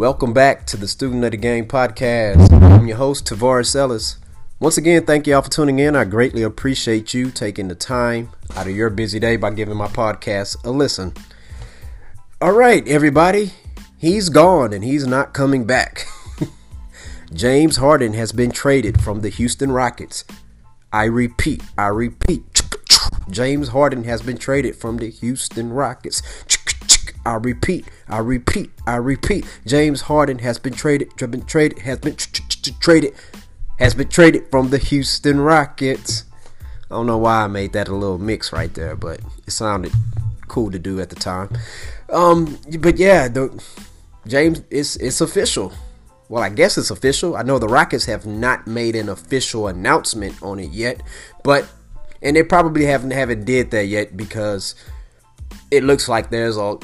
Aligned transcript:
Welcome 0.00 0.32
back 0.32 0.64
to 0.68 0.78
the 0.78 0.88
Student 0.88 1.24
of 1.24 1.32
the 1.32 1.36
Game 1.36 1.66
podcast. 1.66 2.50
I'm 2.50 2.88
your 2.88 2.96
host, 2.96 3.26
Tavares 3.26 3.76
Ellis. 3.76 4.16
Once 4.58 4.78
again, 4.78 5.04
thank 5.04 5.26
you 5.26 5.34
all 5.34 5.42
for 5.42 5.50
tuning 5.50 5.78
in. 5.78 5.94
I 5.94 6.04
greatly 6.04 6.42
appreciate 6.42 7.12
you 7.12 7.30
taking 7.30 7.68
the 7.68 7.74
time 7.74 8.30
out 8.56 8.66
of 8.66 8.74
your 8.74 8.88
busy 8.88 9.20
day 9.20 9.36
by 9.36 9.50
giving 9.50 9.76
my 9.76 9.88
podcast 9.88 10.64
a 10.64 10.70
listen. 10.70 11.12
All 12.40 12.52
right, 12.52 12.88
everybody, 12.88 13.52
he's 13.98 14.30
gone 14.30 14.72
and 14.72 14.82
he's 14.82 15.06
not 15.06 15.34
coming 15.34 15.66
back. 15.66 16.06
James 17.34 17.76
Harden 17.76 18.14
has 18.14 18.32
been 18.32 18.52
traded 18.52 19.02
from 19.02 19.20
the 19.20 19.28
Houston 19.28 19.70
Rockets. 19.70 20.24
I 20.90 21.04
repeat, 21.04 21.62
I 21.76 21.88
repeat. 21.88 22.62
James 23.30 23.68
Harden 23.68 24.04
has 24.04 24.22
been 24.22 24.38
traded 24.38 24.76
from 24.76 24.96
the 24.96 25.10
Houston 25.10 25.74
Rockets. 25.74 26.22
I 27.24 27.34
repeat, 27.34 27.86
I 28.08 28.18
repeat, 28.18 28.70
I 28.86 28.96
repeat. 28.96 29.46
James 29.66 30.02
Harden 30.02 30.38
has 30.38 30.58
been 30.58 30.72
traded, 30.72 31.14
been 31.16 31.42
traded, 31.42 31.80
has 31.80 31.98
been 31.98 32.16
traded, 32.80 33.14
has 33.78 33.94
been 33.94 34.08
traded 34.08 34.50
from 34.50 34.70
the 34.70 34.78
Houston 34.78 35.40
Rockets. 35.40 36.24
I 36.90 36.94
don't 36.94 37.06
know 37.06 37.18
why 37.18 37.44
I 37.44 37.46
made 37.46 37.72
that 37.74 37.88
a 37.88 37.94
little 37.94 38.18
mix 38.18 38.52
right 38.52 38.72
there, 38.72 38.96
but 38.96 39.20
it 39.46 39.50
sounded 39.50 39.92
cool 40.48 40.70
to 40.70 40.78
do 40.78 41.00
at 41.00 41.10
the 41.10 41.16
time. 41.16 41.56
Um, 42.10 42.58
but 42.78 42.96
yeah, 42.98 43.28
the 43.28 43.62
James, 44.26 44.62
it's 44.70 44.96
it's 44.96 45.20
official. 45.20 45.72
Well, 46.28 46.42
I 46.42 46.48
guess 46.48 46.78
it's 46.78 46.90
official. 46.90 47.36
I 47.36 47.42
know 47.42 47.58
the 47.58 47.68
Rockets 47.68 48.06
have 48.06 48.24
not 48.26 48.66
made 48.66 48.94
an 48.94 49.08
official 49.08 49.66
announcement 49.66 50.40
on 50.42 50.58
it 50.58 50.70
yet, 50.70 51.02
but 51.42 51.68
and 52.22 52.36
they 52.36 52.42
probably 52.42 52.84
haven't 52.84 53.10
haven't 53.12 53.44
did 53.44 53.70
that 53.70 53.86
yet 53.86 54.16
because 54.16 54.74
it 55.70 55.84
looks 55.84 56.08
like 56.08 56.30
there's 56.30 56.56
a 56.56 56.78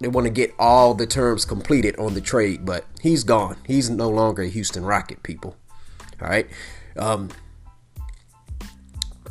they 0.00 0.08
want 0.08 0.26
to 0.26 0.30
get 0.30 0.54
all 0.58 0.94
the 0.94 1.06
terms 1.06 1.44
completed 1.44 1.96
on 1.98 2.14
the 2.14 2.20
trade, 2.20 2.64
but 2.66 2.84
he's 3.00 3.24
gone. 3.24 3.56
He's 3.66 3.88
no 3.88 4.08
longer 4.08 4.42
a 4.42 4.48
Houston 4.48 4.84
Rocket, 4.84 5.22
people. 5.22 5.56
All 6.20 6.28
right. 6.28 6.46
Um, 6.96 7.30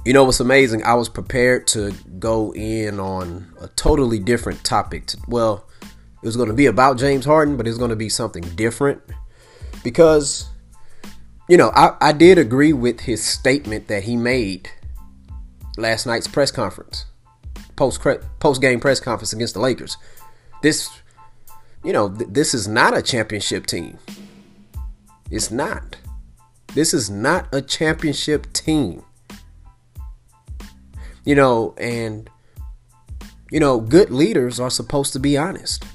you 0.06 0.14
know 0.14 0.24
what's 0.24 0.40
amazing? 0.40 0.84
I 0.84 0.94
was 0.94 1.10
prepared 1.10 1.68
to 1.68 1.92
go 2.20 2.54
in 2.54 3.00
on 3.00 3.52
a 3.60 3.68
totally 3.70 4.20
different 4.20 4.64
topic. 4.64 5.08
To, 5.08 5.18
well, 5.28 5.68
it 5.82 6.26
was 6.26 6.36
going 6.36 6.50
to 6.50 6.56
be 6.56 6.68
about 6.68 6.98
James 6.98 7.26
Harden, 7.26 7.58
but 7.58 7.68
it's 7.68 7.78
going 7.78 7.90
to 7.90 7.96
be 7.96 8.10
something 8.10 8.44
different 8.56 9.02
because, 9.84 10.48
you 11.50 11.58
know, 11.58 11.72
I, 11.76 11.96
I 12.02 12.12
did 12.12 12.38
agree 12.38 12.74
with 12.74 13.02
his 13.02 13.24
statement 13.24 13.88
that 13.88 14.04
he 14.04 14.16
made 14.16 14.70
last 15.78 16.06
night's 16.06 16.28
press 16.28 16.52
conference, 16.52 17.06
post 17.76 18.00
post 18.40 18.62
game 18.62 18.80
press 18.80 19.00
conference 19.00 19.34
against 19.34 19.56
the 19.56 19.60
Lakers. 19.60 19.98
This, 20.66 20.90
you 21.84 21.94
know, 21.94 22.10
th- 22.10 22.32
this 22.32 22.56
is 22.56 22.68
not 22.68 22.98
a 22.98 23.04
championship 23.04 23.68
team. 23.68 24.00
It's 25.30 25.52
not. 25.52 25.98
This 26.74 26.92
is 26.92 27.08
not 27.08 27.48
a 27.54 27.62
championship 27.62 28.52
team. 28.52 29.04
You 31.24 31.36
know, 31.36 31.76
and 31.78 32.28
you 33.52 33.60
know, 33.60 33.80
good 33.80 34.10
leaders 34.10 34.60
are 34.60 34.72
supposed 34.72 35.14
to 35.14 35.20
be 35.20 35.38
honest. 35.38 35.86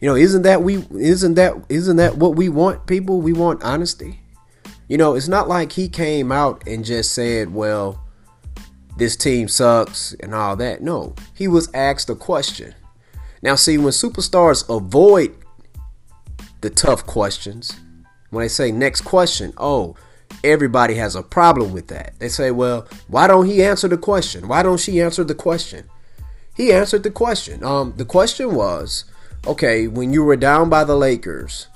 You 0.00 0.08
know, 0.08 0.16
isn't 0.16 0.40
that 0.44 0.62
we 0.62 0.76
isn't 0.98 1.34
that 1.34 1.52
isn't 1.68 1.96
that 1.98 2.16
what 2.16 2.34
we 2.34 2.48
want 2.48 2.86
people? 2.86 3.20
We 3.20 3.34
want 3.34 3.62
honesty. 3.62 4.20
You 4.88 4.96
know, 4.96 5.16
it's 5.16 5.28
not 5.28 5.48
like 5.48 5.72
he 5.72 5.90
came 5.90 6.32
out 6.32 6.66
and 6.66 6.82
just 6.82 7.12
said, 7.12 7.52
"Well, 7.52 8.02
this 8.96 9.16
team 9.16 9.48
sucks 9.48 10.14
and 10.20 10.34
all 10.34 10.56
that. 10.56 10.80
No, 10.80 11.14
he 11.34 11.46
was 11.46 11.68
asked 11.74 12.08
a 12.08 12.14
question. 12.14 12.74
Now, 13.42 13.54
see, 13.54 13.78
when 13.78 13.88
superstars 13.88 14.68
avoid 14.74 15.36
the 16.60 16.70
tough 16.70 17.06
questions, 17.06 17.76
when 18.30 18.42
they 18.42 18.48
say 18.48 18.72
next 18.72 19.02
question, 19.02 19.52
oh, 19.58 19.96
everybody 20.42 20.94
has 20.94 21.14
a 21.14 21.22
problem 21.22 21.72
with 21.72 21.88
that. 21.88 22.18
They 22.18 22.28
say, 22.28 22.50
well, 22.50 22.86
why 23.08 23.26
don't 23.26 23.46
he 23.46 23.62
answer 23.62 23.88
the 23.88 23.98
question? 23.98 24.48
Why 24.48 24.62
don't 24.62 24.80
she 24.80 25.00
answer 25.00 25.24
the 25.24 25.34
question? 25.34 25.88
He 26.54 26.72
answered 26.72 27.02
the 27.02 27.10
question. 27.10 27.62
Um, 27.62 27.94
the 27.96 28.04
question 28.04 28.54
was, 28.54 29.04
okay, 29.46 29.88
when 29.88 30.12
you 30.12 30.24
were 30.24 30.36
down 30.36 30.70
by 30.70 30.84
the 30.84 30.96
Lakers, 30.96 31.68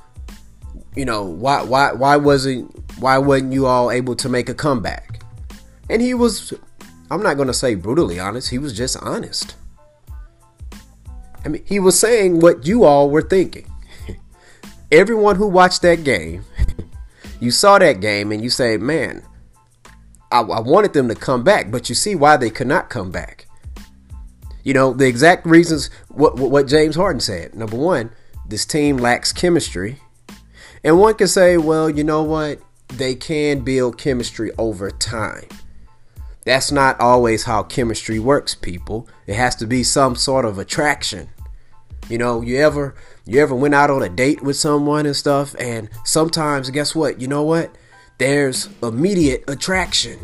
you 0.96 1.04
know, 1.04 1.22
why 1.24 1.62
why 1.62 1.92
why 1.92 2.16
wasn't 2.16 2.74
why 2.98 3.18
wasn't 3.18 3.52
you 3.52 3.66
all 3.66 3.90
able 3.90 4.16
to 4.16 4.28
make 4.28 4.48
a 4.48 4.54
comeback? 4.54 5.22
And 5.88 6.02
he 6.02 6.14
was 6.14 6.52
I'm 7.10 7.22
not 7.22 7.34
going 7.34 7.48
to 7.48 7.54
say 7.54 7.74
brutally 7.74 8.18
honest. 8.18 8.50
He 8.50 8.58
was 8.58 8.76
just 8.76 8.96
honest. 9.02 9.54
I 11.44 11.48
mean, 11.48 11.64
he 11.64 11.80
was 11.80 11.98
saying 11.98 12.40
what 12.40 12.66
you 12.66 12.84
all 12.84 13.10
were 13.10 13.22
thinking. 13.22 13.66
Everyone 14.92 15.36
who 15.36 15.46
watched 15.46 15.82
that 15.82 16.04
game, 16.04 16.44
you 17.40 17.50
saw 17.50 17.78
that 17.78 18.00
game 18.00 18.32
and 18.32 18.42
you 18.42 18.50
say, 18.50 18.76
man, 18.76 19.22
I, 20.30 20.40
I 20.40 20.60
wanted 20.60 20.92
them 20.92 21.08
to 21.08 21.14
come 21.14 21.42
back, 21.42 21.70
but 21.70 21.88
you 21.88 21.94
see 21.94 22.14
why 22.14 22.36
they 22.36 22.50
could 22.50 22.66
not 22.66 22.90
come 22.90 23.10
back. 23.10 23.46
You 24.62 24.74
know, 24.74 24.92
the 24.92 25.06
exact 25.06 25.46
reasons 25.46 25.90
what, 26.08 26.36
what 26.36 26.66
James 26.66 26.96
Harden 26.96 27.20
said. 27.20 27.54
Number 27.54 27.76
one, 27.76 28.10
this 28.46 28.66
team 28.66 28.98
lacks 28.98 29.32
chemistry. 29.32 29.98
And 30.84 30.98
one 30.98 31.14
can 31.14 31.28
say, 31.28 31.56
well, 31.56 31.88
you 31.88 32.04
know 32.04 32.22
what? 32.22 32.60
They 32.88 33.14
can 33.14 33.60
build 33.60 33.96
chemistry 33.96 34.50
over 34.58 34.90
time. 34.90 35.46
That's 36.44 36.72
not 36.72 36.98
always 37.00 37.44
how 37.44 37.62
chemistry 37.62 38.18
works, 38.18 38.54
people. 38.54 39.08
It 39.30 39.36
has 39.36 39.54
to 39.56 39.66
be 39.68 39.84
some 39.84 40.16
sort 40.16 40.44
of 40.44 40.58
attraction. 40.58 41.28
You 42.08 42.18
know, 42.18 42.40
you 42.40 42.56
ever 42.56 42.96
you 43.24 43.40
ever 43.40 43.54
went 43.54 43.76
out 43.76 43.88
on 43.88 44.02
a 44.02 44.08
date 44.08 44.42
with 44.42 44.56
someone 44.56 45.06
and 45.06 45.14
stuff 45.14 45.54
and 45.56 45.88
sometimes 46.04 46.68
guess 46.70 46.96
what? 46.96 47.20
You 47.20 47.28
know 47.28 47.44
what? 47.44 47.78
There's 48.18 48.68
immediate 48.82 49.44
attraction. 49.46 50.18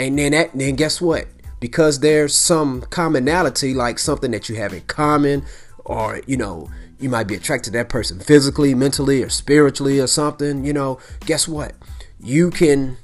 And 0.00 0.18
then 0.18 0.32
that 0.32 0.50
then 0.54 0.74
guess 0.74 1.00
what? 1.00 1.28
Because 1.60 2.00
there's 2.00 2.34
some 2.34 2.80
commonality 2.90 3.74
like 3.74 4.00
something 4.00 4.32
that 4.32 4.48
you 4.48 4.56
have 4.56 4.72
in 4.72 4.80
common 4.80 5.44
or 5.84 6.20
you 6.26 6.36
know, 6.36 6.68
you 6.98 7.08
might 7.08 7.28
be 7.28 7.36
attracted 7.36 7.74
to 7.74 7.78
that 7.78 7.88
person 7.88 8.18
physically, 8.18 8.74
mentally 8.74 9.22
or 9.22 9.28
spiritually 9.28 10.00
or 10.00 10.08
something, 10.08 10.64
you 10.64 10.72
know, 10.72 10.98
guess 11.26 11.46
what? 11.46 11.74
You 12.18 12.50
can 12.50 12.96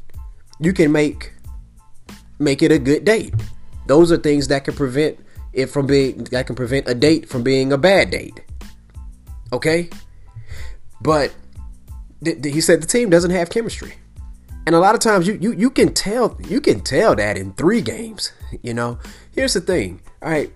you 0.58 0.72
can 0.72 0.90
make 0.90 1.32
make 2.40 2.60
it 2.60 2.72
a 2.72 2.80
good 2.80 3.04
date. 3.04 3.32
Those 3.88 4.12
are 4.12 4.18
things 4.18 4.48
that 4.48 4.64
can 4.64 4.74
prevent 4.74 5.18
it 5.52 5.66
from 5.66 5.86
being 5.86 6.24
that 6.24 6.46
can 6.46 6.54
prevent 6.54 6.86
a 6.88 6.94
date 6.94 7.28
from 7.28 7.42
being 7.42 7.72
a 7.72 7.78
bad 7.78 8.10
date. 8.10 8.40
Okay? 9.52 9.88
But 11.00 11.34
th- 12.22 12.42
th- 12.42 12.54
he 12.54 12.60
said 12.60 12.82
the 12.82 12.86
team 12.86 13.08
doesn't 13.08 13.30
have 13.30 13.48
chemistry. 13.48 13.94
And 14.66 14.74
a 14.74 14.78
lot 14.78 14.94
of 14.94 15.00
times 15.00 15.26
you, 15.26 15.38
you 15.40 15.52
you 15.52 15.70
can 15.70 15.94
tell 15.94 16.38
you 16.46 16.60
can 16.60 16.80
tell 16.82 17.16
that 17.16 17.38
in 17.38 17.54
3 17.54 17.80
games, 17.80 18.32
you 18.62 18.74
know. 18.74 18.98
Here's 19.34 19.54
the 19.54 19.62
thing. 19.62 20.00
All 20.22 20.30
right. 20.30 20.52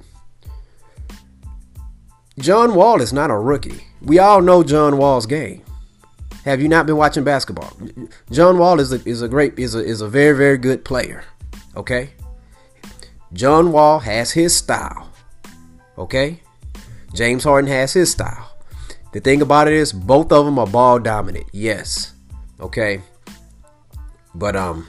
John 2.38 2.74
Wall 2.74 3.00
is 3.00 3.12
not 3.12 3.30
a 3.30 3.36
rookie. 3.36 3.86
We 4.02 4.18
all 4.18 4.42
know 4.42 4.62
John 4.62 4.98
Wall's 4.98 5.26
game. 5.26 5.62
Have 6.44 6.60
you 6.60 6.68
not 6.68 6.86
been 6.86 6.96
watching 6.96 7.24
basketball? 7.24 7.72
John 8.30 8.58
Wall 8.58 8.78
is 8.80 8.92
a, 8.92 9.00
is 9.08 9.22
a 9.22 9.28
great 9.28 9.58
is 9.58 9.74
a, 9.74 9.82
is 9.82 10.02
a 10.02 10.08
very 10.08 10.36
very 10.36 10.58
good 10.58 10.84
player. 10.84 11.24
Okay? 11.76 12.10
John 13.32 13.72
Wall 13.72 14.00
has 14.00 14.32
his 14.32 14.54
style. 14.54 15.10
Okay? 15.96 16.42
James 17.14 17.44
Harden 17.44 17.70
has 17.70 17.92
his 17.92 18.10
style. 18.10 18.56
The 19.12 19.20
thing 19.20 19.42
about 19.42 19.68
it 19.68 19.74
is 19.74 19.92
both 19.92 20.32
of 20.32 20.46
them 20.46 20.58
are 20.58 20.66
ball 20.66 20.98
dominant. 20.98 21.46
Yes. 21.52 22.14
Okay? 22.60 23.02
But 24.34 24.56
um 24.56 24.86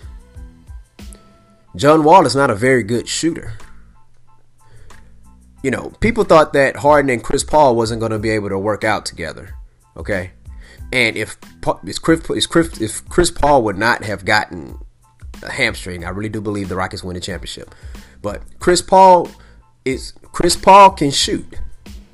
John 1.76 2.04
Wall 2.04 2.26
is 2.26 2.36
not 2.36 2.52
a 2.52 2.56
very 2.56 2.84
good 2.84 3.08
shooter. 3.08 3.54
You 5.64 5.72
know, 5.72 5.94
people 6.02 6.24
thought 6.24 6.54
that 6.54 6.78
Harden 6.78 7.10
and 7.10 7.24
Chris 7.24 7.44
Paul 7.44 7.76
wasn't 7.76 8.02
going 8.02 8.12
to 8.12 8.20
be 8.20 8.30
able 8.30 8.50
to 8.50 8.60
work 8.60 8.84
out 8.84 9.06
together. 9.06 9.56
Okay? 9.96 10.32
And 10.92 11.16
if 11.16 11.38
if 11.86 12.02
Chris, 12.02 12.46
Chris, 12.46 12.82
if 12.82 13.08
Chris 13.10 13.32
Paul 13.32 13.64
would 13.64 13.78
not 13.78 14.04
have 14.04 14.26
gotten 14.26 14.78
a 15.44 15.52
hamstring. 15.52 16.06
I 16.06 16.10
really 16.10 16.30
do 16.30 16.42
believe 16.42 16.70
the 16.70 16.76
Rockets 16.76 17.04
win 17.04 17.16
the 17.16 17.20
championship. 17.20 17.74
But 18.24 18.42
Chris 18.60 18.82
Paul 18.82 19.30
is 19.86 20.14
Chris 20.32 20.56
Paul 20.56 20.92
can 20.92 21.12
shoot. 21.12 21.60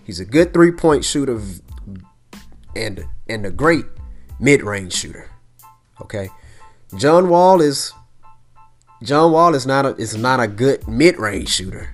He's 0.03 0.19
a 0.19 0.25
good 0.25 0.51
three 0.53 0.71
point 0.71 1.05
shooter 1.05 1.39
and 2.75 3.05
and 3.29 3.45
a 3.45 3.51
great 3.51 3.85
mid 4.39 4.63
range 4.63 4.93
shooter. 4.93 5.29
Okay, 6.01 6.29
John 6.97 7.29
Wall 7.29 7.61
is 7.61 7.93
John 9.03 9.31
Wall 9.31 9.53
is 9.53 9.67
not 9.67 9.85
a 9.85 9.95
is 9.95 10.17
not 10.17 10.39
a 10.39 10.47
good 10.47 10.87
mid 10.87 11.17
range 11.19 11.49
shooter. 11.49 11.91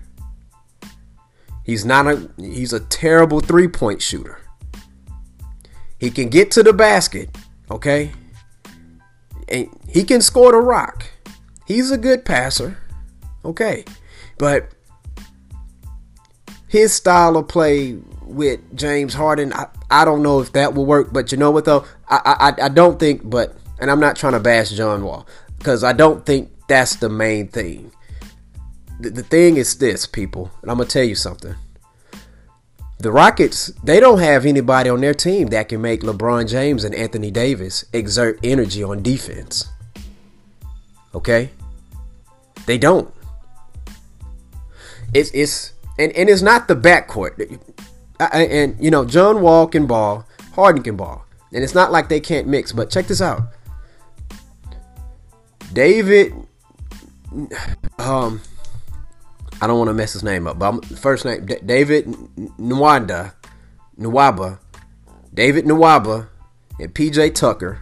He's 1.63 1.83
not 1.83 2.07
a 2.07 2.29
he's 2.37 2.71
a 2.71 2.79
terrible 2.79 3.41
three 3.41 3.67
point 3.67 4.01
shooter. 4.01 4.39
He 5.99 6.09
can 6.09 6.29
get 6.29 6.51
to 6.51 6.63
the 6.63 6.73
basket, 6.73 7.35
okay? 7.69 8.13
And 9.49 9.67
he 9.89 10.03
can 10.03 10.21
score 10.21 10.53
the 10.53 10.57
rock. 10.57 11.05
He's 11.67 11.91
a 11.91 11.97
good 11.97 12.23
passer. 12.23 12.77
Okay. 13.43 13.85
But 14.37 14.69
his 16.67 16.93
style 16.93 17.37
of 17.37 17.47
play 17.47 17.97
with 18.21 18.59
James 18.75 19.13
Harden. 19.13 19.53
I, 19.53 19.67
I 19.89 20.05
don't 20.05 20.23
know 20.23 20.41
if 20.41 20.51
that 20.53 20.73
will 20.73 20.85
work, 20.85 21.13
but 21.13 21.31
you 21.31 21.37
know 21.37 21.51
what 21.51 21.65
though? 21.65 21.85
I, 22.09 22.53
I 22.59 22.65
I 22.65 22.69
don't 22.69 22.99
think. 22.99 23.27
But 23.29 23.55
and 23.79 23.89
I'm 23.89 23.99
not 23.99 24.15
trying 24.15 24.33
to 24.33 24.39
bash 24.39 24.71
John 24.71 25.03
Wall 25.03 25.27
because 25.57 25.83
I 25.83 25.93
don't 25.93 26.25
think 26.25 26.51
that's 26.67 26.95
the 26.95 27.09
main 27.09 27.47
thing. 27.47 27.91
The, 28.99 29.09
the 29.09 29.23
thing 29.23 29.57
is 29.57 29.77
this, 29.77 30.05
people, 30.05 30.51
and 30.61 30.71
I'm 30.71 30.77
gonna 30.77 30.89
tell 30.89 31.03
you 31.03 31.15
something. 31.15 31.55
The 32.97 33.11
Rockets, 33.11 33.67
they 33.83 33.99
don't 33.99 34.19
have 34.19 34.45
anybody 34.45 34.89
on 34.89 35.01
their 35.01 35.13
team 35.13 35.47
that 35.47 35.67
can 35.69 35.81
make 35.81 36.01
LeBron 36.01 36.49
James 36.49 36.85
and 36.85 36.95
Anthony 36.95 37.29
Davis 37.29 37.83
exert 37.91 38.39
energy 38.41 38.83
on 38.83 39.03
defense. 39.03 39.69
Okay? 41.13 41.49
They 42.65 42.77
don't. 42.77 43.13
It's 45.13 45.31
it's 45.31 45.73
and, 45.97 46.11
and 46.13 46.29
it's 46.29 46.41
not 46.41 46.67
the 46.67 46.75
backcourt. 46.75 47.59
And 48.19 48.77
you 48.83 48.91
know, 48.91 49.05
John 49.05 49.41
Wall 49.41 49.67
can 49.67 49.87
ball, 49.87 50.25
Harden 50.53 50.83
can 50.83 50.95
ball. 50.95 51.25
And 51.53 51.63
it's 51.63 51.75
not 51.75 51.91
like 51.91 52.09
they 52.09 52.19
can't 52.19 52.47
mix, 52.47 52.71
but 52.71 52.89
check 52.89 53.07
this 53.07 53.21
out. 53.21 53.43
David 55.73 56.33
um 57.99 58.41
I 59.61 59.67
don't 59.67 59.77
want 59.77 59.89
to 59.89 59.93
mess 59.93 60.13
his 60.13 60.23
name 60.23 60.47
up, 60.47 60.59
but 60.59 60.73
I'm, 60.73 60.81
first 60.81 61.23
name 61.25 61.45
D- 61.45 61.59
David 61.65 62.05
Nwanda, 62.07 63.33
Nwaba, 63.97 64.59
David 65.33 65.65
Nwaba, 65.65 66.27
and 66.79 66.93
PJ 66.93 67.33
Tucker, 67.35 67.79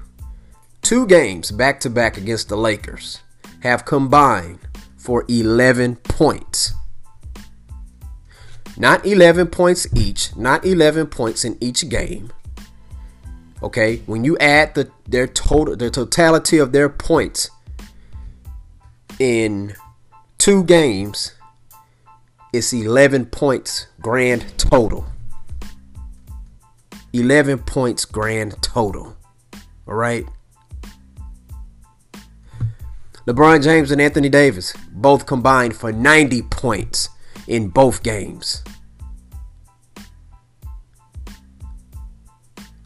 two 0.82 1.08
games 1.08 1.52
back 1.52 1.80
to 1.82 1.90
back 1.90 2.18
against 2.18 2.50
the 2.50 2.58
Lakers, 2.58 3.22
have 3.62 3.86
combined 3.86 4.60
for 4.98 5.26
11 5.28 5.96
points. 5.98 6.74
Not 8.78 9.06
11 9.06 9.48
points 9.48 9.88
each, 9.96 10.36
not 10.36 10.66
11 10.66 11.08
points 11.08 11.46
in 11.46 11.58
each 11.62 11.88
game. 11.90 12.32
Okay, 13.62 13.98
when 14.08 14.26
you 14.26 14.38
add 14.40 14.76
the 14.76 14.90
their 15.08 15.28
total 15.28 15.76
the 15.76 15.90
totality 15.90 16.58
of 16.58 16.74
their 16.74 16.90
points 16.90 17.50
in 19.20 19.74
two 20.38 20.64
games, 20.64 21.34
it's 22.52 22.74
11 22.74 23.28
points 23.28 23.88
grand 24.02 24.58
total. 24.58 25.06
11 27.14 27.60
points 27.60 28.06
grand 28.06 28.62
total. 28.62 29.16
All 29.88 29.94
right. 29.94 30.26
LeBron 33.28 33.64
James 33.64 33.92
and 33.92 34.02
Anthony 34.02 34.28
Davis 34.28 34.74
both 34.92 35.26
combined 35.26 35.76
for 35.76 35.94
90 35.94 36.42
points 36.44 37.08
in 37.48 37.70
both 37.70 38.04
games. 38.04 38.64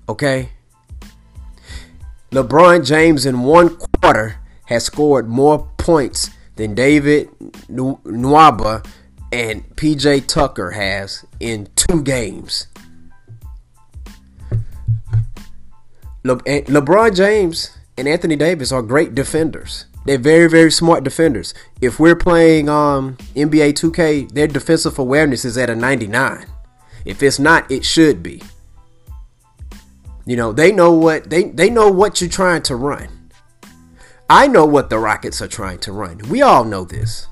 Okay? 0.09 0.49
LeBron 2.31 2.85
James 2.85 3.25
in 3.25 3.41
one 3.41 3.77
quarter 3.77 4.37
has 4.65 4.83
scored 4.83 5.27
more 5.27 5.71
points 5.77 6.29
than 6.55 6.75
David 6.75 7.29
Nwaba 7.69 8.85
and 9.31 9.63
PJ 9.75 10.27
Tucker 10.27 10.71
has 10.71 11.25
in 11.39 11.67
two 11.75 12.01
games. 12.01 12.67
Le- 16.23 16.37
LeBron 16.37 17.15
James 17.15 17.77
and 17.97 18.07
Anthony 18.07 18.35
Davis 18.35 18.71
are 18.71 18.81
great 18.81 19.15
defenders. 19.15 19.85
They're 20.07 20.17
very, 20.17 20.49
very 20.49 20.71
smart 20.71 21.03
defenders. 21.03 21.53
If 21.81 21.99
we're 21.99 22.15
playing 22.15 22.69
um, 22.69 23.17
NBA 23.35 23.73
2K, 23.73 24.31
their 24.31 24.47
defensive 24.47 24.97
awareness 24.97 25.43
is 25.43 25.57
at 25.57 25.69
a 25.69 25.75
99. 25.75 26.45
If 27.03 27.21
it's 27.21 27.39
not, 27.39 27.69
it 27.69 27.83
should 27.83 28.23
be. 28.23 28.41
You 30.25 30.37
know, 30.37 30.53
they 30.53 30.71
know 30.71 30.93
what 30.93 31.29
they 31.29 31.43
they 31.43 31.69
know 31.69 31.91
what 31.91 32.21
you're 32.21 32.29
trying 32.29 32.61
to 32.63 32.75
run. 32.77 33.31
I 34.29 34.47
know 34.47 34.65
what 34.65 34.89
the 34.89 34.97
Rockets 34.97 35.41
are 35.41 35.47
trying 35.47 35.79
to 35.79 35.91
run. 35.91 36.19
We 36.29 36.41
all 36.41 36.63
know 36.63 36.85
this. 36.85 37.27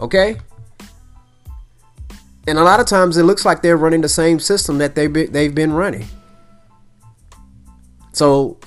Okay? 0.00 0.38
And 2.48 2.58
a 2.58 2.64
lot 2.64 2.80
of 2.80 2.86
times 2.86 3.16
it 3.16 3.22
looks 3.22 3.44
like 3.44 3.62
they're 3.62 3.76
running 3.76 4.00
the 4.00 4.08
same 4.08 4.40
system 4.40 4.78
that 4.78 4.96
they've 4.96 5.12
been, 5.12 5.30
they've 5.30 5.54
been 5.54 5.72
running. 5.72 6.08
So, 8.12 8.58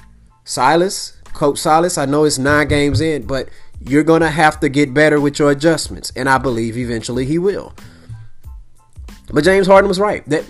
Silas, 0.45 1.21
Coach 1.35 1.59
Silas, 1.59 1.97
I 1.97 2.05
know 2.05 2.23
it's 2.23 2.39
nine 2.39 2.67
games 2.67 3.01
in, 3.01 3.27
but 3.27 3.49
you're 3.79 4.03
going 4.03 4.21
to 4.21 4.29
have 4.29 4.59
to 4.61 4.69
get 4.69 4.93
better 4.93 5.19
with 5.19 5.37
your 5.37 5.51
adjustments. 5.51 6.11
And 6.15 6.27
I 6.27 6.37
believe 6.37 6.77
eventually 6.77 7.25
he 7.25 7.37
will. 7.37 7.73
But 9.31 9.43
James 9.43 9.67
Harden 9.67 9.87
was 9.87 9.99
right. 9.99 10.27
That 10.29 10.49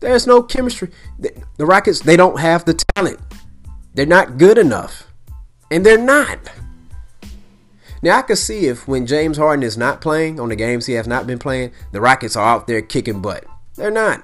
there's 0.00 0.26
no 0.26 0.42
chemistry. 0.42 0.90
The 1.18 1.66
Rockets, 1.66 2.00
they 2.00 2.16
don't 2.16 2.38
have 2.38 2.64
the 2.64 2.74
talent. 2.74 3.18
They're 3.94 4.06
not 4.06 4.36
good 4.36 4.58
enough. 4.58 5.10
And 5.70 5.84
they're 5.84 5.98
not. 5.98 6.38
Now 8.02 8.18
I 8.18 8.22
can 8.22 8.36
see 8.36 8.66
if 8.66 8.86
when 8.86 9.06
James 9.06 9.38
Harden 9.38 9.62
is 9.62 9.78
not 9.78 10.02
playing 10.02 10.38
on 10.38 10.50
the 10.50 10.56
games 10.56 10.86
he 10.86 10.92
has 10.92 11.06
not 11.06 11.26
been 11.26 11.38
playing, 11.38 11.72
the 11.92 12.00
Rockets 12.00 12.36
are 12.36 12.46
out 12.46 12.66
there 12.66 12.82
kicking 12.82 13.22
butt. 13.22 13.46
They're 13.74 13.90
not. 13.90 14.22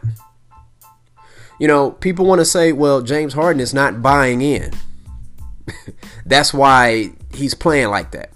You 1.59 1.69
know, 1.69 1.91
people 1.91 2.27
want 2.27 2.41
to 2.41 2.45
say, 2.45 2.73
well, 2.73 3.01
James 3.01 3.33
Harden 3.33 3.61
is 3.61 3.73
not 3.73 4.03
buying 4.03 4.43
in. 4.43 4.73
that's 6.27 6.53
why 6.53 7.13
he's 7.35 7.55
playing 7.55 7.89
like 7.89 8.11
that. 8.13 8.33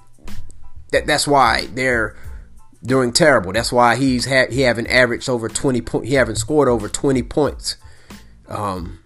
that. 0.93 1.07
That's 1.07 1.27
why 1.27 1.67
they're 1.67 2.17
doing 2.85 3.13
terrible. 3.13 3.53
That's 3.53 3.73
why 3.73 3.97
he's 3.97 4.25
had 4.25 4.53
he 4.53 4.63
haven't 4.63 4.87
averaged 4.89 5.29
over 5.29 5.49
20 5.49 5.81
points. 5.83 6.09
He 6.09 6.15
haven't 6.15 6.37
scored 6.37 6.69
over 6.69 6.89
20 6.89 7.23
points 7.25 7.77
um, 8.49 9.01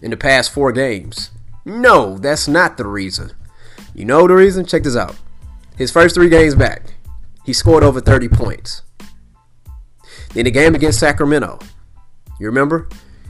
in 0.00 0.10
the 0.10 0.16
past 0.16 0.52
four 0.52 0.72
games. 0.72 1.30
No, 1.64 2.18
that's 2.18 2.48
not 2.48 2.76
the 2.76 2.86
reason. 2.86 3.32
You 3.94 4.04
know 4.04 4.26
the 4.26 4.34
reason? 4.34 4.64
Check 4.64 4.82
this 4.82 4.96
out. 4.96 5.16
His 5.76 5.90
first 5.90 6.14
three 6.14 6.28
games 6.28 6.54
back, 6.54 6.94
he 7.44 7.52
scored 7.52 7.82
over 7.82 8.00
30 8.00 8.28
points. 8.28 8.82
In 10.34 10.44
the 10.44 10.50
game 10.50 10.74
against 10.74 10.98
Sacramento, 10.98 11.58
you 12.40 12.46
remember? 12.46 12.88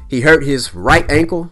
He 0.08 0.20
hurt 0.20 0.44
his 0.44 0.74
right 0.74 1.10
ankle. 1.10 1.50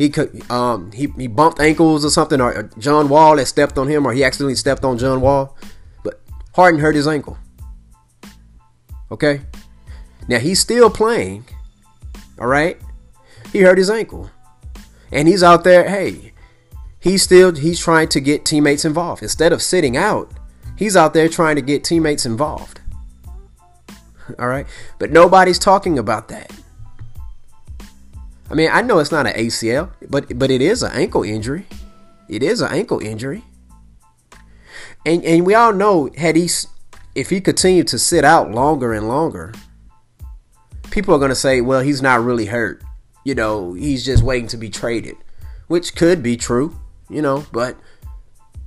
He 0.00 0.08
could 0.08 0.50
um 0.50 0.92
he, 0.92 1.08
he 1.18 1.26
bumped 1.26 1.60
ankles 1.60 2.06
or 2.06 2.08
something, 2.08 2.40
or 2.40 2.70
John 2.78 3.10
Wall 3.10 3.36
had 3.36 3.46
stepped 3.46 3.76
on 3.76 3.86
him, 3.86 4.06
or 4.06 4.14
he 4.14 4.24
accidentally 4.24 4.54
stepped 4.54 4.82
on 4.82 4.96
John 4.96 5.20
Wall. 5.20 5.58
But 6.02 6.22
Harden 6.54 6.80
hurt 6.80 6.94
his 6.94 7.06
ankle. 7.06 7.36
Okay? 9.12 9.42
Now 10.26 10.38
he's 10.38 10.58
still 10.58 10.88
playing. 10.88 11.44
Alright? 12.40 12.80
He 13.52 13.60
hurt 13.60 13.76
his 13.76 13.90
ankle. 13.90 14.30
And 15.12 15.28
he's 15.28 15.42
out 15.42 15.64
there, 15.64 15.86
hey, 15.86 16.32
he's 16.98 17.22
still 17.22 17.54
he's 17.54 17.78
trying 17.78 18.08
to 18.08 18.20
get 18.20 18.46
teammates 18.46 18.86
involved 18.86 19.22
instead 19.22 19.52
of 19.52 19.62
sitting 19.62 19.96
out 19.96 20.30
he's 20.76 20.96
out 20.96 21.14
there 21.14 21.28
trying 21.28 21.56
to 21.56 21.62
get 21.62 21.82
teammates 21.82 22.26
involved 22.26 22.80
all 24.38 24.48
right 24.48 24.66
but 24.98 25.10
nobody's 25.10 25.58
talking 25.58 25.98
about 25.98 26.28
that 26.28 26.52
i 28.50 28.54
mean 28.54 28.68
i 28.72 28.82
know 28.82 28.98
it's 28.98 29.12
not 29.12 29.26
an 29.26 29.34
acl 29.34 29.90
but 30.08 30.38
but 30.38 30.50
it 30.50 30.60
is 30.60 30.82
an 30.82 30.92
ankle 30.92 31.22
injury 31.22 31.66
it 32.28 32.42
is 32.42 32.60
an 32.60 32.72
ankle 32.72 33.00
injury 33.00 33.44
and 35.06 35.24
and 35.24 35.46
we 35.46 35.54
all 35.54 35.72
know 35.72 36.10
had 36.16 36.36
he 36.36 36.48
if 37.14 37.30
he 37.30 37.40
continued 37.40 37.86
to 37.88 37.98
sit 37.98 38.24
out 38.24 38.50
longer 38.50 38.92
and 38.92 39.08
longer 39.08 39.52
people 40.90 41.14
are 41.14 41.18
going 41.18 41.30
to 41.30 41.34
say 41.34 41.60
well 41.60 41.80
he's 41.80 42.02
not 42.02 42.22
really 42.22 42.46
hurt 42.46 42.82
you 43.24 43.34
know 43.34 43.74
he's 43.74 44.04
just 44.04 44.22
waiting 44.22 44.48
to 44.48 44.56
be 44.56 44.68
traded 44.68 45.16
which 45.68 45.94
could 45.94 46.22
be 46.22 46.36
true 46.36 46.80
you 47.10 47.20
know, 47.20 47.44
but 47.52 47.76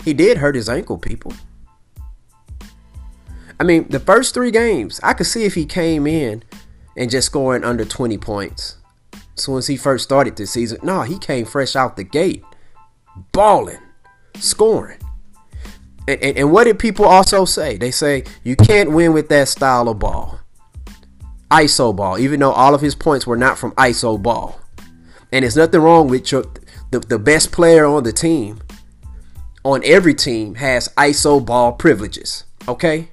he 0.03 0.13
did 0.13 0.37
hurt 0.37 0.55
his 0.55 0.69
ankle, 0.69 0.97
people. 0.97 1.33
I 3.59 3.63
mean, 3.63 3.87
the 3.87 3.99
first 3.99 4.33
three 4.33 4.51
games, 4.51 4.99
I 5.01 5.13
could 5.13 5.25
see 5.25 5.45
if 5.45 5.55
he 5.55 5.65
came 5.65 6.05
in 6.05 6.43
and 6.97 7.09
just 7.09 7.27
scoring 7.27 7.63
under 7.63 7.85
20 7.85 8.17
points. 8.17 8.77
So 9.35 9.53
once 9.53 9.67
he 9.67 9.77
first 9.77 10.03
started 10.03 10.35
this 10.35 10.51
season, 10.51 10.79
no, 10.83 11.01
he 11.01 11.17
came 11.17 11.45
fresh 11.45 11.75
out 11.75 11.95
the 11.95 12.03
gate, 12.03 12.43
balling, 13.31 13.79
scoring. 14.39 14.99
And, 16.07 16.21
and, 16.21 16.37
and 16.37 16.51
what 16.51 16.65
did 16.65 16.79
people 16.79 17.05
also 17.05 17.45
say? 17.45 17.77
They 17.77 17.91
say 17.91 18.25
you 18.43 18.55
can't 18.55 18.91
win 18.91 19.13
with 19.13 19.29
that 19.29 19.47
style 19.47 19.89
of 19.89 19.99
ball. 19.99 20.39
ISO 21.49 21.95
ball, 21.95 22.17
even 22.17 22.39
though 22.39 22.51
all 22.51 22.73
of 22.73 22.81
his 22.81 22.95
points 22.95 23.27
were 23.27 23.37
not 23.37 23.57
from 23.57 23.71
ISO 23.73 24.21
ball. 24.21 24.59
And 25.31 25.43
there's 25.43 25.57
nothing 25.57 25.81
wrong 25.81 26.07
with 26.07 26.31
your 26.31 26.45
the, 26.91 26.99
the 26.99 27.19
best 27.19 27.51
player 27.51 27.85
on 27.85 28.03
the 28.03 28.11
team, 28.11 28.59
on 29.63 29.81
every 29.83 30.13
team, 30.13 30.55
has 30.55 30.89
ISO 30.89 31.43
ball 31.43 31.73
privileges. 31.73 32.43
Okay? 32.67 33.09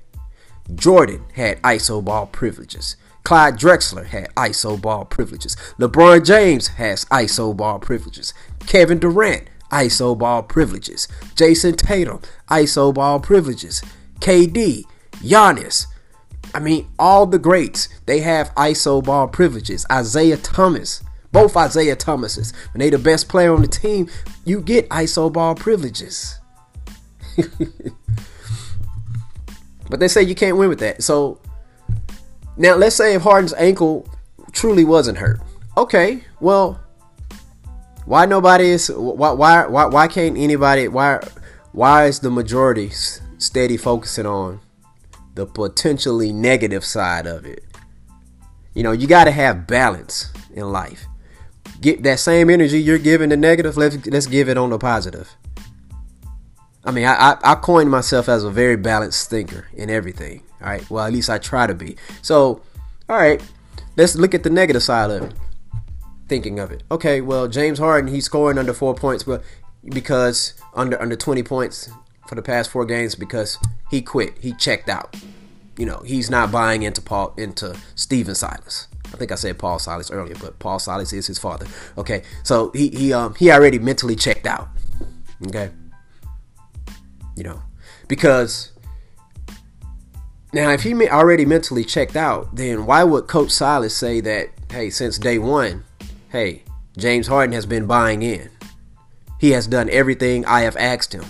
Jordan 0.75 1.25
had 1.35 1.61
ISO 1.62 2.05
ball 2.05 2.27
privileges. 2.27 2.97
Clyde 3.25 3.59
Drexler 3.59 4.07
had 4.07 4.35
ISO 4.35 4.81
ball 4.81 5.05
privileges. 5.05 5.57
LeBron 5.79 6.25
James 6.25 6.69
has 6.69 7.05
ISO 7.07 7.57
ball 7.57 7.79
privileges. 7.79 8.35
Kevin 8.67 8.99
Durant, 8.99 9.45
ISO 9.71 10.19
ball 10.19 10.43
privileges. 10.43 11.07
Jayson 11.35 11.77
Tatum, 11.77 12.21
ISO 12.50 12.93
ball 12.93 13.21
privileges. 13.21 13.83
KD, 14.21 14.85
Giannis, 15.23 15.87
I 16.55 16.61
mean, 16.61 16.89
all 16.99 17.27
the 17.27 17.39
greats, 17.39 17.89
they 18.07 18.21
have 18.21 18.55
ISO 18.55 19.03
ball 19.05 19.29
privileges. 19.29 19.87
Isaiah 19.91 20.37
Thomas, 20.37 21.03
both 21.33 21.57
Isaiah 21.57 21.97
Thomases, 21.97 22.53
when 22.73 22.81
they 22.81 22.91
the 22.91 22.99
best 22.99 23.29
player 23.29 23.55
on 23.55 23.62
the 23.62 23.69
team, 23.69 24.09
you 24.45 24.61
get 24.61 24.89
ISO 24.89 25.33
ball 25.33 25.55
privileges. 25.55 26.39
but 29.89 30.00
they 30.00 30.09
say 30.09 30.23
you 30.23 30.35
can't 30.35 30.57
win 30.57 30.69
with 30.69 30.81
that. 30.81 31.03
So 31.03 31.39
now 32.61 32.76
let's 32.76 32.95
say 32.95 33.14
if 33.14 33.23
Harden's 33.23 33.55
ankle 33.55 34.07
truly 34.52 34.85
wasn't 34.85 35.17
hurt. 35.17 35.40
Okay, 35.79 36.25
well, 36.40 36.79
why 38.05 38.26
nobody 38.26 38.69
is 38.69 38.88
why 38.95 39.31
why 39.33 39.67
why, 39.67 39.87
why 39.87 40.09
can't 40.09 40.37
anybody 40.37 40.87
why 40.87 41.21
why 41.73 42.05
is 42.05 42.21
the 42.21 42.31
majority 42.31 42.90
steady 42.90 43.79
focusing 43.79 44.26
on 44.26 44.61
the 45.35 45.47
potentially 45.47 46.33
negative 46.33 46.85
side 46.85 47.26
of 47.26 47.47
it? 47.47 47.64
You 48.75 48.83
know, 48.83 48.93
you 48.93 49.07
got 49.07 49.25
to 49.25 49.31
have 49.31 49.67
balance 49.67 50.31
in 50.52 50.71
life. 50.71 51.07
Get 51.81 52.02
that 52.02 52.21
same 52.21 52.50
energy 52.50 52.79
you're 52.79 52.99
giving 52.99 53.31
the 53.31 53.38
negative. 53.38 53.79
Let's 53.79 54.07
let's 54.07 54.26
give 54.26 54.50
it 54.50 54.59
on 54.59 54.69
the 54.69 54.79
positive. 54.79 55.35
I 56.85 56.90
mean, 56.90 57.07
I, 57.07 57.14
I, 57.14 57.52
I 57.52 57.55
coined 57.55 57.90
myself 57.90 58.29
as 58.29 58.45
a 58.45 58.50
very 58.50 58.76
balanced 58.76 59.31
thinker 59.31 59.69
in 59.73 59.88
everything. 59.88 60.43
All 60.62 60.69
right. 60.69 60.88
Well, 60.90 61.05
at 61.05 61.12
least 61.12 61.31
I 61.31 61.38
try 61.38 61.67
to 61.67 61.75
be. 61.75 61.97
So, 62.23 62.62
all 63.09 63.17
right. 63.17 63.43
Let's 63.97 64.17
look 64.17 64.35
at 64.35 64.43
the 64.43 64.50
negative 64.50 64.83
side 64.83 65.11
of 65.11 65.23
it. 65.23 65.35
Thinking 66.29 66.59
of 66.59 66.71
it. 66.71 66.83
Okay. 66.90 67.21
Well, 67.21 67.49
James 67.49 67.79
Harden, 67.79 68.12
he's 68.12 68.25
scoring 68.25 68.59
under 68.59 68.73
four 68.73 68.95
points, 68.95 69.25
but 69.25 69.43
because 69.85 70.55
under 70.75 71.00
under 71.00 71.17
20 71.17 71.43
points 71.43 71.90
for 72.26 72.35
the 72.35 72.43
past 72.43 72.71
four 72.71 72.85
games 72.85 73.14
because 73.14 73.59
he 73.90 74.02
quit. 74.02 74.38
He 74.38 74.52
checked 74.52 74.88
out. 74.88 75.17
You 75.76 75.87
know, 75.87 76.02
he's 76.05 76.31
not 76.31 76.52
buying 76.52 76.83
into 76.83 77.00
Paul 77.00 77.35
into 77.37 77.76
Stephen 77.95 78.35
Silas. 78.35 78.87
I 79.12 79.17
think 79.17 79.33
I 79.33 79.35
said 79.35 79.59
Paul 79.59 79.79
Silas 79.79 80.11
earlier, 80.11 80.37
but 80.40 80.59
Paul 80.59 80.79
Silas 80.79 81.12
is 81.12 81.26
his 81.26 81.38
father. 81.38 81.67
Okay, 81.99 82.23
so 82.45 82.71
he 82.73 82.88
he 82.90 83.12
um 83.12 83.35
he 83.35 83.50
already 83.50 83.79
mentally 83.79 84.14
checked 84.14 84.47
out. 84.47 84.69
Okay, 85.49 85.71
you 87.37 87.43
know, 87.43 87.62
because 88.09 88.70
now 90.52 90.71
if 90.71 90.83
he 90.83 91.09
already 91.09 91.45
mentally 91.45 91.85
checked 91.85 92.16
out, 92.16 92.54
then 92.54 92.87
why 92.87 93.04
would 93.04 93.28
Coach 93.28 93.50
Silas 93.50 93.97
say 93.97 94.21
that? 94.21 94.50
Hey, 94.71 94.90
since 94.90 95.19
day 95.19 95.38
one, 95.38 95.85
hey, 96.28 96.62
James 96.97 97.26
Harden 97.26 97.52
has 97.52 97.66
been 97.66 97.87
buying 97.87 98.23
in. 98.23 98.50
He 99.40 99.50
has 99.50 99.66
done 99.66 99.88
everything 99.90 100.45
I 100.45 100.61
have 100.61 100.76
asked 100.76 101.12
him. 101.12 101.25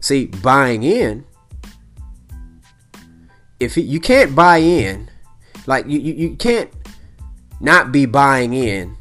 See, 0.00 0.26
buying 0.26 0.82
in. 0.82 1.24
If 3.58 3.74
he, 3.74 3.82
you 3.82 4.00
can't 4.00 4.34
buy 4.34 4.58
in 4.58 5.10
like 5.66 5.86
you, 5.86 6.00
you, 6.00 6.14
you 6.14 6.36
can't 6.36 6.70
not 7.60 7.92
be 7.92 8.06
buying 8.06 8.54
in 8.54 8.96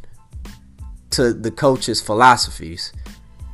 to 1.12 1.34
the 1.34 1.52
coach's 1.52 2.02
philosophies 2.02 2.94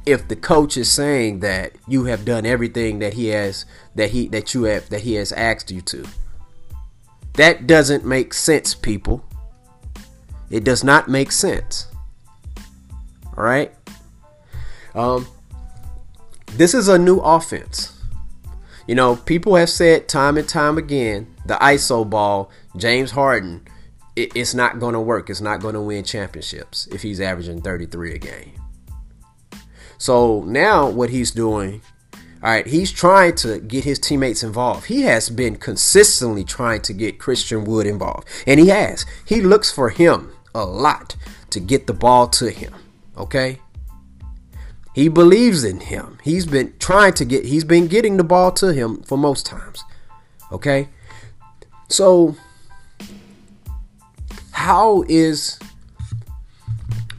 if 0.05 0.27
the 0.27 0.35
coach 0.35 0.77
is 0.77 0.91
saying 0.91 1.39
that 1.39 1.73
you 1.87 2.05
have 2.05 2.25
done 2.25 2.45
everything 2.45 2.99
that 2.99 3.13
he 3.13 3.27
has 3.27 3.65
that 3.95 4.11
he 4.11 4.27
that 4.27 4.53
you 4.53 4.63
have 4.63 4.89
that 4.89 5.01
he 5.01 5.15
has 5.15 5.31
asked 5.31 5.71
you 5.71 5.81
to. 5.81 6.05
That 7.33 7.67
doesn't 7.67 8.05
make 8.05 8.33
sense, 8.33 8.75
people. 8.75 9.25
It 10.49 10.63
does 10.63 10.83
not 10.83 11.09
make 11.09 11.31
sense. 11.31 11.87
All 13.37 13.43
right? 13.43 13.73
Um 14.93 15.27
this 16.53 16.73
is 16.73 16.87
a 16.87 16.97
new 16.97 17.17
offense. 17.17 17.91
You 18.87 18.95
know, 18.95 19.15
people 19.15 19.55
have 19.55 19.69
said 19.69 20.07
time 20.07 20.37
and 20.37 20.47
time 20.47 20.77
again 20.77 21.35
the 21.45 21.55
ISO 21.55 22.09
ball, 22.09 22.49
James 22.75 23.11
Harden, 23.11 23.67
it, 24.15 24.35
it's 24.35 24.53
not 24.53 24.79
going 24.79 24.93
to 24.93 24.99
work. 24.99 25.29
It's 25.29 25.41
not 25.41 25.61
going 25.61 25.75
to 25.75 25.81
win 25.81 26.03
championships 26.03 26.87
if 26.87 27.01
he's 27.01 27.21
averaging 27.21 27.61
33 27.61 28.13
a 28.13 28.17
game. 28.17 28.64
So 29.97 30.43
now 30.43 30.89
what 30.89 31.09
he's 31.09 31.31
doing, 31.31 31.81
all 32.43 32.51
right, 32.51 32.67
he's 32.67 32.91
trying 32.91 33.35
to 33.37 33.59
get 33.59 33.83
his 33.83 33.97
teammates 33.97 34.43
involved. 34.43 34.85
He 34.85 35.01
has 35.03 35.29
been 35.29 35.55
consistently 35.55 36.43
trying 36.43 36.81
to 36.81 36.93
get 36.93 37.19
Christian 37.19 37.63
Wood 37.65 37.87
involved, 37.87 38.27
and 38.45 38.59
he 38.59 38.67
has. 38.67 39.05
He 39.25 39.41
looks 39.41 39.71
for 39.71 39.89
him 39.89 40.31
a 40.53 40.65
lot 40.65 41.15
to 41.49 41.59
get 41.59 41.87
the 41.87 41.93
ball 41.93 42.27
to 42.27 42.51
him. 42.51 42.73
Okay? 43.17 43.59
He 44.93 45.09
believes 45.09 45.63
in 45.63 45.81
him. 45.81 46.19
He's 46.23 46.45
been 46.45 46.73
trying 46.79 47.13
to 47.15 47.25
get 47.25 47.45
he's 47.45 47.65
been 47.65 47.87
getting 47.87 48.17
the 48.17 48.23
ball 48.23 48.51
to 48.53 48.73
him 48.73 49.03
for 49.03 49.17
most 49.17 49.45
times. 49.45 49.83
Okay? 50.51 50.89
So 51.89 52.35
how 54.51 55.03
is 55.09 55.59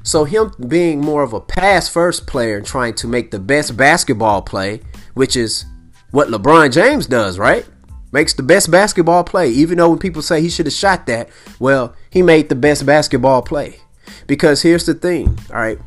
so 0.06 0.22
him 0.22 0.52
being 0.68 1.00
more 1.00 1.24
of 1.24 1.32
a 1.32 1.40
pass 1.40 1.88
first 1.88 2.28
player 2.28 2.56
and 2.56 2.64
trying 2.64 2.94
to 2.94 3.08
make 3.08 3.32
the 3.32 3.40
best 3.40 3.76
basketball 3.76 4.40
play, 4.40 4.80
which 5.14 5.36
is 5.36 5.64
what 6.12 6.28
LeBron 6.28 6.72
James 6.72 7.08
does, 7.08 7.40
right? 7.40 7.66
Makes 8.12 8.34
the 8.34 8.44
best 8.44 8.70
basketball 8.70 9.24
play. 9.24 9.50
Even 9.50 9.78
though 9.78 9.90
when 9.90 9.98
people 9.98 10.22
say 10.22 10.40
he 10.40 10.48
should 10.48 10.66
have 10.66 10.72
shot 10.72 11.06
that, 11.06 11.28
well, 11.58 11.92
he 12.08 12.22
made 12.22 12.48
the 12.48 12.54
best 12.54 12.86
basketball 12.86 13.42
play. 13.42 13.80
Because 14.28 14.62
here's 14.62 14.86
the 14.86 14.94
thing, 14.94 15.36
all 15.50 15.56
right? 15.56 15.78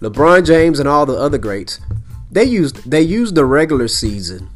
LeBron 0.00 0.46
James 0.46 0.78
and 0.78 0.88
all 0.88 1.04
the 1.04 1.16
other 1.16 1.38
greats, 1.38 1.78
they 2.30 2.44
used 2.44 2.90
they 2.90 3.02
used 3.02 3.34
the 3.34 3.44
regular 3.44 3.86
season 3.86 4.48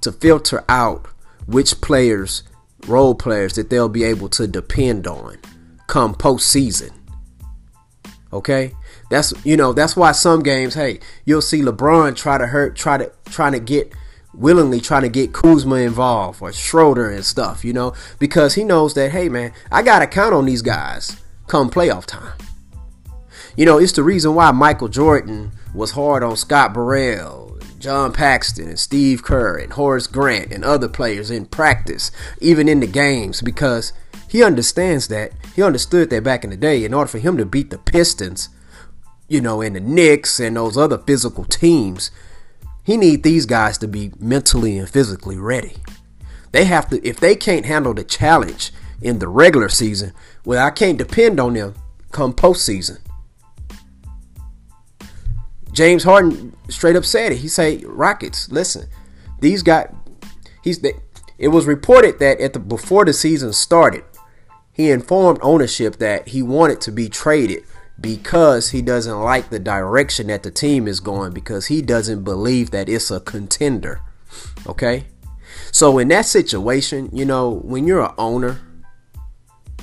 to 0.00 0.12
filter 0.12 0.64
out 0.68 1.08
which 1.46 1.80
players, 1.80 2.44
role 2.86 3.16
players 3.16 3.54
that 3.54 3.68
they'll 3.68 3.88
be 3.88 4.04
able 4.04 4.28
to 4.28 4.46
depend 4.46 5.08
on 5.08 5.38
come 5.88 6.14
postseason. 6.14 6.92
Okay? 8.32 8.72
That's 9.10 9.32
you 9.44 9.56
know, 9.56 9.72
that's 9.72 9.96
why 9.96 10.12
some 10.12 10.42
games, 10.42 10.74
hey, 10.74 11.00
you'll 11.24 11.42
see 11.42 11.62
LeBron 11.62 12.16
try 12.16 12.38
to 12.38 12.46
hurt, 12.46 12.76
try 12.76 12.98
to 12.98 13.12
trying 13.26 13.52
to 13.52 13.60
get 13.60 13.92
willingly 14.34 14.80
trying 14.80 15.02
to 15.02 15.08
get 15.08 15.32
Kuzma 15.32 15.76
involved 15.76 16.40
or 16.40 16.52
Schroeder 16.52 17.10
and 17.10 17.24
stuff, 17.24 17.64
you 17.64 17.72
know, 17.72 17.92
because 18.18 18.54
he 18.54 18.64
knows 18.64 18.94
that, 18.94 19.10
hey 19.10 19.28
man, 19.28 19.52
I 19.72 19.82
gotta 19.82 20.06
count 20.06 20.34
on 20.34 20.46
these 20.46 20.62
guys 20.62 21.20
come 21.46 21.70
playoff 21.70 22.06
time. 22.06 22.34
You 23.56 23.66
know, 23.66 23.78
it's 23.78 23.92
the 23.92 24.04
reason 24.04 24.34
why 24.34 24.52
Michael 24.52 24.88
Jordan 24.88 25.50
was 25.74 25.90
hard 25.90 26.22
on 26.22 26.36
Scott 26.36 26.72
Burrell, 26.72 27.47
John 27.78 28.12
Paxson 28.12 28.68
and 28.68 28.78
Steve 28.78 29.22
Kerr, 29.22 29.56
and 29.56 29.72
Horace 29.72 30.06
Grant, 30.06 30.52
and 30.52 30.64
other 30.64 30.88
players 30.88 31.30
in 31.30 31.46
practice, 31.46 32.10
even 32.40 32.68
in 32.68 32.80
the 32.80 32.86
games, 32.86 33.40
because 33.40 33.92
he 34.28 34.42
understands 34.42 35.08
that. 35.08 35.32
He 35.54 35.62
understood 35.62 36.10
that 36.10 36.24
back 36.24 36.44
in 36.44 36.50
the 36.50 36.56
day, 36.56 36.84
in 36.84 36.92
order 36.92 37.08
for 37.08 37.18
him 37.18 37.36
to 37.36 37.46
beat 37.46 37.70
the 37.70 37.78
Pistons, 37.78 38.48
you 39.28 39.40
know, 39.40 39.60
and 39.60 39.76
the 39.76 39.80
Knicks 39.80 40.40
and 40.40 40.56
those 40.56 40.76
other 40.76 40.98
physical 40.98 41.44
teams, 41.44 42.10
he 42.82 42.96
need 42.96 43.22
these 43.22 43.46
guys 43.46 43.78
to 43.78 43.88
be 43.88 44.12
mentally 44.18 44.78
and 44.78 44.88
physically 44.88 45.36
ready. 45.36 45.76
They 46.52 46.64
have 46.64 46.88
to 46.90 47.06
if 47.06 47.20
they 47.20 47.36
can't 47.36 47.66
handle 47.66 47.94
the 47.94 48.04
challenge 48.04 48.72
in 49.02 49.18
the 49.18 49.28
regular 49.28 49.68
season, 49.68 50.12
well, 50.44 50.66
I 50.66 50.70
can't 50.70 50.98
depend 50.98 51.38
on 51.38 51.54
them 51.54 51.74
come 52.10 52.32
postseason. 52.32 52.98
James 55.78 56.02
Harden 56.02 56.56
straight 56.68 56.96
up 56.96 57.04
said 57.04 57.30
it. 57.30 57.38
He 57.38 57.46
say, 57.46 57.84
"Rockets, 57.86 58.50
listen, 58.50 58.88
these 59.38 59.62
got 59.62 59.94
he's 60.60 60.80
the, 60.80 60.92
it 61.38 61.48
was 61.48 61.66
reported 61.66 62.18
that 62.18 62.40
at 62.40 62.52
the 62.52 62.58
before 62.58 63.04
the 63.04 63.12
season 63.12 63.52
started, 63.52 64.02
he 64.72 64.90
informed 64.90 65.38
ownership 65.40 65.98
that 65.98 66.26
he 66.26 66.42
wanted 66.42 66.80
to 66.80 66.90
be 66.90 67.08
traded 67.08 67.62
because 68.00 68.70
he 68.70 68.82
doesn't 68.82 69.20
like 69.20 69.50
the 69.50 69.60
direction 69.60 70.26
that 70.26 70.42
the 70.42 70.50
team 70.50 70.88
is 70.88 70.98
going 70.98 71.32
because 71.32 71.66
he 71.66 71.80
doesn't 71.80 72.24
believe 72.24 72.72
that 72.72 72.88
it's 72.88 73.12
a 73.12 73.20
contender. 73.20 74.00
Okay? 74.66 75.06
So 75.70 75.98
in 75.98 76.08
that 76.08 76.26
situation, 76.26 77.08
you 77.12 77.24
know, 77.24 77.50
when 77.50 77.86
you're 77.86 78.04
an 78.04 78.14
owner, 78.18 78.60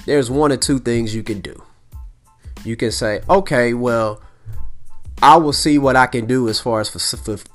there's 0.06 0.30
one 0.30 0.52
or 0.52 0.58
two 0.58 0.80
things 0.80 1.16
you 1.16 1.24
can 1.24 1.40
do. 1.40 1.64
You 2.66 2.75
can 2.75 2.92
say, 2.92 3.22
"Okay, 3.30 3.74
well, 3.74 4.22
I 5.25 5.38
will 5.38 5.53
see 5.53 5.79
what 5.79 5.96
I 5.96 6.05
can 6.05 6.27
do 6.27 6.48
as 6.50 6.60
far 6.60 6.82
as 6.82 6.96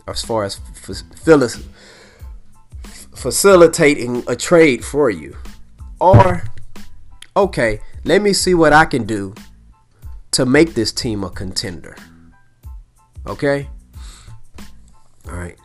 as 0.09 0.25
far 0.25 0.43
as 0.43 0.59
facilitating 3.15 4.25
a 4.27 4.35
trade 4.35 4.85
for 4.85 5.09
you. 5.09 5.37
Or 6.01 6.43
okay, 7.37 7.79
let 8.05 8.23
me 8.23 8.33
see 8.33 8.55
what 8.55 8.73
I 8.73 8.87
can 8.87 9.05
do 9.05 9.37
to 10.33 10.45
make 10.45 10.75
this 10.75 10.91
team 10.91 11.23
a 11.23 11.31
contender. 11.31 11.95
Okay? 13.25 13.69
All 15.29 15.37
right. 15.37 15.57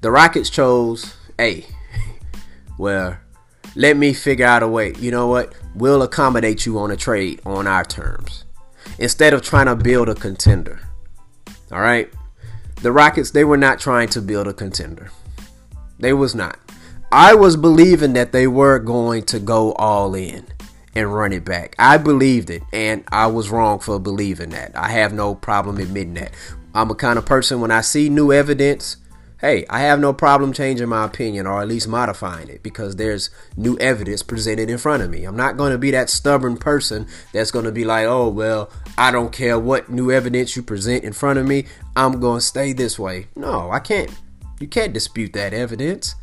The 0.00 0.10
Rockets 0.10 0.50
chose 0.50 1.14
A. 1.38 1.64
well, 2.78 3.16
let 3.76 3.96
me 3.96 4.12
figure 4.12 4.46
out 4.46 4.64
a 4.64 4.68
way. 4.68 4.92
You 4.98 5.12
know 5.12 5.28
what? 5.28 5.54
We'll 5.76 6.02
accommodate 6.02 6.66
you 6.66 6.80
on 6.80 6.90
a 6.90 6.96
trade 6.96 7.40
on 7.46 7.68
our 7.68 7.84
terms 7.84 8.44
instead 8.98 9.32
of 9.32 9.42
trying 9.42 9.66
to 9.66 9.76
build 9.76 10.08
a 10.08 10.16
contender. 10.16 10.80
All 11.74 11.80
right. 11.80 12.08
The 12.82 12.92
Rockets, 12.92 13.32
they 13.32 13.42
were 13.42 13.56
not 13.56 13.80
trying 13.80 14.08
to 14.10 14.22
build 14.22 14.46
a 14.46 14.54
contender. 14.54 15.10
They 15.98 16.12
was 16.12 16.32
not. 16.32 16.58
I 17.10 17.34
was 17.34 17.56
believing 17.56 18.12
that 18.12 18.30
they 18.30 18.46
were 18.46 18.78
going 18.78 19.24
to 19.24 19.40
go 19.40 19.72
all 19.72 20.14
in 20.14 20.46
and 20.94 21.12
run 21.12 21.32
it 21.32 21.44
back. 21.44 21.74
I 21.76 21.98
believed 21.98 22.50
it, 22.50 22.62
and 22.72 23.02
I 23.08 23.26
was 23.26 23.50
wrong 23.50 23.80
for 23.80 23.98
believing 23.98 24.50
that. 24.50 24.76
I 24.76 24.90
have 24.90 25.12
no 25.12 25.34
problem 25.34 25.78
admitting 25.78 26.14
that. 26.14 26.32
I'm 26.74 26.90
a 26.90 26.94
kind 26.94 27.18
of 27.18 27.26
person 27.26 27.60
when 27.60 27.72
I 27.72 27.80
see 27.80 28.08
new 28.08 28.32
evidence, 28.32 28.96
hey, 29.44 29.66
I 29.68 29.80
have 29.80 30.00
no 30.00 30.14
problem 30.14 30.54
changing 30.54 30.88
my 30.88 31.04
opinion 31.04 31.46
or 31.46 31.60
at 31.60 31.68
least 31.68 31.86
modifying 31.86 32.48
it 32.48 32.62
because 32.62 32.96
there's 32.96 33.28
new 33.58 33.76
evidence 33.76 34.22
presented 34.22 34.70
in 34.70 34.78
front 34.78 35.02
of 35.02 35.10
me. 35.10 35.24
I'm 35.24 35.36
not 35.36 35.58
going 35.58 35.72
to 35.72 35.76
be 35.76 35.90
that 35.90 36.08
stubborn 36.08 36.56
person 36.56 37.06
that's 37.30 37.50
going 37.50 37.66
to 37.66 37.72
be 37.72 37.84
like, 37.84 38.06
oh, 38.06 38.30
well, 38.30 38.70
I 38.96 39.10
don't 39.10 39.34
care 39.34 39.58
what 39.58 39.90
new 39.90 40.10
evidence 40.10 40.56
you 40.56 40.62
present 40.62 41.04
in 41.04 41.12
front 41.12 41.38
of 41.38 41.46
me. 41.46 41.66
I'm 41.94 42.20
going 42.20 42.38
to 42.38 42.46
stay 42.46 42.72
this 42.72 42.98
way. 42.98 43.26
No, 43.36 43.70
I 43.70 43.80
can't. 43.80 44.10
You 44.60 44.66
can't 44.66 44.94
dispute 44.94 45.34
that 45.34 45.52
evidence. 45.52 46.14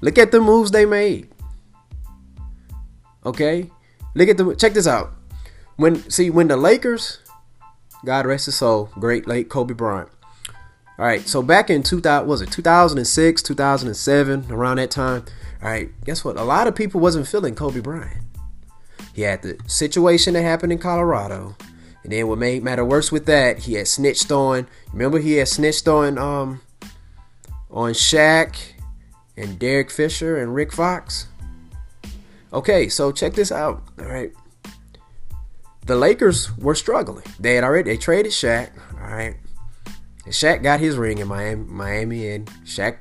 Look 0.00 0.18
at 0.18 0.32
the 0.32 0.40
moves 0.40 0.72
they 0.72 0.86
made. 0.86 1.28
Okay? 3.24 3.70
Look 4.16 4.28
at 4.28 4.38
the 4.38 4.56
check 4.56 4.72
this 4.72 4.88
out. 4.88 5.12
When 5.76 6.10
see 6.10 6.30
when 6.30 6.48
the 6.48 6.56
Lakers, 6.56 7.20
God 8.04 8.26
rest 8.26 8.46
his 8.46 8.56
soul, 8.56 8.90
great 8.98 9.28
late 9.28 9.48
Kobe 9.48 9.74
Bryant. 9.74 10.08
All 10.98 11.04
right, 11.04 11.26
so 11.28 11.42
back 11.42 11.70
in 11.70 11.84
2000 11.84 12.26
was 12.26 12.42
it 12.42 12.50
2006, 12.50 13.42
2007, 13.42 14.46
around 14.50 14.78
that 14.78 14.90
time. 14.90 15.24
All 15.62 15.68
right, 15.68 15.90
guess 16.04 16.24
what? 16.24 16.36
A 16.36 16.42
lot 16.42 16.66
of 16.66 16.74
people 16.74 17.00
wasn't 17.00 17.28
feeling 17.28 17.54
Kobe 17.54 17.80
Bryant. 17.80 18.24
He 19.14 19.22
had 19.22 19.42
the 19.42 19.58
situation 19.66 20.34
that 20.34 20.42
happened 20.42 20.72
in 20.72 20.78
Colorado. 20.78 21.56
And 22.02 22.12
then 22.12 22.26
what 22.26 22.38
made 22.38 22.62
matter 22.62 22.84
worse 22.84 23.12
with 23.12 23.26
that, 23.26 23.58
he 23.60 23.74
had 23.74 23.86
snitched 23.86 24.32
on. 24.32 24.66
Remember 24.92 25.18
he 25.18 25.34
had 25.34 25.48
snitched 25.48 25.86
on 25.86 26.18
um 26.18 26.62
on 27.70 27.92
Shaq 27.92 28.56
and 29.36 29.58
Derek 29.58 29.90
Fisher 29.90 30.36
and 30.36 30.54
Rick 30.54 30.72
Fox. 30.72 31.26
Okay, 32.52 32.88
so 32.88 33.12
check 33.12 33.34
this 33.34 33.52
out. 33.52 33.82
All 33.98 34.06
right. 34.06 34.32
The 35.86 35.96
Lakers 35.96 36.56
were 36.56 36.74
struggling. 36.74 37.24
They 37.38 37.56
had 37.56 37.64
already 37.64 37.90
they 37.90 37.96
traded 37.96 38.32
Shaq. 38.32 38.70
All 38.94 39.10
right. 39.10 39.36
And 40.28 40.34
Shaq 40.34 40.62
got 40.62 40.78
his 40.78 40.98
ring 40.98 41.16
in 41.16 41.26
Miami, 41.26 41.64
Miami 41.64 42.28
and 42.28 42.46
Shaq. 42.66 42.98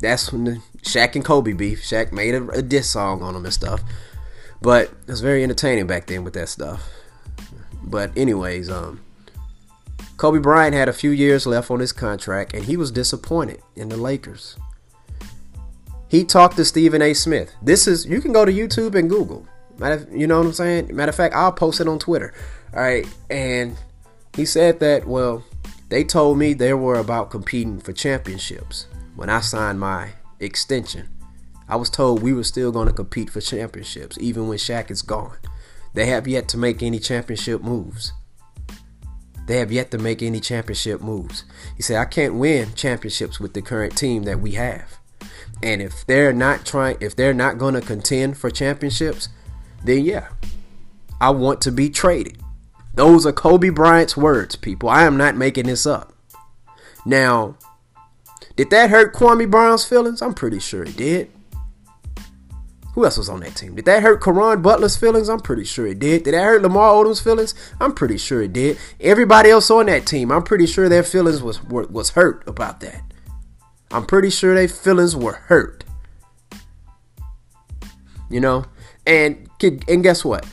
That's 0.00 0.32
when 0.32 0.44
the 0.44 0.62
Shaq 0.82 1.16
and 1.16 1.24
Kobe 1.24 1.52
beef. 1.52 1.82
Shaq 1.82 2.12
made 2.12 2.32
a, 2.32 2.48
a 2.50 2.62
diss 2.62 2.88
song 2.88 3.24
on 3.24 3.34
him 3.34 3.44
and 3.44 3.52
stuff. 3.52 3.82
But 4.62 4.84
it 4.84 5.08
was 5.08 5.20
very 5.20 5.42
entertaining 5.42 5.88
back 5.88 6.06
then 6.06 6.22
with 6.22 6.34
that 6.34 6.48
stuff. 6.48 6.88
But 7.82 8.16
anyways, 8.16 8.70
um, 8.70 9.00
Kobe 10.16 10.38
Bryant 10.38 10.76
had 10.76 10.88
a 10.88 10.92
few 10.92 11.10
years 11.10 11.44
left 11.44 11.72
on 11.72 11.80
his 11.80 11.92
contract, 11.92 12.54
and 12.54 12.66
he 12.66 12.76
was 12.76 12.92
disappointed 12.92 13.60
in 13.74 13.88
the 13.88 13.96
Lakers. 13.96 14.56
He 16.06 16.22
talked 16.22 16.54
to 16.54 16.64
Stephen 16.64 17.02
A. 17.02 17.14
Smith. 17.14 17.52
This 17.60 17.88
is 17.88 18.06
you 18.06 18.20
can 18.20 18.32
go 18.32 18.44
to 18.44 18.52
YouTube 18.52 18.94
and 18.94 19.10
Google. 19.10 19.44
Matter, 19.76 20.06
you 20.12 20.28
know 20.28 20.38
what 20.38 20.46
I'm 20.46 20.52
saying? 20.52 20.94
Matter 20.94 21.10
of 21.10 21.16
fact, 21.16 21.34
I'll 21.34 21.50
post 21.50 21.80
it 21.80 21.88
on 21.88 21.98
Twitter. 21.98 22.32
All 22.72 22.80
right, 22.80 23.08
and 23.28 23.76
he 24.36 24.44
said 24.44 24.78
that 24.78 25.04
well, 25.04 25.42
they 25.88 26.04
told 26.04 26.38
me 26.38 26.52
they 26.52 26.74
were 26.74 26.96
about 26.96 27.30
competing 27.30 27.80
for 27.80 27.92
championships 27.92 28.86
when 29.14 29.30
I 29.30 29.40
signed 29.40 29.80
my 29.80 30.10
extension. 30.40 31.08
I 31.68 31.76
was 31.76 31.90
told 31.90 32.22
we 32.22 32.32
were 32.32 32.44
still 32.44 32.72
going 32.72 32.88
to 32.88 32.92
compete 32.92 33.30
for 33.30 33.40
championships 33.40 34.18
even 34.20 34.48
when 34.48 34.58
Shaq 34.58 34.90
is 34.90 35.02
gone. 35.02 35.36
They 35.94 36.06
have 36.06 36.28
yet 36.28 36.48
to 36.48 36.58
make 36.58 36.82
any 36.82 36.98
championship 36.98 37.62
moves. 37.62 38.12
They 39.46 39.58
have 39.58 39.70
yet 39.70 39.90
to 39.92 39.98
make 39.98 40.22
any 40.22 40.40
championship 40.40 41.00
moves. 41.00 41.44
He 41.76 41.82
said, 41.82 41.98
I 41.98 42.04
can't 42.04 42.34
win 42.34 42.74
championships 42.74 43.38
with 43.38 43.54
the 43.54 43.62
current 43.62 43.96
team 43.96 44.24
that 44.24 44.40
we 44.40 44.52
have. 44.52 44.98
And 45.62 45.80
if 45.80 46.04
they're 46.06 46.32
not 46.32 46.66
trying, 46.66 46.98
if 47.00 47.16
they're 47.16 47.32
not 47.32 47.58
going 47.58 47.74
to 47.74 47.80
contend 47.80 48.36
for 48.36 48.50
championships, 48.50 49.28
then 49.84 50.04
yeah, 50.04 50.28
I 51.20 51.30
want 51.30 51.60
to 51.62 51.72
be 51.72 51.88
traded. 51.88 52.38
Those 52.96 53.26
are 53.26 53.32
Kobe 53.32 53.68
Bryant's 53.68 54.16
words, 54.16 54.56
people. 54.56 54.88
I 54.88 55.04
am 55.04 55.16
not 55.16 55.36
making 55.36 55.66
this 55.66 55.86
up. 55.86 56.14
Now, 57.04 57.56
did 58.56 58.70
that 58.70 58.90
hurt 58.90 59.14
Kwame 59.14 59.50
Brown's 59.50 59.84
feelings? 59.84 60.22
I'm 60.22 60.34
pretty 60.34 60.58
sure 60.58 60.82
it 60.82 60.96
did. 60.96 61.30
Who 62.94 63.04
else 63.04 63.18
was 63.18 63.28
on 63.28 63.40
that 63.40 63.54
team? 63.54 63.74
Did 63.74 63.84
that 63.84 64.02
hurt 64.02 64.22
Caron 64.22 64.62
Butler's 64.62 64.96
feelings? 64.96 65.28
I'm 65.28 65.40
pretty 65.40 65.64
sure 65.64 65.86
it 65.86 65.98
did. 65.98 66.22
Did 66.22 66.32
that 66.32 66.42
hurt 66.42 66.62
Lamar 66.62 66.94
Odom's 66.94 67.20
feelings? 67.20 67.52
I'm 67.78 67.92
pretty 67.92 68.16
sure 68.16 68.40
it 68.40 68.54
did. 68.54 68.78
Everybody 68.98 69.50
else 69.50 69.70
on 69.70 69.84
that 69.86 70.06
team, 70.06 70.32
I'm 70.32 70.42
pretty 70.42 70.64
sure 70.64 70.88
their 70.88 71.02
feelings 71.02 71.42
was 71.42 71.62
was 71.62 72.10
hurt 72.10 72.48
about 72.48 72.80
that. 72.80 73.02
I'm 73.90 74.06
pretty 74.06 74.30
sure 74.30 74.54
their 74.54 74.68
feelings 74.68 75.14
were 75.14 75.34
hurt. 75.34 75.84
You 78.30 78.40
know, 78.40 78.64
and 79.06 79.46
and 79.86 80.02
guess 80.02 80.24
what? 80.24 80.46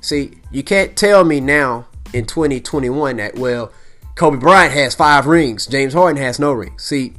See, 0.00 0.38
you 0.52 0.62
can't 0.62 0.96
tell 0.96 1.24
me 1.24 1.40
now 1.40 1.87
in 2.12 2.26
2021 2.26 3.16
that 3.16 3.36
well, 3.36 3.72
Kobe 4.14 4.38
Bryant 4.38 4.72
has 4.72 4.94
five 4.94 5.26
rings, 5.26 5.66
James 5.66 5.94
Harden 5.94 6.20
has 6.22 6.38
no 6.38 6.52
rings. 6.52 6.82
See, 6.82 7.14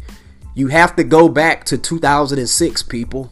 you 0.55 0.67
have 0.67 0.95
to 0.97 1.03
go 1.03 1.29
back 1.29 1.63
to 1.65 1.77
2006, 1.77 2.83
people. 2.83 3.31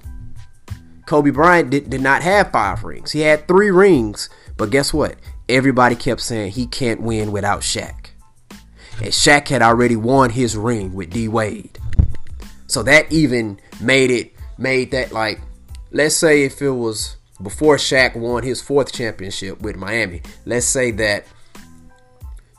Kobe 1.06 1.32
Bryant 1.32 1.70
did, 1.70 1.90
did 1.90 2.02
not 2.02 2.22
have 2.22 2.52
five 2.52 2.84
rings. 2.84 3.12
He 3.12 3.22
had 3.22 3.48
three 3.48 3.72
rings, 3.72 4.30
but 4.58 4.70
guess 4.70 4.94
what? 4.94 5.16
Everybody 5.50 5.96
kept 5.96 6.22
saying 6.22 6.52
he 6.52 6.68
can't 6.68 7.02
win 7.02 7.32
without 7.32 7.62
Shaq. 7.62 8.08
And 9.00 9.12
Shaq 9.12 9.48
had 9.48 9.62
already 9.62 9.96
won 9.96 10.32
his 10.32 10.58
ring 10.58 10.94
with 10.94 11.10
D 11.10 11.28
Wade. 11.28 11.78
So 12.68 12.84
that 12.84 13.12
even 13.12 13.60
made 13.80 14.12
it 14.12 14.34
made 14.58 14.92
that 14.92 15.12
like 15.12 15.40
let's 15.92 16.16
say 16.16 16.44
if 16.44 16.62
it 16.62 16.72
was 16.72 17.16
before 17.42 17.78
Shaq 17.78 18.16
won 18.16 18.44
his 18.44 18.62
fourth 18.62 18.92
championship 18.92 19.62
with 19.62 19.76
Miami. 19.76 20.22
Let's 20.46 20.66
say 20.66 20.92
that 20.92 21.26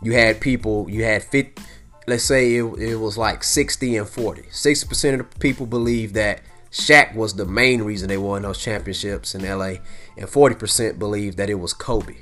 you 0.03 0.13
had 0.13 0.41
people, 0.41 0.89
you 0.89 1.05
had 1.05 1.23
fit. 1.23 1.59
Let's 2.07 2.25
say 2.25 2.57
it, 2.57 2.65
it 2.79 2.97
was 2.97 3.19
like 3.19 3.45
60 3.45 3.97
and 3.97 4.09
40. 4.09 4.43
60% 4.43 5.21
of 5.21 5.31
the 5.31 5.39
people 5.39 5.67
believe 5.67 6.15
that 6.15 6.41
Shaq 6.71 7.15
was 7.15 7.35
the 7.35 7.45
main 7.45 7.83
reason 7.83 8.09
they 8.09 8.19
won 8.19 8.43
those 8.43 8.59
championships 8.59 9.35
in 9.35 9.43
LA, 9.43 9.77
and 10.17 10.27
40% 10.27 10.99
believe 10.99 11.37
that 11.37 11.51
it 11.51 11.55
was 11.55 11.73
Kobe. 11.73 12.17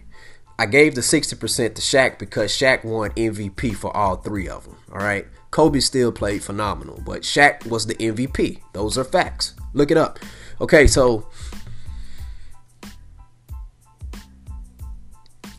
I 0.59 0.67
gave 0.67 0.95
the 0.95 1.03
60% 1.03 1.75
to 1.75 1.83
Shaq 1.83 2.19
because 2.19 2.51
Shaq 2.51 2.85
won 2.85 3.11
MVP 3.11 3.75
for 3.75 3.95
all 3.95 4.17
three 4.17 4.49
of 4.49 4.65
them. 4.65 4.77
All 4.91 4.99
right. 4.99 5.27
Kobe 5.51 5.81
still 5.81 6.12
played 6.12 6.43
phenomenal, 6.43 7.03
but 7.05 7.23
Shaq 7.23 7.67
was 7.67 7.87
the 7.87 7.95
MVP. 7.95 8.61
Those 8.73 8.97
are 8.97 9.05
facts. 9.05 9.55
Look 9.75 9.91
it 9.91 9.97
up. 9.97 10.19
Okay, 10.61 10.87
so 10.87 11.29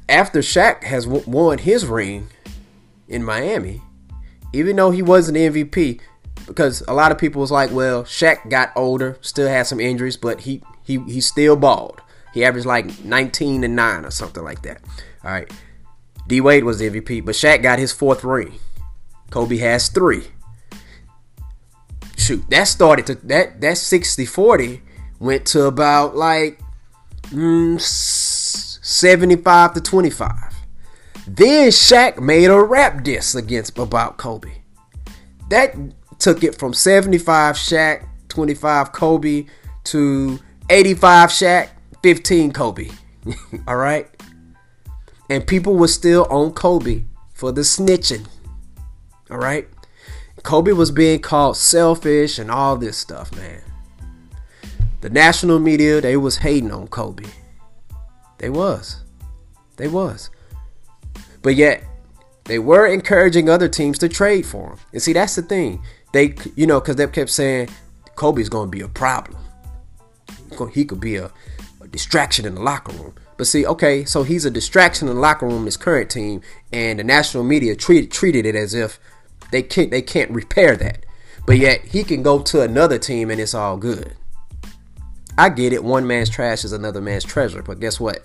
after 0.09 0.39
Shaq 0.39 0.83
has 0.83 1.07
won 1.07 1.57
his 1.57 1.85
ring 1.85 2.29
in 3.07 3.23
Miami, 3.23 3.81
even 4.53 4.75
though 4.75 4.91
he 4.91 5.01
wasn't 5.01 5.37
MVP, 5.37 5.99
because 6.45 6.81
a 6.87 6.93
lot 6.93 7.11
of 7.11 7.17
people 7.17 7.41
was 7.41 7.51
like, 7.51 7.71
well, 7.71 8.03
Shaq 8.03 8.49
got 8.49 8.71
older, 8.75 9.17
still 9.21 9.47
had 9.47 9.67
some 9.67 9.79
injuries, 9.79 10.17
but 10.17 10.41
he 10.41 10.61
he 10.83 10.99
he 10.99 11.21
still 11.21 11.55
balled. 11.55 12.01
He 12.33 12.45
averaged 12.45 12.67
like 12.67 13.03
19 13.03 13.63
and 13.63 13.75
9 13.75 14.05
or 14.05 14.11
something 14.11 14.43
like 14.43 14.61
that. 14.61 14.81
All 15.23 15.31
right. 15.31 15.51
D 16.27 16.41
Wade 16.41 16.63
was 16.63 16.79
the 16.79 16.89
MVP, 16.89 17.25
but 17.25 17.35
Shaq 17.35 17.63
got 17.63 17.79
his 17.79 17.91
fourth 17.91 18.23
ring. 18.23 18.59
Kobe 19.29 19.57
has 19.57 19.89
three. 19.89 20.27
Shoot, 22.17 22.49
that 22.49 22.65
started 22.65 23.07
to 23.07 23.15
that 23.27 23.61
that 23.61 23.75
60-40 23.75 24.81
went 25.19 25.45
to 25.47 25.65
about 25.65 26.15
like 26.15 26.59
mm, 27.29 27.79
75 28.87 29.73
to 29.73 29.81
25. 29.81 30.31
Then 31.27 31.71
Shaq 31.71 32.21
made 32.21 32.45
a 32.45 32.63
rap 32.63 33.03
diss 33.03 33.35
against 33.35 33.77
about 33.77 34.15
Kobe. 34.15 34.61
That 35.49 35.75
took 36.19 36.41
it 36.41 36.57
from 36.57 36.73
75 36.73 37.55
Shaq, 37.55 38.07
25 38.29 38.93
Kobe 38.93 39.47
to 39.83 40.39
85 40.69 41.29
Shaq, 41.29 41.69
15 42.01 42.53
Kobe. 42.53 42.87
All 43.67 43.75
right? 43.75 44.07
And 45.29 45.45
people 45.45 45.75
were 45.75 45.89
still 45.89 46.25
on 46.29 46.53
Kobe 46.53 47.03
for 47.33 47.51
the 47.51 47.61
snitching. 47.61 48.25
All 49.29 49.37
right. 49.37 49.67
Kobe 50.43 50.71
was 50.71 50.91
being 50.91 51.19
called 51.19 51.57
selfish 51.57 52.39
and 52.39 52.49
all 52.49 52.77
this 52.77 52.95
stuff, 52.95 53.35
man. 53.35 53.61
The 55.01 55.09
national 55.09 55.59
media, 55.59 55.99
they 55.99 56.15
was 56.15 56.37
hating 56.37 56.71
on 56.71 56.87
Kobe. 56.87 57.25
They 58.37 58.49
was. 58.49 59.03
They 59.77 59.87
was. 59.87 60.29
But 61.41 61.55
yet, 61.55 61.83
they 62.45 62.59
were 62.59 62.87
encouraging 62.87 63.49
other 63.49 63.67
teams 63.67 63.97
to 63.99 64.09
trade 64.09 64.45
for 64.45 64.71
him. 64.71 64.79
And 64.93 65.01
see, 65.01 65.13
that's 65.13 65.35
the 65.35 65.41
thing. 65.41 65.83
They, 66.13 66.35
you 66.55 66.65
know, 66.65 66.79
because 66.79 66.95
they 66.95 67.07
kept 67.07 67.29
saying 67.29 67.69
Kobe's 68.15 68.49
going 68.49 68.67
to 68.67 68.71
be 68.71 68.81
a 68.81 68.87
problem. 68.87 69.37
He 70.73 70.85
could 70.85 70.99
be 70.99 71.17
a, 71.17 71.31
a 71.81 71.87
distraction 71.87 72.45
in 72.45 72.55
the 72.55 72.61
locker 72.61 72.93
room. 72.93 73.13
But 73.37 73.47
see, 73.47 73.65
okay, 73.65 74.05
so 74.05 74.23
he's 74.23 74.45
a 74.45 74.51
distraction 74.51 75.07
in 75.07 75.15
the 75.15 75.21
locker 75.21 75.45
room, 75.45 75.65
his 75.65 75.77
current 75.77 76.09
team, 76.09 76.41
and 76.73 76.97
the 76.97 77.03
national 77.03 77.43
media 77.43 77.75
treated 77.75 78.11
treated 78.11 78.45
it 78.45 78.55
as 78.55 78.73
if 78.73 78.99
they 79.51 79.61
can't 79.61 79.91
they 79.91 80.01
can't 80.01 80.31
repair 80.31 80.75
that. 80.77 81.05
But 81.45 81.57
yet 81.57 81.85
he 81.85 82.03
can 82.03 82.23
go 82.23 82.39
to 82.39 82.61
another 82.61 82.97
team 82.97 83.29
and 83.29 83.39
it's 83.39 83.53
all 83.53 83.77
good. 83.77 84.15
I 85.37 85.49
get 85.49 85.73
it. 85.73 85.83
One 85.83 86.07
man's 86.07 86.29
trash 86.29 86.63
is 86.65 86.73
another 86.73 87.01
man's 87.01 87.23
treasure. 87.23 87.61
But 87.61 87.79
guess 87.79 87.99
what? 87.99 88.23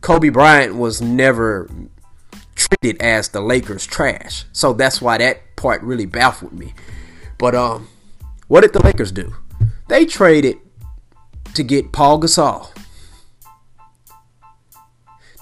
Kobe 0.00 0.28
Bryant 0.28 0.76
was 0.76 1.00
never 1.00 1.68
treated 2.54 3.00
as 3.00 3.30
the 3.30 3.40
Lakers 3.40 3.86
trash. 3.86 4.44
So 4.52 4.72
that's 4.72 5.02
why 5.02 5.18
that 5.18 5.56
part 5.56 5.82
really 5.82 6.06
baffled 6.06 6.52
me. 6.52 6.74
But 7.38 7.54
um, 7.54 7.88
what 8.48 8.60
did 8.60 8.72
the 8.72 8.84
Lakers 8.84 9.12
do? 9.12 9.34
They 9.88 10.06
traded 10.06 10.58
to 11.54 11.62
get 11.62 11.92
Paul 11.92 12.20
Gasol. 12.20 12.70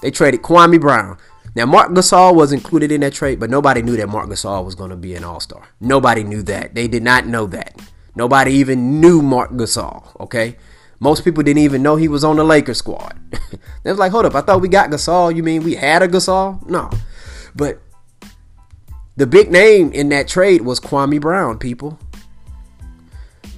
They 0.01 0.11
traded 0.11 0.41
Kwame 0.41 0.81
Brown. 0.81 1.17
Now 1.55 1.65
Marc 1.65 1.91
Gasol 1.91 2.35
was 2.35 2.51
included 2.51 2.91
in 2.91 3.01
that 3.01 3.13
trade, 3.13 3.39
but 3.39 3.49
nobody 3.49 3.81
knew 3.81 3.95
that 3.97 4.09
Marc 4.09 4.29
Gasol 4.29 4.65
was 4.65 4.75
going 4.75 4.89
to 4.89 4.95
be 4.95 5.13
an 5.15 5.23
All-Star. 5.23 5.67
Nobody 5.79 6.23
knew 6.23 6.41
that. 6.43 6.73
They 6.73 6.87
did 6.87 7.03
not 7.03 7.27
know 7.27 7.45
that. 7.47 7.79
Nobody 8.15 8.53
even 8.53 8.99
knew 8.99 9.21
Marc 9.21 9.51
Gasol, 9.51 10.19
okay? 10.19 10.57
Most 11.03 11.25
people 11.25 11.43
didn't 11.43 11.63
even 11.63 11.83
know 11.83 11.97
he 11.97 12.07
was 12.07 12.23
on 12.23 12.37
the 12.37 12.45
Lakers 12.45 12.77
squad. 12.77 13.19
they 13.83 13.91
was 13.91 13.99
like, 13.99 14.13
hold 14.13 14.25
up, 14.25 14.35
I 14.35 14.41
thought 14.41 14.61
we 14.61 14.69
got 14.69 14.89
Gasol. 14.89 15.35
You 15.35 15.43
mean 15.43 15.61
we 15.61 15.75
had 15.75 16.01
a 16.01 16.07
Gasol? 16.07 16.65
No. 16.65 16.89
But 17.53 17.81
the 19.17 19.27
big 19.27 19.51
name 19.51 19.91
in 19.91 20.07
that 20.09 20.29
trade 20.29 20.61
was 20.61 20.79
Kwame 20.79 21.19
Brown, 21.19 21.59
people. 21.59 21.99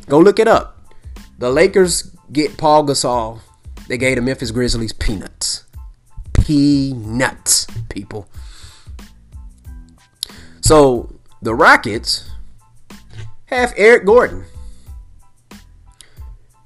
Go 0.10 0.18
look 0.18 0.40
it 0.40 0.48
up. 0.48 0.90
The 1.38 1.52
Lakers 1.52 2.16
get 2.32 2.58
Paul 2.58 2.84
Gasol. 2.88 3.42
They 3.88 4.00
gave 4.00 4.16
the 4.16 4.24
Memphis 4.24 4.50
Grizzlies 4.50 4.94
peanuts. 4.94 5.66
Peanuts, 6.34 7.68
people. 7.90 8.28
So 10.62 11.14
the 11.44 11.54
Rockets 11.54 12.28
have 13.46 13.72
Eric 13.78 14.08
Gordon. 14.08 14.46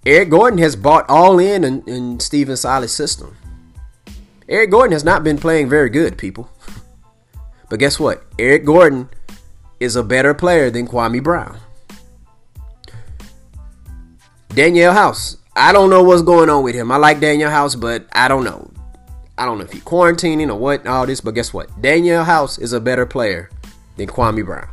Eric 0.09 0.31
Gordon 0.31 0.57
has 0.57 0.75
bought 0.75 1.07
all 1.07 1.37
in 1.37 1.63
in, 1.63 1.83
in 1.87 2.19
Stephen 2.19 2.57
Silas' 2.57 2.91
system. 2.91 3.37
Eric 4.47 4.71
Gordon 4.71 4.91
has 4.93 5.03
not 5.03 5.23
been 5.23 5.37
playing 5.37 5.69
very 5.69 5.89
good, 5.89 6.17
people. 6.17 6.49
But 7.69 7.77
guess 7.77 7.99
what? 7.99 8.25
Eric 8.39 8.65
Gordon 8.65 9.09
is 9.79 9.95
a 9.95 10.01
better 10.01 10.33
player 10.33 10.71
than 10.71 10.87
Kwame 10.87 11.21
Brown. 11.21 11.59
Danuel 14.49 14.93
House. 14.93 15.37
I 15.55 15.71
don't 15.71 15.91
know 15.91 16.01
what's 16.01 16.23
going 16.23 16.49
on 16.49 16.63
with 16.63 16.73
him. 16.73 16.91
I 16.91 16.97
like 16.97 17.19
Danuel 17.19 17.51
House, 17.51 17.75
but 17.75 18.07
I 18.11 18.27
don't 18.27 18.43
know. 18.43 18.71
I 19.37 19.45
don't 19.45 19.59
know 19.59 19.65
if 19.65 19.71
he's 19.71 19.83
quarantining 19.83 20.49
or 20.49 20.55
what, 20.55 20.87
all 20.87 21.05
this, 21.05 21.21
but 21.21 21.35
guess 21.35 21.53
what? 21.53 21.69
Danuel 21.79 22.25
House 22.25 22.57
is 22.57 22.73
a 22.73 22.79
better 22.79 23.05
player 23.05 23.51
than 23.97 24.07
Kwame 24.07 24.43
Brown. 24.43 24.69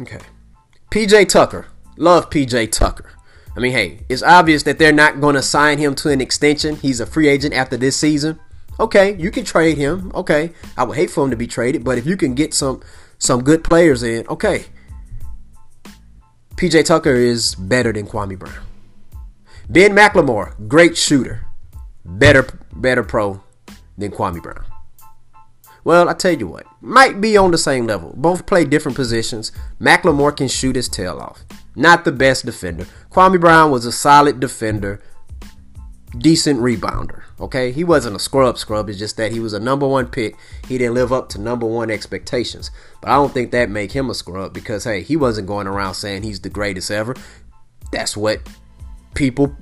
Okay. 0.00 0.18
PJ 0.90 1.28
Tucker. 1.28 1.68
Love 1.96 2.30
PJ 2.30 2.72
Tucker. 2.72 3.10
I 3.56 3.60
mean, 3.60 3.72
hey, 3.72 4.00
it's 4.08 4.22
obvious 4.22 4.64
that 4.64 4.78
they're 4.78 4.92
not 4.92 5.20
going 5.20 5.36
to 5.36 5.42
sign 5.42 5.78
him 5.78 5.94
to 5.96 6.10
an 6.10 6.20
extension. 6.20 6.76
He's 6.76 7.00
a 7.00 7.06
free 7.06 7.28
agent 7.28 7.54
after 7.54 7.76
this 7.76 7.96
season. 7.96 8.40
Okay, 8.80 9.14
you 9.16 9.30
can 9.30 9.44
trade 9.44 9.78
him. 9.78 10.10
Okay, 10.14 10.52
I 10.76 10.82
would 10.82 10.96
hate 10.96 11.10
for 11.10 11.24
him 11.24 11.30
to 11.30 11.36
be 11.36 11.46
traded, 11.46 11.84
but 11.84 11.98
if 11.98 12.06
you 12.06 12.16
can 12.16 12.34
get 12.34 12.52
some 12.52 12.82
some 13.18 13.44
good 13.44 13.62
players 13.62 14.02
in, 14.02 14.26
okay. 14.28 14.64
PJ 16.56 16.84
Tucker 16.84 17.14
is 17.14 17.54
better 17.54 17.92
than 17.92 18.06
Kwame 18.06 18.38
Brown. 18.38 18.64
Ben 19.68 19.92
McLemore, 19.92 20.68
great 20.68 20.96
shooter, 20.96 21.46
better 22.04 22.46
better 22.72 23.04
pro 23.04 23.42
than 23.96 24.10
Kwame 24.10 24.42
Brown. 24.42 24.64
Well, 25.84 26.08
I 26.08 26.14
tell 26.14 26.32
you 26.32 26.48
what, 26.48 26.66
might 26.80 27.20
be 27.20 27.36
on 27.36 27.52
the 27.52 27.58
same 27.58 27.86
level. 27.86 28.12
Both 28.16 28.46
play 28.46 28.64
different 28.64 28.96
positions. 28.96 29.52
McLemore 29.80 30.36
can 30.36 30.48
shoot 30.48 30.74
his 30.74 30.88
tail 30.88 31.18
off. 31.20 31.44
Not 31.76 32.04
the 32.04 32.12
best 32.12 32.46
defender. 32.46 32.86
Kwame 33.10 33.40
Brown 33.40 33.70
was 33.70 33.84
a 33.84 33.92
solid 33.92 34.40
defender, 34.40 35.00
decent 36.16 36.60
rebounder. 36.60 37.22
Okay, 37.40 37.72
he 37.72 37.82
wasn't 37.82 38.16
a 38.16 38.20
scrub 38.20 38.58
scrub. 38.58 38.88
It's 38.88 38.98
just 38.98 39.16
that 39.16 39.32
he 39.32 39.40
was 39.40 39.52
a 39.52 39.60
number 39.60 39.86
one 39.86 40.06
pick. 40.06 40.36
He 40.68 40.78
didn't 40.78 40.94
live 40.94 41.12
up 41.12 41.28
to 41.30 41.40
number 41.40 41.66
one 41.66 41.90
expectations. 41.90 42.70
But 43.00 43.10
I 43.10 43.14
don't 43.14 43.32
think 43.32 43.50
that 43.50 43.70
make 43.70 43.92
him 43.92 44.08
a 44.08 44.14
scrub 44.14 44.52
because 44.52 44.84
hey, 44.84 45.02
he 45.02 45.16
wasn't 45.16 45.48
going 45.48 45.66
around 45.66 45.94
saying 45.94 46.22
he's 46.22 46.40
the 46.40 46.48
greatest 46.48 46.90
ever. 46.90 47.16
That's 47.90 48.16
what 48.16 48.40
people. 49.14 49.56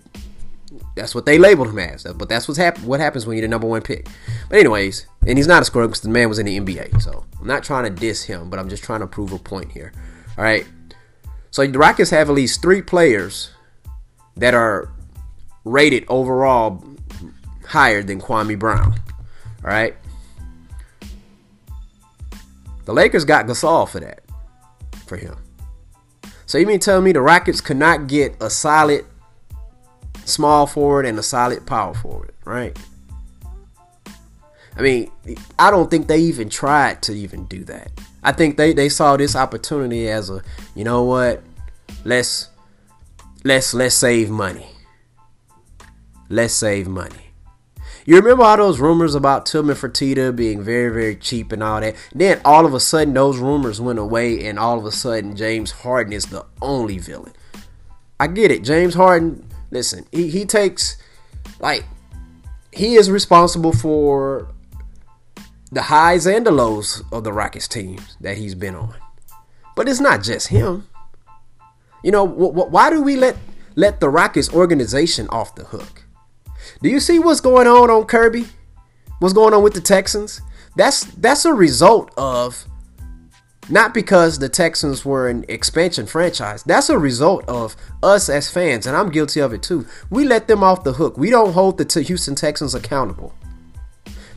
That's 0.94 1.14
what 1.14 1.24
they 1.24 1.38
labeled 1.38 1.68
him 1.68 1.78
as. 1.78 2.04
But 2.04 2.28
that's 2.28 2.48
what's 2.48 2.58
hap- 2.58 2.78
what 2.80 3.00
happens 3.00 3.26
when 3.26 3.36
you're 3.36 3.46
the 3.46 3.48
number 3.48 3.66
one 3.66 3.80
pick. 3.80 4.06
But 4.50 4.58
anyways, 4.58 5.06
and 5.26 5.38
he's 5.38 5.46
not 5.46 5.62
a 5.62 5.64
scrub 5.64 5.90
because 5.90 6.02
the 6.02 6.10
man 6.10 6.28
was 6.28 6.38
in 6.38 6.46
the 6.46 6.60
NBA. 6.60 7.00
So 7.00 7.24
I'm 7.40 7.46
not 7.46 7.64
trying 7.64 7.84
to 7.84 7.90
diss 7.90 8.24
him, 8.24 8.50
but 8.50 8.58
I'm 8.58 8.68
just 8.68 8.84
trying 8.84 9.00
to 9.00 9.06
prove 9.06 9.32
a 9.32 9.38
point 9.38 9.72
here. 9.72 9.92
All 10.36 10.44
right. 10.44 10.66
So 11.52 11.66
the 11.66 11.78
Rockets 11.78 12.10
have 12.10 12.30
at 12.30 12.34
least 12.34 12.62
three 12.62 12.80
players 12.80 13.50
that 14.38 14.54
are 14.54 14.88
rated 15.64 16.06
overall 16.08 16.82
higher 17.66 18.02
than 18.02 18.22
Kwame 18.22 18.58
Brown. 18.58 18.94
All 19.62 19.70
right. 19.70 19.94
The 22.86 22.94
Lakers 22.94 23.26
got 23.26 23.46
Gasol 23.46 23.86
for 23.86 24.00
that, 24.00 24.22
for 25.06 25.18
him. 25.18 25.36
So 26.46 26.56
you 26.56 26.66
mean 26.66 26.80
tell 26.80 27.02
me 27.02 27.12
the 27.12 27.20
Rockets 27.20 27.60
could 27.60 27.76
not 27.76 28.06
get 28.06 28.34
a 28.40 28.48
solid 28.48 29.04
small 30.24 30.66
forward 30.66 31.04
and 31.04 31.18
a 31.18 31.22
solid 31.22 31.66
power 31.66 31.92
forward, 31.92 32.32
right? 32.46 32.74
I 34.74 34.80
mean, 34.80 35.10
I 35.58 35.70
don't 35.70 35.90
think 35.90 36.08
they 36.08 36.20
even 36.20 36.48
tried 36.48 37.02
to 37.02 37.12
even 37.12 37.44
do 37.44 37.62
that. 37.64 37.90
I 38.22 38.32
think 38.32 38.56
they, 38.56 38.72
they 38.72 38.88
saw 38.88 39.16
this 39.16 39.34
opportunity 39.34 40.08
as 40.08 40.30
a, 40.30 40.42
you 40.74 40.84
know 40.84 41.02
what, 41.02 41.42
let's 42.04 42.48
let's 43.44 43.74
let's 43.74 43.94
save 43.94 44.30
money. 44.30 44.66
Let's 46.28 46.54
save 46.54 46.88
money. 46.88 47.32
You 48.04 48.16
remember 48.16 48.42
all 48.42 48.56
those 48.56 48.80
rumors 48.80 49.14
about 49.14 49.46
Tillman 49.46 49.76
Fertitta 49.76 50.34
being 50.34 50.62
very, 50.62 50.92
very 50.92 51.14
cheap 51.14 51.52
and 51.52 51.62
all 51.62 51.80
that? 51.80 51.94
Then 52.14 52.40
all 52.44 52.66
of 52.66 52.74
a 52.74 52.80
sudden, 52.80 53.14
those 53.14 53.38
rumors 53.38 53.80
went 53.80 53.98
away, 53.98 54.44
and 54.46 54.58
all 54.58 54.78
of 54.78 54.84
a 54.84 54.90
sudden, 54.90 55.36
James 55.36 55.70
Harden 55.70 56.12
is 56.12 56.26
the 56.26 56.44
only 56.60 56.98
villain. 56.98 57.32
I 58.18 58.26
get 58.26 58.50
it. 58.50 58.64
James 58.64 58.94
Harden, 58.94 59.48
listen, 59.70 60.06
he, 60.10 60.28
he 60.28 60.44
takes, 60.44 60.96
like, 61.60 61.84
he 62.72 62.94
is 62.94 63.08
responsible 63.10 63.72
for 63.72 64.48
the 65.72 65.82
highs 65.82 66.26
and 66.26 66.46
the 66.46 66.50
lows 66.52 67.02
of 67.10 67.24
the 67.24 67.32
Rockets 67.32 67.66
teams 67.66 68.16
that 68.20 68.36
he's 68.36 68.54
been 68.54 68.74
on. 68.74 68.94
But 69.74 69.88
it's 69.88 70.00
not 70.00 70.22
just 70.22 70.48
him. 70.48 70.86
You 72.04 72.12
know, 72.12 72.26
wh- 72.26 72.52
wh- 72.52 72.70
why 72.70 72.90
do 72.90 73.02
we 73.02 73.16
let 73.16 73.36
let 73.74 74.00
the 74.00 74.10
Rockets 74.10 74.52
organization 74.52 75.28
off 75.28 75.54
the 75.54 75.64
hook? 75.64 76.04
Do 76.82 76.90
you 76.90 77.00
see 77.00 77.18
what's 77.18 77.40
going 77.40 77.66
on 77.66 77.90
on 77.90 78.04
Kirby? 78.04 78.44
What's 79.18 79.32
going 79.32 79.54
on 79.54 79.62
with 79.62 79.72
the 79.72 79.80
Texans? 79.80 80.42
That's 80.76 81.04
that's 81.04 81.46
a 81.46 81.54
result 81.54 82.12
of 82.18 82.66
not 83.70 83.94
because 83.94 84.40
the 84.40 84.50
Texans 84.50 85.06
were 85.06 85.28
an 85.28 85.46
expansion 85.48 86.04
franchise. 86.04 86.62
That's 86.64 86.90
a 86.90 86.98
result 86.98 87.48
of 87.48 87.76
us 88.02 88.28
as 88.28 88.50
fans, 88.50 88.86
and 88.86 88.94
I'm 88.94 89.10
guilty 89.10 89.40
of 89.40 89.54
it 89.54 89.62
too. 89.62 89.86
We 90.10 90.26
let 90.26 90.48
them 90.48 90.62
off 90.62 90.84
the 90.84 90.94
hook. 90.94 91.16
We 91.16 91.30
don't 91.30 91.54
hold 91.54 91.78
the 91.78 92.02
Houston 92.02 92.34
Texans 92.34 92.74
accountable. 92.74 93.32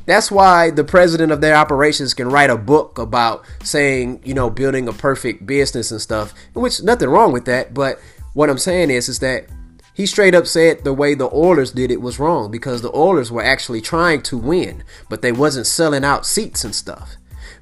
That's 0.06 0.32
why 0.32 0.70
the 0.70 0.84
president 0.84 1.32
of 1.32 1.42
their 1.42 1.56
operations 1.56 2.14
can 2.14 2.30
write 2.30 2.50
a 2.50 2.58
book 2.58 3.00
about 3.00 3.44
saying, 3.64 4.22
you 4.24 4.34
know, 4.34 4.50
building 4.50 4.88
a 4.88 4.94
perfect 4.94 5.46
business 5.46 5.92
and 5.92 6.02
stuff, 6.02 6.34
which 6.54 6.84
nothing 6.84 7.10
wrong 7.10 7.32
with 7.32 7.46
that. 7.46 7.74
But 7.74 8.00
what 8.34 8.50
I'm 8.50 8.58
saying 8.58 8.92
is, 8.92 9.10
is 9.10 9.20
that 9.20 9.48
he 9.94 10.06
straight 10.06 10.36
up 10.36 10.46
said 10.46 10.84
the 10.84 10.94
way 10.94 11.16
the 11.16 11.34
Oilers 11.34 11.72
did 11.72 11.90
it 11.90 12.02
was 12.02 12.20
wrong 12.20 12.52
because 12.52 12.82
the 12.82 12.96
Oilers 12.96 13.32
were 13.32 13.44
actually 13.44 13.82
trying 13.82 14.22
to 14.24 14.38
win, 14.38 14.84
but 15.10 15.22
they 15.22 15.32
wasn't 15.32 15.68
selling 15.68 16.04
out 16.04 16.26
seats 16.26 16.64
and 16.64 16.76
stuff. 16.76 17.16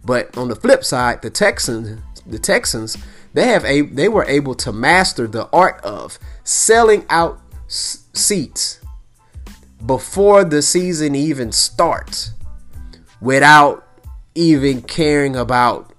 But 0.03 0.35
on 0.37 0.49
the 0.49 0.55
flip 0.55 0.83
side, 0.83 1.21
the 1.21 1.29
Texans, 1.29 2.01
the 2.25 2.39
Texans, 2.39 2.97
they 3.33 3.47
have 3.47 3.63
a 3.65 3.81
they 3.81 4.09
were 4.09 4.25
able 4.25 4.55
to 4.55 4.73
master 4.73 5.27
the 5.27 5.47
art 5.53 5.79
of 5.83 6.19
selling 6.43 7.05
out 7.09 7.39
s- 7.67 8.05
seats 8.13 8.79
before 9.85 10.43
the 10.43 10.61
season 10.61 11.15
even 11.15 11.51
starts 11.51 12.31
without 13.21 13.87
even 14.35 14.81
caring 14.81 15.35
about 15.35 15.93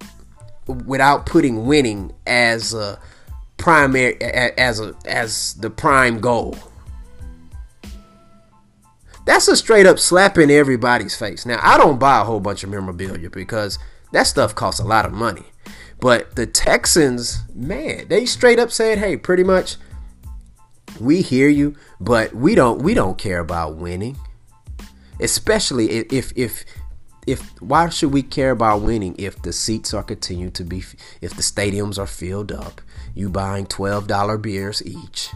without 0.67 1.25
putting 1.25 1.65
winning 1.65 2.13
as 2.25 2.73
a 2.73 2.99
primary 3.57 4.19
as 4.21 4.79
a 4.79 4.95
as 5.05 5.53
the 5.55 5.69
prime 5.69 6.19
goal. 6.19 6.57
That's 9.25 9.47
a 9.47 9.55
straight 9.55 9.87
up 9.87 9.97
slap 9.97 10.37
in 10.37 10.51
everybody's 10.51 11.15
face. 11.15 11.47
Now, 11.47 11.59
I 11.61 11.77
don't 11.77 11.99
buy 11.99 12.21
a 12.21 12.23
whole 12.23 12.39
bunch 12.39 12.63
of 12.63 12.69
memorabilia 12.69 13.29
because 13.31 13.79
that 14.11 14.27
stuff 14.27 14.53
costs 14.53 14.79
a 14.79 14.83
lot 14.83 15.05
of 15.05 15.13
money. 15.13 15.45
But 15.99 16.35
the 16.35 16.45
Texans, 16.45 17.39
man, 17.55 18.07
they 18.07 18.25
straight 18.25 18.59
up 18.59 18.71
said, 18.71 18.99
"Hey, 18.99 19.17
pretty 19.17 19.43
much 19.43 19.77
we 20.99 21.21
hear 21.21 21.49
you, 21.49 21.75
but 21.99 22.33
we 22.33 22.55
don't 22.55 22.81
we 22.81 22.93
don't 22.93 23.17
care 23.17 23.39
about 23.39 23.75
winning." 23.75 24.17
Especially 25.19 25.89
if 25.89 26.31
if 26.35 26.65
if 27.25 27.59
why 27.61 27.89
should 27.89 28.11
we 28.11 28.21
care 28.21 28.51
about 28.51 28.81
winning 28.81 29.15
if 29.17 29.41
the 29.41 29.53
seats 29.53 29.93
are 29.93 30.03
continued 30.03 30.53
to 30.55 30.63
be 30.63 30.83
if 31.21 31.35
the 31.35 31.41
stadiums 31.41 31.97
are 31.97 32.07
filled 32.07 32.51
up? 32.51 32.81
You 33.13 33.29
buying 33.29 33.65
twelve 33.65 34.07
dollar 34.07 34.37
beers 34.37 34.85
each, 34.85 35.29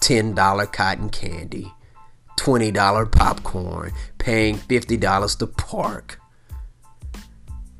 ten 0.00 0.34
dollar 0.34 0.66
cotton 0.66 1.08
candy, 1.08 1.72
twenty 2.36 2.70
dollar 2.70 3.06
popcorn, 3.06 3.92
paying 4.18 4.56
fifty 4.56 4.96
dollars 4.96 5.36
to 5.36 5.46
park, 5.46 6.20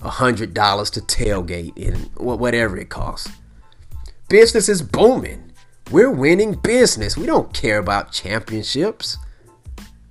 hundred 0.00 0.54
dollars 0.54 0.90
to 0.90 1.00
tailgate, 1.00 1.76
and 1.76 2.10
whatever 2.16 2.76
it 2.78 2.88
costs. 2.88 3.30
Business 4.28 4.68
is 4.68 4.80
booming. 4.82 5.43
We're 5.90 6.10
winning 6.10 6.54
business. 6.54 7.16
We 7.16 7.26
don't 7.26 7.52
care 7.52 7.78
about 7.78 8.12
championships. 8.12 9.18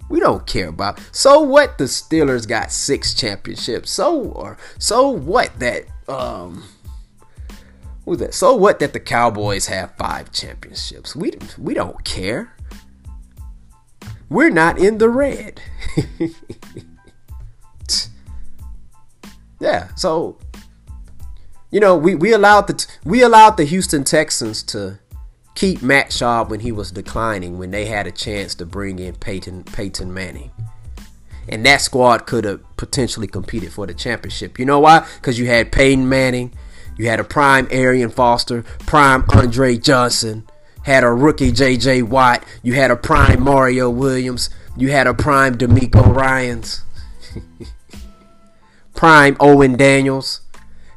We 0.10 0.20
don't 0.20 0.46
care 0.46 0.68
about. 0.68 1.00
So 1.12 1.42
what? 1.42 1.78
The 1.78 1.86
Steelers 1.86 2.48
got 2.48 2.72
six 2.72 3.14
championships. 3.14 3.92
So 3.92 4.22
or 4.22 4.58
so 4.78 5.10
what 5.10 5.60
that 5.60 5.86
um. 6.08 6.64
Who's 8.06 8.20
that? 8.20 8.34
So 8.34 8.54
what 8.54 8.80
that 8.80 8.94
the 8.94 9.00
Cowboys 9.00 9.68
have 9.68 9.96
five 9.98 10.32
championships? 10.32 11.16
We 11.16 11.32
we 11.58 11.74
don't 11.74 12.04
care. 12.04 12.56
We're 14.30 14.50
not 14.50 14.78
in 14.78 14.98
the 14.98 15.10
red. 15.10 15.62
yeah. 19.60 19.88
So 19.96 20.38
you 21.72 21.80
know 21.80 21.98
we 21.98 22.14
we 22.14 22.34
allowed 22.34 22.68
the 22.68 22.86
we 23.04 23.24
allowed 23.24 23.58
the 23.58 23.64
Houston 23.64 24.04
Texans 24.04 24.62
to 24.64 25.00
keep 25.56 25.82
Matt 25.82 26.10
Schaub 26.10 26.50
when 26.50 26.62
he 26.62 26.72
was 26.72 26.92
declining 26.92 27.58
when 27.58 27.72
they 27.72 27.86
had 27.86 28.08
a 28.08 28.12
chance 28.12 28.56
to 28.56 28.66
bring 28.66 29.00
in 29.00 29.16
Peyton 29.16 29.63
Peyton 29.63 30.13
Manning. 30.13 30.52
And 31.48 31.66
that 31.66 31.82
squad 31.82 32.26
could 32.26 32.46
have 32.46 32.62
potentially 32.78 33.28
competed 33.28 33.74
for 33.74 33.86
the 33.86 33.94
championship. 33.94 34.58
You 34.58 34.66
know 34.66 34.80
why? 34.80 35.08
Because 35.16 35.38
you 35.38 35.48
had 35.48 35.72
Peyton 35.72 36.08
Manning, 36.08 36.54
you 36.98 37.08
had 37.08 37.20
a 37.20 37.24
prime 37.24 37.68
Arian 37.70 38.10
Foster, 38.10 38.63
prime 38.86 39.26
Andre 39.30 39.78
Johnson, 39.78 40.48
had 40.84 41.04
a 41.04 41.12
rookie 41.12 41.52
J.J. 41.52 42.04
Watt, 42.04 42.44
you 42.62 42.74
had 42.74 42.92
a 42.92 42.96
prime 42.96 43.42
Mario 43.42 43.89
Williams, 43.89 44.50
you 44.78 44.92
had 44.92 45.08
a 45.08 45.13
prime 45.13 45.58
DeMeco 45.58 46.13
Ryans, 46.13 46.84
prime 48.94 49.36
Owen 49.39 49.76
Daniels, 49.76 50.42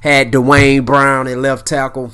had 0.01 0.31
Duane 0.31 0.85
Brown 0.85 1.27
at 1.27 1.38
left 1.38 1.66
tackle. 1.66 2.12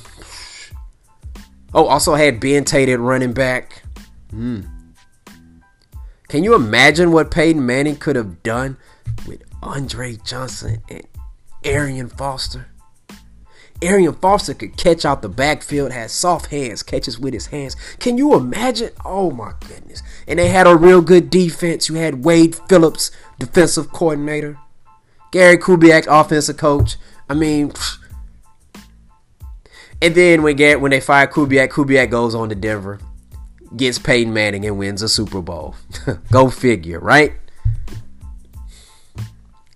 Oh, 1.73 1.87
also 1.87 2.15
had 2.15 2.39
Ben 2.39 2.65
Tate 2.65 2.89
at 2.89 2.99
running 2.99 3.33
back. 3.33 3.83
Hmm. 4.29 4.61
Can 6.27 6.43
you 6.43 6.55
imagine 6.55 7.11
what 7.11 7.31
Peyton 7.31 7.65
Manning 7.65 7.95
could 7.95 8.15
have 8.15 8.41
done 8.43 8.77
with 9.27 9.43
Andre 9.61 10.15
Johnson 10.15 10.81
and 10.89 11.07
Arian 11.63 12.09
Foster? 12.09 12.67
Arian 13.81 14.13
Foster 14.13 14.53
could 14.53 14.77
catch 14.77 15.03
out 15.03 15.21
the 15.21 15.29
backfield, 15.29 15.91
has 15.91 16.11
soft 16.11 16.47
hands, 16.47 16.83
catches 16.83 17.19
with 17.19 17.33
his 17.33 17.47
hands. 17.47 17.75
Can 17.99 18.17
you 18.17 18.33
imagine? 18.33 18.91
Oh 19.03 19.31
my 19.31 19.53
goodness. 19.67 20.01
And 20.27 20.39
they 20.39 20.47
had 20.47 20.67
a 20.67 20.75
real 20.75 21.01
good 21.01 21.29
defense. 21.29 21.89
You 21.89 21.95
had 21.95 22.23
Wade 22.23 22.55
Phillips, 22.69 23.11
defensive 23.39 23.91
coordinator, 23.91 24.57
Gary 25.31 25.57
Kubiak, 25.57 26.07
offensive 26.07 26.57
coach. 26.57 26.95
I 27.29 27.33
mean, 27.33 27.71
pfft, 27.71 27.97
and 30.03 30.13
then 30.15 30.43
when 30.43 30.57
when 30.81 30.91
they 30.91 30.99
fire 30.99 31.27
Kubiak, 31.27 31.69
Kubiak 31.69 32.09
goes 32.09 32.35
on 32.35 32.49
to 32.49 32.55
Denver, 32.55 32.99
gets 33.77 33.97
Peyton 33.97 34.33
Manning 34.33 34.65
and 34.65 34.77
wins 34.77 35.01
a 35.01 35.07
Super 35.07 35.41
Bowl. 35.41 35.75
Go 36.31 36.49
figure, 36.49 36.99
right? 36.99 37.31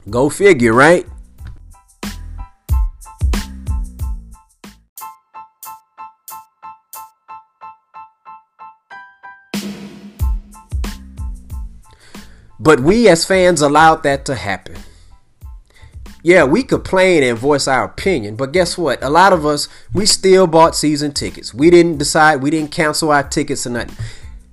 Go 0.09 0.29
figure, 0.29 0.73
right? 0.73 1.05
But 12.59 12.81
we 12.81 13.07
as 13.07 13.23
fans 13.23 13.61
allowed 13.61 14.03
that 14.03 14.25
to 14.25 14.35
happen 14.35 14.75
yeah, 16.23 16.43
we 16.43 16.63
complain 16.63 17.23
and 17.23 17.37
voice 17.37 17.67
our 17.67 17.83
opinion, 17.83 18.35
but 18.35 18.51
guess 18.51 18.77
what? 18.77 19.01
A 19.03 19.09
lot 19.09 19.33
of 19.33 19.45
us, 19.45 19.67
we 19.93 20.05
still 20.05 20.47
bought 20.47 20.75
season 20.75 21.13
tickets. 21.13 21.53
We 21.53 21.69
didn't 21.69 21.97
decide, 21.97 22.41
we 22.41 22.49
didn't 22.49 22.71
cancel 22.71 23.11
our 23.11 23.23
tickets 23.23 23.67
or 23.67 23.71
nothing. 23.71 23.95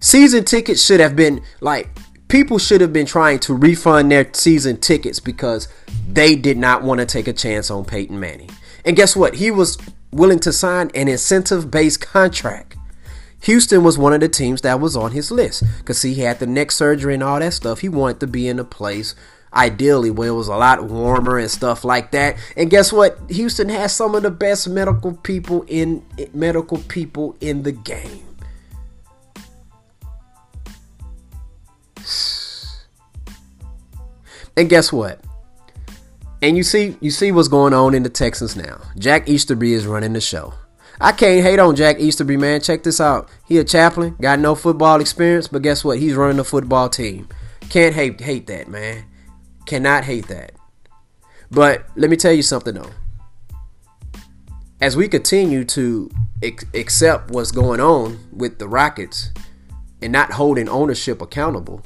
Season 0.01 0.45
tickets 0.45 0.85
should 0.85 1.01
have 1.01 1.17
been 1.17 1.43
like, 1.61 1.89
people 2.29 2.59
should 2.59 2.81
have 2.81 2.93
been 2.93 3.07
trying 3.07 3.39
to 3.41 3.55
refund 3.55 4.11
their 4.11 4.29
season 4.35 4.79
tickets 4.79 5.21
because 5.21 5.69
they 6.09 6.37
did 6.37 6.59
not 6.59 6.83
want 6.83 7.01
to 7.01 7.07
take 7.07 7.29
a 7.29 7.33
chance 7.33 7.71
on 7.71 7.85
Peyton 7.85 8.21
Manning. 8.21 8.51
And 8.85 8.97
guess 8.97 9.17
what? 9.17 9.37
He 9.37 9.51
was 9.51 9.79
willing 10.11 10.41
to 10.41 10.53
sign 10.53 10.91
an 10.95 11.09
incentive 11.09 11.71
based 11.71 12.01
contract. 12.01 12.77
Houston 13.41 13.83
was 13.83 13.99
one 13.99 14.13
of 14.13 14.21
the 14.21 14.29
teams 14.29 14.63
that 14.63 14.81
was 14.81 14.97
on 14.97 15.13
his 15.13 15.31
list 15.31 15.65
because 15.79 16.01
he 16.03 16.15
had 16.17 16.39
the 16.39 16.47
neck 16.47 16.71
surgery 16.71 17.15
and 17.15 17.23
all 17.23 17.41
that 17.41 17.53
stuff. 17.53 17.81
He 17.81 17.89
wanted 17.89 18.21
to 18.21 18.27
be 18.27 18.49
in 18.49 18.59
a 18.59 18.65
place 18.65 19.15
ideally 19.55 20.11
where 20.11 20.29
it 20.29 20.33
was 20.33 20.49
a 20.49 20.57
lot 20.57 20.85
warmer 20.85 21.39
and 21.39 21.51
stuff 21.51 21.85
like 21.85 22.11
that. 22.13 22.37
And 22.57 22.71
guess 22.71 22.93
what? 22.93 23.19
Houston 23.31 23.69
has 23.69 23.95
some 23.95 24.15
of 24.15 24.23
the 24.23 24.31
best 24.31 24.69
medical 24.69 25.15
people 25.15 25.65
in 25.69 26.05
medical 26.33 26.79
people 26.79 27.37
in 27.41 27.63
the 27.63 27.73
game. 27.73 28.23
And 34.57 34.69
guess 34.69 34.93
what? 34.93 35.21
And 36.43 36.57
you 36.57 36.63
see 36.63 36.97
you 37.01 37.11
see 37.11 37.33
what's 37.33 37.49
going 37.49 37.73
on 37.73 37.95
in 37.95 38.03
the 38.03 38.09
Texans 38.09 38.55
now. 38.55 38.81
Jack 38.99 39.29
Easterby 39.29 39.73
is 39.73 39.87
running 39.87 40.13
the 40.13 40.21
show. 40.21 40.55
I 41.01 41.11
can't 41.13 41.43
hate 41.43 41.59
on 41.59 41.75
Jack 41.75 41.99
Easterby, 41.99 42.37
man. 42.37 42.61
Check 42.61 42.85
this 42.85 43.01
out. 43.01 43.29
He 43.47 43.59
a 43.59 43.65
chaplain, 43.65 44.15
got 44.21 44.39
no 44.39 44.55
football 44.55 45.01
experience, 45.01 45.49
but 45.49 45.63
guess 45.63 45.85
what? 45.85 45.99
He's 45.99 46.15
running 46.15 46.37
the 46.37 46.45
football 46.45 46.89
team. 46.89 47.29
Can't 47.69 47.95
hate 47.95 48.21
hate 48.21 48.47
that, 48.47 48.69
man. 48.69 49.05
Cannot 49.67 50.05
hate 50.05 50.29
that. 50.29 50.53
But 51.51 51.87
let 51.97 52.11
me 52.11 52.17
tell 52.17 52.33
you 52.33 52.43
something 52.43 52.75
though. 52.75 52.91
As 54.81 54.97
we 54.97 55.09
continue 55.09 55.65
to 55.65 56.11
accept 56.75 57.31
what's 57.31 57.51
going 57.51 57.81
on 57.81 58.19
with 58.33 58.59
the 58.59 58.69
Rockets 58.69 59.31
and 60.03 60.13
not 60.13 60.33
holding 60.33 60.69
ownership 60.69 61.23
accountable, 61.23 61.83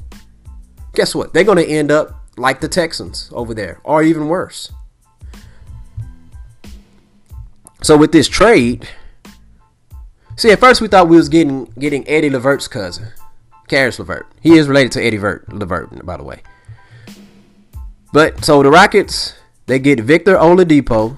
guess 0.93 1.15
what? 1.15 1.33
They're 1.33 1.43
going 1.43 1.59
to 1.59 1.67
end 1.67 1.91
up 1.91 2.19
like 2.37 2.61
the 2.61 2.67
Texans 2.67 3.29
over 3.33 3.53
there, 3.53 3.79
or 3.83 4.01
even 4.01 4.27
worse. 4.27 4.71
So 7.81 7.95
with 7.95 8.11
this 8.11 8.27
trade, 8.27 8.89
see, 10.35 10.51
at 10.51 10.59
first 10.59 10.81
we 10.81 10.87
thought 10.87 11.07
we 11.07 11.15
was 11.15 11.29
getting 11.29 11.65
getting 11.77 12.07
Eddie 12.07 12.29
Levert's 12.29 12.67
cousin, 12.67 13.07
Caris 13.67 13.99
Levert. 13.99 14.27
He 14.41 14.57
is 14.57 14.67
related 14.67 14.91
to 14.93 15.03
Eddie 15.03 15.17
Vert, 15.17 15.51
Levert, 15.53 16.05
by 16.05 16.17
the 16.17 16.23
way. 16.23 16.41
But 18.11 18.43
so 18.43 18.63
the 18.63 18.71
Rockets, 18.71 19.35
they 19.67 19.77
get 19.77 19.99
Victor 19.99 20.35
Oladipo, 20.35 21.17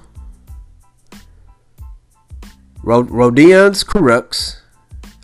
Rod- 2.82 3.08
Rodions 3.08 3.84
Kurucs. 3.84 4.58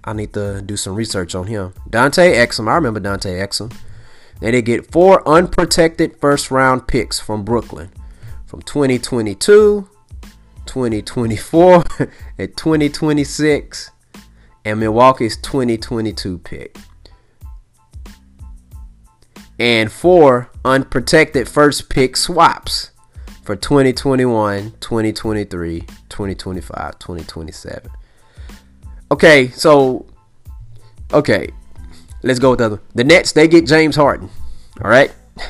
I 0.04 0.14
need 0.14 0.32
to 0.32 0.62
do 0.62 0.76
some 0.76 0.94
research 0.94 1.34
on 1.34 1.46
him. 1.46 1.74
Dante 1.90 2.34
Exum. 2.34 2.68
I 2.68 2.76
remember 2.76 3.00
Dante 3.00 3.38
Exum. 3.38 3.74
Then 4.40 4.52
they 4.52 4.62
get 4.62 4.90
four 4.90 5.26
unprotected 5.28 6.18
first 6.20 6.50
round 6.50 6.86
picks 6.86 7.20
from 7.20 7.44
Brooklyn 7.44 7.90
from 8.46 8.62
2022, 8.62 9.86
2024, 10.64 11.84
and 12.38 12.56
2026, 12.56 13.90
and 14.64 14.80
Milwaukee's 14.80 15.36
2022 15.36 16.38
pick 16.38 16.78
and 19.58 19.90
four 19.90 20.50
unprotected 20.64 21.48
first 21.48 21.88
pick 21.88 22.16
swaps 22.16 22.90
for 23.42 23.56
2021, 23.56 24.72
2023, 24.80 25.80
2025, 25.80 26.98
2027. 26.98 27.90
Okay, 29.10 29.48
so 29.48 30.06
okay, 31.12 31.48
let's 32.22 32.38
go 32.38 32.50
with 32.50 32.58
the 32.58 32.66
other. 32.66 32.80
The 32.94 33.04
Nets 33.04 33.32
they 33.32 33.48
get 33.48 33.66
James 33.66 33.96
Harden. 33.96 34.28
All 34.82 34.90
right. 34.90 35.12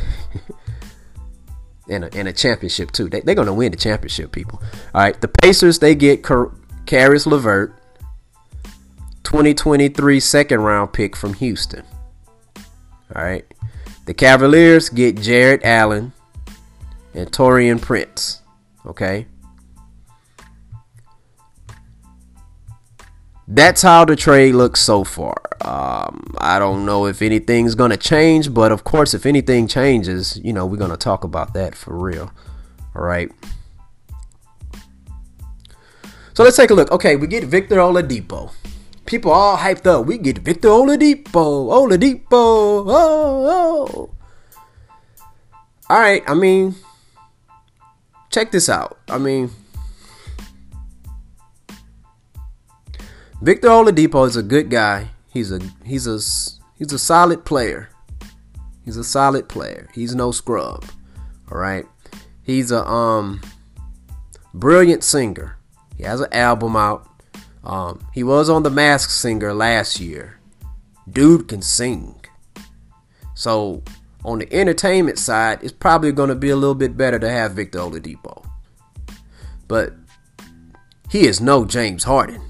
and, 1.90 2.04
a, 2.04 2.14
and 2.14 2.28
a 2.28 2.32
championship 2.32 2.92
too. 2.92 3.08
They, 3.08 3.20
they're 3.20 3.34
gonna 3.34 3.52
win 3.52 3.72
the 3.72 3.76
championship, 3.76 4.32
people. 4.32 4.62
All 4.94 5.02
right. 5.02 5.20
The 5.20 5.28
Pacers 5.28 5.80
they 5.80 5.94
get 5.94 6.22
Car- 6.22 6.52
Caris 6.86 7.26
LeVert, 7.26 7.74
2023 9.24 10.20
second 10.20 10.60
round 10.60 10.92
pick 10.92 11.16
from 11.16 11.34
Houston. 11.34 11.84
All 13.14 13.22
right. 13.22 13.44
The 14.08 14.14
Cavaliers 14.14 14.88
get 14.88 15.20
Jarrett 15.20 15.60
Allen 15.64 16.14
and 17.12 17.30
Taurean 17.30 17.78
Prince. 17.78 18.40
Okay. 18.86 19.26
That's 23.46 23.82
how 23.82 24.06
the 24.06 24.16
trade 24.16 24.54
looks 24.54 24.80
so 24.80 25.04
far. 25.04 25.36
Um, 25.60 26.34
I 26.38 26.58
don't 26.58 26.86
know 26.86 27.04
if 27.04 27.20
anything's 27.20 27.74
gonna 27.74 27.98
change, 27.98 28.54
but 28.54 28.72
of 28.72 28.82
course, 28.82 29.12
if 29.12 29.26
anything 29.26 29.68
changes, 29.68 30.40
you 30.42 30.54
know, 30.54 30.64
we're 30.64 30.78
gonna 30.78 30.96
talk 30.96 31.22
about 31.22 31.52
that 31.52 31.74
for 31.74 31.94
real. 31.94 32.32
All 32.96 33.02
right. 33.02 33.30
So 36.32 36.44
let's 36.44 36.56
take 36.56 36.70
a 36.70 36.74
look. 36.74 36.90
Okay, 36.92 37.16
we 37.16 37.26
get 37.26 37.44
Victor 37.44 37.76
Oladipo. 37.76 38.52
People 39.08 39.32
all 39.32 39.56
hyped 39.56 39.86
up. 39.86 40.04
We 40.04 40.18
get 40.18 40.36
Victor 40.36 40.68
Oladipo. 40.68 41.32
Oladipo. 41.32 42.28
Oh, 42.30 42.84
oh. 43.48 44.10
All 45.88 45.98
right. 45.98 46.22
I 46.26 46.34
mean, 46.34 46.74
check 48.28 48.50
this 48.50 48.68
out. 48.68 48.98
I 49.08 49.16
mean, 49.16 49.50
Victor 53.40 53.68
Oladipo 53.68 54.26
is 54.26 54.36
a 54.36 54.42
good 54.42 54.68
guy. 54.68 55.08
He's 55.32 55.52
a 55.52 55.60
he's 55.86 56.06
a 56.06 56.20
he's 56.76 56.92
a 56.92 56.98
solid 56.98 57.46
player. 57.46 57.88
He's 58.84 58.98
a 58.98 59.04
solid 59.04 59.48
player. 59.48 59.88
He's 59.94 60.14
no 60.14 60.32
scrub. 60.32 60.84
All 61.50 61.56
right. 61.56 61.86
He's 62.42 62.70
a 62.70 62.86
um 62.86 63.40
brilliant 64.52 65.02
singer. 65.02 65.56
He 65.96 66.02
has 66.02 66.20
an 66.20 66.30
album 66.30 66.76
out. 66.76 67.07
Um, 67.68 68.08
he 68.14 68.24
was 68.24 68.48
on 68.48 68.62
the 68.62 68.70
Masked 68.70 69.12
Singer 69.12 69.52
last 69.52 70.00
year. 70.00 70.40
Dude 71.08 71.48
can 71.48 71.60
sing. 71.60 72.24
So 73.34 73.82
on 74.24 74.38
the 74.38 74.52
entertainment 74.52 75.18
side, 75.18 75.62
it's 75.62 75.72
probably 75.72 76.10
going 76.10 76.30
to 76.30 76.34
be 76.34 76.48
a 76.48 76.56
little 76.56 76.74
bit 76.74 76.96
better 76.96 77.18
to 77.18 77.30
have 77.30 77.52
Victor 77.52 77.78
Oladipo. 77.78 78.44
But 79.68 79.94
he 81.10 81.26
is 81.26 81.40
no 81.40 81.66
James 81.66 82.04
Harden. 82.04 82.40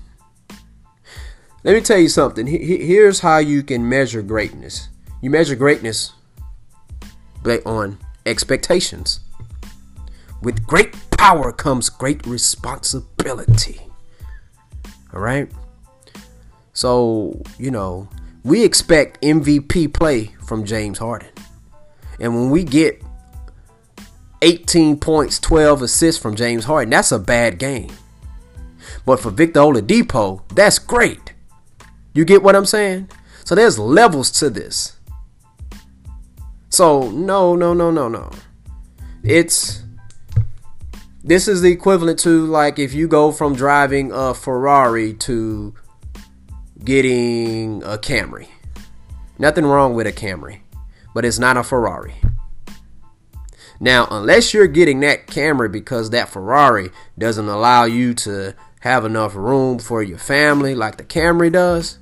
Let 1.65 1.75
me 1.75 1.81
tell 1.81 1.99
you 1.99 2.09
something. 2.09 2.47
Here's 2.47 3.21
how 3.21 3.39
you 3.39 3.65
can 3.65 3.89
measure 3.89 4.23
greatness. 4.23 4.89
You 5.21 5.31
measure 5.31 5.57
greatness 5.57 6.13
based 7.43 7.67
on 7.67 7.99
expectations. 8.25 9.21
With 10.41 10.65
great 10.65 10.95
power 11.11 11.51
comes 11.53 11.89
great 11.89 12.25
responsibility. 12.25 13.88
All 15.13 15.21
right? 15.21 15.51
So, 16.73 17.43
you 17.59 17.71
know, 17.71 18.09
we 18.45 18.65
expect 18.65 19.21
MVP 19.23 19.93
play 19.93 20.27
from 20.47 20.65
James 20.65 20.99
Harden. 20.99 21.31
And 22.21 22.35
when 22.35 22.51
we 22.51 22.65
get 22.65 23.03
18 24.43 24.99
points, 24.99 25.39
12 25.39 25.83
assists 25.83 26.21
from 26.21 26.37
James 26.37 26.65
Harden, 26.65 26.91
that's 26.91 27.13
a 27.13 27.19
bad 27.19 27.59
game. 27.59 27.91
But 29.05 29.21
for 29.21 29.31
Victor 29.31 29.61
Oladipo, 29.61 30.43
that's 30.55 30.79
great. 30.79 31.35
You 32.15 32.25
get 32.25 32.43
what 32.43 32.57
I'm 32.57 32.67
saying? 32.67 33.11
So 33.45 33.55
there's 33.55 33.79
levels 33.79 34.31
to 34.33 34.51
this. 34.51 34.97
So 36.69 37.11
no, 37.11 37.57
no, 37.57 37.75
no, 37.75 37.91
no, 37.91 38.09
no. 38.09 38.31
It's 39.23 39.83
this 41.23 41.49
is 41.49 41.63
the 41.63 41.71
equivalent 41.73 42.19
to 42.21 42.47
like 42.47 42.79
if 42.79 42.95
you 42.95 43.09
go 43.09 43.33
from 43.33 43.55
driving 43.55 44.13
a 44.13 44.35
Ferrari 44.35 45.15
to 45.15 45.75
getting 46.85 47.83
a 47.83 47.99
Camry. 47.99 48.49
Nothing 49.39 49.67
wrong 49.67 49.95
with 49.95 50.07
a 50.07 50.13
Camry, 50.13 50.61
but 51.15 51.25
it's 51.25 51.39
not 51.39 51.57
a 51.57 51.63
Ferrari. 51.63 52.15
Now, 53.81 54.09
unless 54.11 54.53
you're 54.53 54.67
getting 54.67 55.01
that 55.01 55.27
Camry 55.29 55.71
because 55.71 56.11
that 56.11 56.29
Ferrari 56.29 56.91
doesn't 57.17 57.49
allow 57.49 57.85
you 57.85 58.15
to 58.15 58.55
have 58.81 59.05
enough 59.05 59.35
room 59.35 59.79
for 59.79 60.03
your 60.03 60.19
family 60.19 60.75
like 60.75 60.97
the 60.97 61.05
Camry 61.05 61.53
does, 61.53 61.99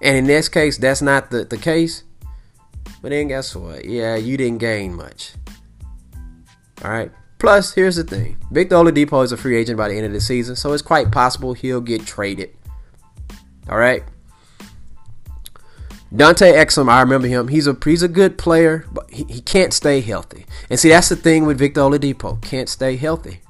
and 0.00 0.16
in 0.16 0.26
this 0.26 0.48
case, 0.48 0.78
that's 0.78 1.00
not 1.00 1.30
the, 1.30 1.44
the 1.44 1.56
case. 1.56 2.02
But 3.00 3.10
then 3.10 3.28
guess 3.28 3.54
what? 3.54 3.84
Yeah, 3.84 4.16
you 4.16 4.36
didn't 4.36 4.58
gain 4.58 4.94
much. 4.94 5.32
All 6.84 6.90
right. 6.90 7.10
Plus, 7.38 7.74
here's 7.74 7.96
the 7.96 8.04
thing 8.04 8.36
Victor 8.50 8.76
Oladipo 8.76 9.24
is 9.24 9.32
a 9.32 9.36
free 9.36 9.56
agent 9.56 9.76
by 9.76 9.88
the 9.88 9.96
end 9.96 10.06
of 10.06 10.12
the 10.12 10.20
season, 10.20 10.54
so 10.56 10.72
it's 10.72 10.82
quite 10.82 11.10
possible 11.10 11.54
he'll 11.54 11.80
get 11.80 12.06
traded. 12.06 12.50
All 13.68 13.78
right. 13.78 14.04
Dante 16.14 16.52
Exum, 16.52 16.90
I 16.90 17.00
remember 17.00 17.26
him. 17.26 17.48
He's 17.48 17.66
a 17.66 17.76
he's 17.84 18.02
a 18.02 18.08
good 18.08 18.36
player, 18.36 18.84
but 18.92 19.10
he, 19.10 19.24
he 19.24 19.40
can't 19.40 19.72
stay 19.72 20.00
healthy. 20.00 20.44
And 20.68 20.78
see, 20.78 20.90
that's 20.90 21.08
the 21.08 21.16
thing 21.16 21.46
with 21.46 21.58
Victor 21.58 21.80
Oladipo. 21.80 22.40
Can't 22.42 22.68
stay 22.68 22.96
healthy. 22.96 23.40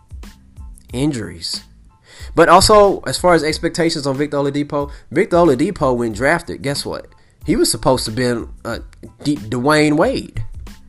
Injuries. 0.93 1.65
But 2.35 2.49
also, 2.49 3.01
as 3.01 3.19
far 3.19 3.35
as 3.35 3.43
expectations 3.43 4.07
on 4.07 4.17
Victor 4.17 4.39
Oladipo, 4.39 4.91
Victor 5.11 5.37
Oladipo, 5.37 5.97
when 5.97 6.13
drafted, 6.13 6.63
guess 6.63 6.87
what? 6.87 7.09
He 7.45 7.57
was 7.57 7.71
supposed 7.71 8.05
to 8.05 8.11
be 8.11 8.25
uh, 8.65 8.79
D- 9.23 9.37
Dwyane 9.37 9.97
Wade. 9.97 10.45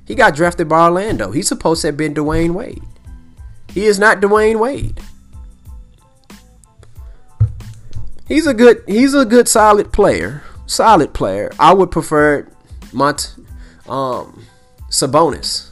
He 0.06 0.16
got 0.16 0.36
drafted 0.36 0.68
by 0.68 0.84
Orlando. 0.86 1.32
He's 1.32 1.48
supposed 1.48 1.82
to 1.82 1.88
have 1.88 1.98
been 1.98 2.13
Dwyane 2.13 2.54
Wade. 2.54 2.84
He 3.70 3.86
is 3.86 3.98
not 3.98 4.22
Dwyane 4.22 4.60
Wade. 4.60 5.00
He's 8.28 8.48
a 8.48 8.54
good 8.54 8.84
he's 8.88 9.13
a 9.13 9.26
good 9.26 9.48
solid 9.48 9.92
player. 9.92 10.44
Solid 10.66 11.13
player. 11.13 11.52
I 11.60 11.74
would 11.74 11.92
prefer 11.92 12.48
Mont 12.92 13.36
um 13.88 14.46
Sabonis. 14.89 15.70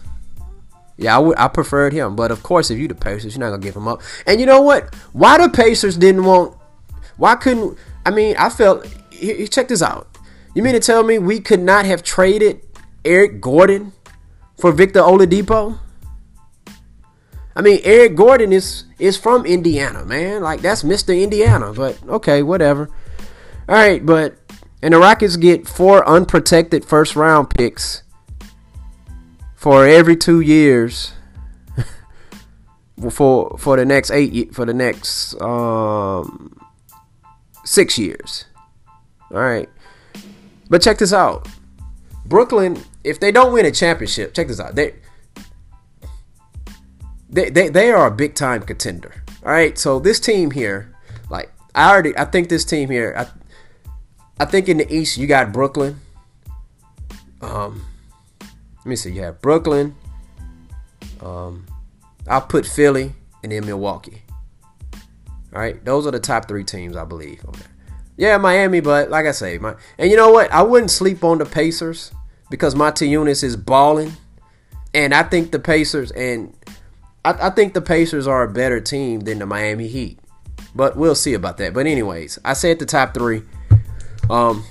Yeah, 0.97 1.15
I 1.15 1.19
would 1.19 1.37
I 1.37 1.47
preferred 1.47 1.93
him, 1.93 2.15
but 2.15 2.31
of 2.31 2.43
course 2.43 2.69
if 2.69 2.77
you 2.77 2.87
the 2.87 2.95
Pacers, 2.95 3.35
you're 3.35 3.39
not 3.39 3.51
gonna 3.51 3.61
give 3.61 3.75
him 3.75 3.87
up. 3.87 4.01
And 4.25 4.39
you 4.39 4.45
know 4.45 4.61
what? 4.61 4.93
Why 5.13 5.37
the 5.37 5.49
Pacers 5.49 5.97
didn't 5.97 6.23
want 6.23 6.57
why 7.17 7.35
couldn't 7.35 7.77
I 8.05 8.11
mean 8.11 8.35
I 8.37 8.49
felt 8.49 8.87
check 9.49 9.67
this 9.67 9.81
out. 9.81 10.07
You 10.55 10.63
mean 10.63 10.73
to 10.73 10.79
tell 10.79 11.03
me 11.03 11.19
we 11.19 11.39
could 11.39 11.61
not 11.61 11.85
have 11.85 12.03
traded 12.03 12.61
Eric 13.05 13.39
Gordon 13.39 13.93
for 14.61 14.71
Victor 14.71 15.01
Oladipo? 15.01 15.79
I 17.55 17.61
mean, 17.61 17.79
Eric 17.83 18.15
Gordon 18.15 18.53
is 18.53 18.85
is 18.97 19.17
from 19.17 19.45
Indiana, 19.45 20.05
man. 20.05 20.41
Like 20.41 20.61
that's 20.61 20.83
Mr. 20.83 21.19
Indiana. 21.21 21.73
But 21.73 21.97
okay, 22.07 22.43
whatever. 22.43 22.89
All 23.67 23.75
right, 23.75 24.05
but 24.05 24.35
and 24.81 24.93
the 24.93 24.99
Rockets 24.99 25.35
get 25.35 25.67
four 25.67 26.07
unprotected 26.07 26.85
first 26.85 27.15
round 27.15 27.49
picks 27.49 28.03
for 29.55 29.85
every 29.85 30.15
two 30.15 30.39
years 30.39 31.13
for 33.11 33.57
for 33.57 33.75
the 33.75 33.85
next 33.85 34.11
eight 34.11 34.55
for 34.55 34.65
the 34.65 34.73
next 34.73 35.39
um 35.41 36.57
six 37.65 37.97
years. 37.97 38.45
All 39.31 39.39
right, 39.39 39.69
but 40.69 40.81
check 40.81 40.99
this 40.99 41.11
out. 41.11 41.47
Brooklyn, 42.25 42.81
if 43.03 43.19
they 43.19 43.31
don't 43.31 43.53
win 43.53 43.65
a 43.65 43.71
championship, 43.71 44.33
check 44.33 44.47
this 44.47 44.59
out. 44.59 44.75
They 44.75 44.95
they, 47.31 47.49
they, 47.49 47.69
they 47.69 47.91
are 47.91 48.07
a 48.07 48.11
big 48.11 48.35
time 48.35 48.61
contender. 48.61 49.23
All 49.43 49.51
right, 49.51 49.77
so 49.77 49.99
this 49.99 50.19
team 50.19 50.51
here, 50.51 50.93
like 51.29 51.51
I 51.73 51.89
already, 51.89 52.15
I 52.17 52.25
think 52.25 52.49
this 52.49 52.65
team 52.65 52.89
here, 52.89 53.15
I, 53.17 54.43
I 54.43 54.45
think 54.45 54.67
in 54.67 54.77
the 54.77 54.93
East 54.93 55.17
you 55.17 55.27
got 55.27 55.53
Brooklyn. 55.53 56.01
Um, 57.41 57.85
let 58.79 58.85
me 58.85 58.95
see, 58.95 59.11
you 59.11 59.23
have 59.23 59.41
Brooklyn. 59.41 59.95
Um, 61.21 61.65
I'll 62.27 62.41
put 62.41 62.65
Philly 62.65 63.13
and 63.43 63.51
then 63.51 63.65
Milwaukee. 63.65 64.23
All 65.53 65.59
right, 65.59 65.83
those 65.85 66.05
are 66.05 66.11
the 66.11 66.19
top 66.19 66.47
three 66.47 66.63
teams 66.63 66.95
I 66.95 67.05
believe. 67.05 67.43
Yeah, 68.17 68.37
Miami, 68.37 68.81
but 68.81 69.09
like 69.09 69.25
I 69.25 69.31
say, 69.31 69.57
my 69.57 69.75
and 69.97 70.11
you 70.11 70.17
know 70.17 70.31
what? 70.31 70.51
I 70.51 70.61
wouldn't 70.61 70.91
sleep 70.91 71.23
on 71.23 71.37
the 71.37 71.45
Pacers 71.45 72.11
because 72.51 72.75
Motiejunas 72.75 73.43
is 73.43 73.55
balling, 73.55 74.13
and 74.93 75.13
I 75.13 75.23
think 75.23 75.51
the 75.51 75.59
Pacers 75.59 76.11
and 76.11 76.55
I, 77.25 77.47
I 77.47 77.49
think 77.49 77.73
the 77.73 77.81
Pacers 77.81 78.27
are 78.27 78.43
a 78.43 78.51
better 78.51 78.79
team 78.79 79.21
than 79.21 79.39
the 79.39 79.45
Miami 79.45 79.87
Heat, 79.87 80.19
but 80.75 80.95
we'll 80.95 81.15
see 81.15 81.33
about 81.33 81.57
that. 81.57 81.73
But 81.73 81.87
anyways, 81.87 82.37
I 82.45 82.53
said 82.53 82.77
the 82.77 82.85
top 82.85 83.13
three. 83.13 83.41
Um, 84.29 84.63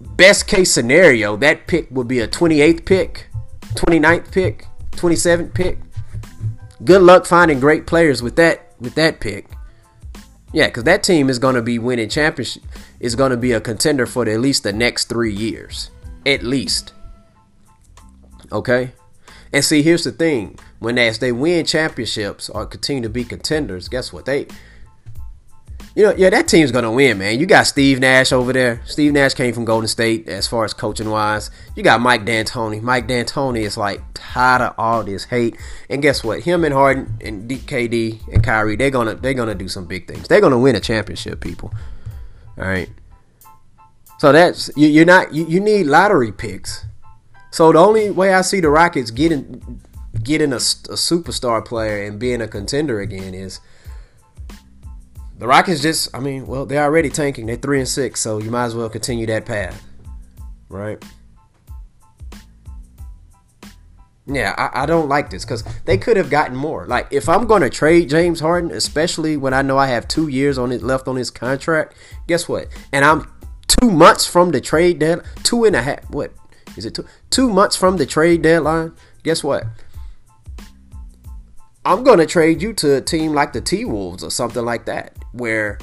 best 0.00 0.46
case 0.46 0.72
scenario, 0.72 1.36
that 1.36 1.66
pick 1.66 1.90
would 1.90 2.08
be 2.08 2.20
a 2.20 2.28
28th 2.28 2.84
pick, 2.84 3.26
29th 3.74 4.30
pick, 4.32 4.66
27th 4.92 5.54
pick. 5.54 5.78
Good 6.84 7.02
luck 7.02 7.26
finding 7.26 7.60
great 7.60 7.86
players 7.86 8.22
with 8.22 8.36
that 8.36 8.74
with 8.80 8.96
that 8.96 9.20
pick. 9.20 9.46
Yeah, 10.52 10.66
because 10.66 10.84
that 10.84 11.02
team 11.02 11.30
is 11.30 11.38
going 11.38 11.54
to 11.54 11.62
be 11.62 11.78
winning 11.78 12.08
championship. 12.08 12.62
Is 13.00 13.16
going 13.16 13.30
to 13.30 13.36
be 13.36 13.52
a 13.52 13.60
contender 13.60 14.06
for 14.06 14.24
the, 14.24 14.32
at 14.32 14.40
least 14.40 14.64
the 14.64 14.72
next 14.72 15.08
three 15.08 15.32
years, 15.32 15.90
at 16.26 16.42
least. 16.42 16.92
Okay, 18.50 18.92
and 19.52 19.64
see, 19.64 19.82
here's 19.82 20.04
the 20.04 20.12
thing: 20.12 20.58
when 20.78 20.98
as 20.98 21.18
they 21.18 21.32
win 21.32 21.64
championships 21.64 22.48
or 22.48 22.66
continue 22.66 23.02
to 23.02 23.08
be 23.08 23.24
contenders, 23.24 23.88
guess 23.88 24.12
what? 24.12 24.24
They, 24.24 24.46
you 25.94 26.04
know, 26.04 26.14
yeah, 26.16 26.30
that 26.30 26.48
team's 26.48 26.72
gonna 26.72 26.90
win, 26.90 27.18
man. 27.18 27.38
You 27.38 27.46
got 27.46 27.66
Steve 27.66 28.00
Nash 28.00 28.32
over 28.32 28.52
there. 28.52 28.80
Steve 28.86 29.12
Nash 29.12 29.34
came 29.34 29.52
from 29.52 29.64
Golden 29.64 29.88
State 29.88 30.28
as 30.28 30.46
far 30.46 30.64
as 30.64 30.72
coaching 30.72 31.10
wise. 31.10 31.50
You 31.76 31.82
got 31.82 32.00
Mike 32.00 32.24
D'Antoni. 32.24 32.80
Mike 32.80 33.06
D'Antoni 33.06 33.60
is 33.60 33.76
like 33.76 34.00
tired 34.14 34.62
of 34.62 34.74
all 34.78 35.04
this 35.04 35.24
hate. 35.24 35.56
And 35.90 36.00
guess 36.00 36.24
what? 36.24 36.40
Him 36.40 36.64
and 36.64 36.72
Harden 36.72 37.18
and 37.20 37.48
DKD 37.48 38.32
and 38.32 38.42
Kyrie, 38.42 38.76
they're 38.76 38.90
gonna 38.90 39.14
they're 39.14 39.34
gonna 39.34 39.54
do 39.54 39.68
some 39.68 39.84
big 39.84 40.08
things. 40.08 40.28
They're 40.28 40.40
gonna 40.40 40.58
win 40.58 40.76
a 40.76 40.80
championship, 40.80 41.40
people. 41.40 41.72
All 42.56 42.64
right. 42.64 42.88
So 44.22 44.30
that's 44.30 44.70
you, 44.76 44.86
you're 44.86 45.04
not 45.04 45.34
you, 45.34 45.44
you 45.48 45.58
need 45.58 45.86
lottery 45.86 46.30
picks. 46.30 46.84
So 47.50 47.72
the 47.72 47.80
only 47.80 48.08
way 48.08 48.32
I 48.32 48.42
see 48.42 48.60
the 48.60 48.70
Rockets 48.70 49.10
getting 49.10 49.82
getting 50.22 50.52
a, 50.52 50.58
a 50.58 50.94
superstar 50.94 51.66
player 51.66 52.06
and 52.06 52.20
being 52.20 52.40
a 52.40 52.46
contender 52.46 53.00
again 53.00 53.34
is 53.34 53.58
the 55.38 55.48
Rockets 55.48 55.82
just 55.82 56.14
I 56.14 56.20
mean, 56.20 56.46
well, 56.46 56.66
they're 56.66 56.84
already 56.84 57.10
tanking. 57.10 57.46
They're 57.46 57.56
3 57.56 57.80
and 57.80 57.88
6, 57.88 58.20
so 58.20 58.38
you 58.38 58.52
might 58.52 58.66
as 58.66 58.76
well 58.76 58.88
continue 58.88 59.26
that 59.26 59.44
path. 59.44 59.84
Right? 60.68 61.04
Yeah, 64.28 64.54
I, 64.56 64.84
I 64.84 64.86
don't 64.86 65.08
like 65.08 65.30
this 65.30 65.44
because 65.44 65.64
they 65.84 65.98
could 65.98 66.16
have 66.16 66.30
gotten 66.30 66.54
more. 66.54 66.86
Like, 66.86 67.08
if 67.10 67.28
I'm 67.28 67.48
going 67.48 67.62
to 67.62 67.70
trade 67.70 68.08
James 68.08 68.38
Harden, 68.38 68.70
especially 68.70 69.36
when 69.36 69.52
I 69.52 69.62
know 69.62 69.78
I 69.78 69.88
have 69.88 70.06
two 70.06 70.28
years 70.28 70.58
on 70.58 70.70
it 70.70 70.80
left 70.80 71.08
on 71.08 71.16
his 71.16 71.28
contract, 71.28 71.96
guess 72.28 72.48
what? 72.48 72.68
And 72.92 73.04
I'm 73.04 73.26
two 73.80 73.90
months 73.90 74.26
from 74.26 74.50
the 74.50 74.60
trade 74.60 74.98
deadline, 74.98 75.26
two 75.42 75.64
and 75.64 75.76
a 75.76 75.82
half. 75.82 76.08
What 76.10 76.32
is 76.76 76.84
it? 76.84 76.94
Two 76.94 77.06
two 77.30 77.50
months 77.50 77.76
from 77.76 77.96
the 77.96 78.06
trade 78.06 78.42
deadline. 78.42 78.92
Guess 79.22 79.44
what? 79.44 79.64
I'm 81.84 82.04
gonna 82.04 82.26
trade 82.26 82.62
you 82.62 82.72
to 82.74 82.96
a 82.96 83.00
team 83.00 83.32
like 83.32 83.52
the 83.52 83.60
T 83.60 83.84
Wolves 83.84 84.22
or 84.22 84.30
something 84.30 84.64
like 84.64 84.84
that, 84.86 85.16
where, 85.32 85.78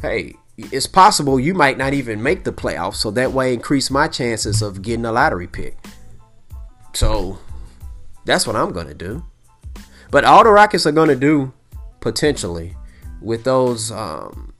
hey, 0.00 0.34
it's 0.56 0.86
possible 0.86 1.40
you 1.40 1.54
might 1.54 1.76
not 1.76 1.92
even 1.92 2.22
make 2.22 2.44
the 2.44 2.52
playoffs, 2.52 2.96
so 2.96 3.10
that 3.12 3.32
way 3.32 3.52
increase 3.52 3.90
my 3.90 4.06
chances 4.06 4.62
of 4.62 4.82
getting 4.82 5.04
a 5.04 5.12
lottery 5.12 5.48
pick. 5.48 5.76
So 6.92 7.38
that's 8.24 8.46
what 8.46 8.54
I'm 8.54 8.72
gonna 8.72 8.94
do. 8.94 9.24
But 10.10 10.24
all 10.24 10.44
the 10.44 10.50
Rockets 10.50 10.86
are 10.86 10.92
gonna 10.92 11.16
do 11.16 11.52
potentially 12.00 12.76
with 13.20 13.42
those 13.42 13.90
um, 13.90 14.52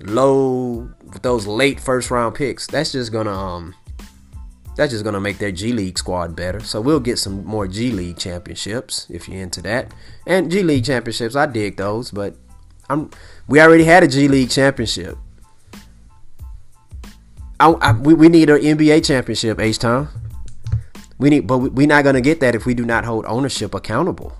low 0.00 0.90
those 1.22 1.46
late 1.46 1.80
first 1.80 2.10
round 2.10 2.34
picks, 2.34 2.66
that's 2.66 2.92
just 2.92 3.12
gonna 3.12 3.32
um 3.32 3.74
that's 4.76 4.92
just 4.92 5.04
gonna 5.04 5.20
make 5.20 5.38
their 5.38 5.52
G 5.52 5.72
League 5.72 5.98
squad 5.98 6.34
better. 6.34 6.60
So 6.60 6.80
we'll 6.80 7.00
get 7.00 7.18
some 7.18 7.44
more 7.44 7.66
G 7.66 7.90
League 7.90 8.18
championships 8.18 9.06
if 9.10 9.28
you're 9.28 9.42
into 9.42 9.62
that. 9.62 9.92
And 10.26 10.50
G 10.50 10.62
League 10.62 10.84
championships, 10.84 11.36
I 11.36 11.46
dig 11.46 11.76
those, 11.76 12.10
but 12.10 12.36
I'm 12.88 13.10
we 13.48 13.60
already 13.60 13.84
had 13.84 14.02
a 14.02 14.08
G 14.08 14.28
League 14.28 14.50
championship. 14.50 15.16
I, 17.60 17.70
I, 17.70 17.92
we, 17.92 18.14
we 18.14 18.28
need 18.28 18.50
an 18.50 18.60
NBA 18.60 19.04
championship, 19.06 19.60
H 19.60 19.78
Town. 19.78 20.08
We 21.18 21.30
need, 21.30 21.46
but 21.46 21.58
we're 21.58 21.86
not 21.86 22.02
gonna 22.02 22.20
get 22.20 22.40
that 22.40 22.54
if 22.54 22.66
we 22.66 22.74
do 22.74 22.84
not 22.84 23.04
hold 23.04 23.24
ownership 23.26 23.74
accountable 23.74 24.32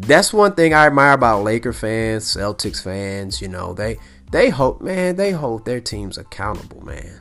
that's 0.00 0.32
one 0.32 0.54
thing 0.54 0.72
I 0.72 0.86
admire 0.86 1.12
about 1.12 1.44
Laker 1.44 1.72
fans, 1.72 2.24
Celtics 2.24 2.82
fans. 2.82 3.40
You 3.40 3.48
know, 3.48 3.74
they 3.74 3.98
they 4.30 4.50
hope, 4.50 4.80
man, 4.80 5.16
they 5.16 5.32
hold 5.32 5.64
their 5.64 5.80
teams 5.80 6.16
accountable, 6.16 6.84
man. 6.84 7.20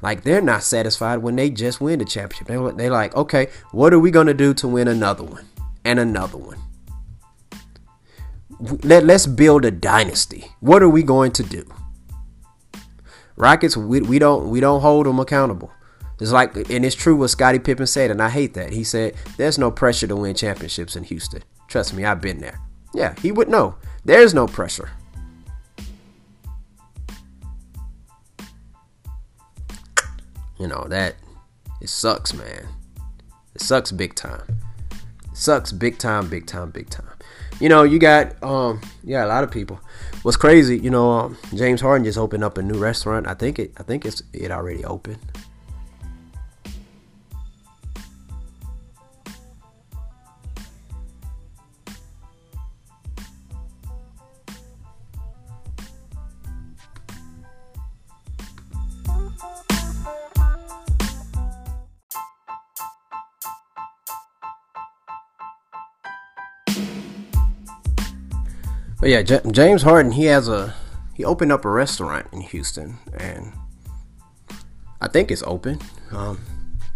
Like 0.00 0.22
they're 0.22 0.42
not 0.42 0.62
satisfied 0.62 1.18
when 1.18 1.34
they 1.36 1.50
just 1.50 1.80
win 1.80 1.98
the 1.98 2.04
championship. 2.04 2.46
They 2.46 2.82
they 2.82 2.90
like, 2.90 3.16
okay, 3.16 3.48
what 3.72 3.94
are 3.94 3.98
we 3.98 4.10
gonna 4.10 4.34
do 4.34 4.52
to 4.54 4.68
win 4.68 4.86
another 4.86 5.24
one 5.24 5.46
and 5.84 5.98
another 5.98 6.36
one? 6.36 6.58
Let 8.82 9.04
let's 9.04 9.26
build 9.26 9.64
a 9.64 9.70
dynasty. 9.70 10.52
What 10.60 10.82
are 10.82 10.88
we 10.88 11.02
going 11.02 11.32
to 11.32 11.42
do? 11.42 11.66
Rockets, 13.36 13.76
we, 13.76 14.00
we 14.02 14.18
don't 14.18 14.50
we 14.50 14.60
don't 14.60 14.82
hold 14.82 15.06
them 15.06 15.18
accountable. 15.18 15.72
It's 16.20 16.30
like, 16.30 16.54
and 16.54 16.84
it's 16.84 16.94
true 16.94 17.16
what 17.16 17.30
Scottie 17.30 17.58
Pippen 17.58 17.86
said, 17.88 18.10
and 18.10 18.22
I 18.22 18.28
hate 18.28 18.54
that. 18.54 18.72
He 18.72 18.84
said, 18.84 19.14
"There's 19.36 19.58
no 19.58 19.70
pressure 19.70 20.06
to 20.06 20.16
win 20.16 20.34
championships 20.34 20.94
in 20.96 21.04
Houston." 21.04 21.42
Trust 21.66 21.94
me, 21.94 22.04
I've 22.04 22.20
been 22.20 22.38
there. 22.38 22.60
Yeah, 22.94 23.14
he 23.20 23.32
would 23.32 23.48
know. 23.48 23.76
There's 24.04 24.34
no 24.34 24.46
pressure. 24.46 24.90
You 30.58 30.68
know, 30.68 30.86
that 30.88 31.16
it 31.80 31.88
sucks, 31.88 32.32
man. 32.32 32.66
It 33.54 33.60
sucks 33.60 33.92
big 33.92 34.14
time. 34.14 34.42
It 34.90 35.36
sucks 35.36 35.72
big 35.72 35.98
time, 35.98 36.28
big 36.28 36.46
time, 36.46 36.70
big 36.70 36.90
time. 36.90 37.08
You 37.60 37.68
know, 37.68 37.82
you 37.82 37.98
got 37.98 38.42
um 38.42 38.80
yeah, 39.02 39.24
a 39.24 39.28
lot 39.28 39.44
of 39.44 39.50
people. 39.50 39.80
What's 40.22 40.36
crazy, 40.36 40.78
you 40.78 40.90
know, 40.90 41.10
um, 41.10 41.38
James 41.54 41.80
Harden 41.80 42.04
just 42.04 42.18
opened 42.18 42.44
up 42.44 42.56
a 42.56 42.62
new 42.62 42.78
restaurant. 42.78 43.26
I 43.26 43.34
think 43.34 43.58
it 43.58 43.72
I 43.76 43.82
think 43.82 44.04
it's 44.04 44.22
it 44.32 44.50
already 44.50 44.84
opened. 44.84 45.18
But 69.04 69.10
yeah, 69.10 69.20
J- 69.20 69.42
James 69.50 69.82
Harden, 69.82 70.12
he 70.12 70.24
has 70.24 70.48
a 70.48 70.72
he 71.12 71.26
opened 71.26 71.52
up 71.52 71.66
a 71.66 71.68
restaurant 71.68 72.26
in 72.32 72.40
Houston, 72.40 72.96
and 73.12 73.52
I 74.98 75.08
think 75.08 75.30
it's 75.30 75.42
open, 75.42 75.78
um, 76.10 76.40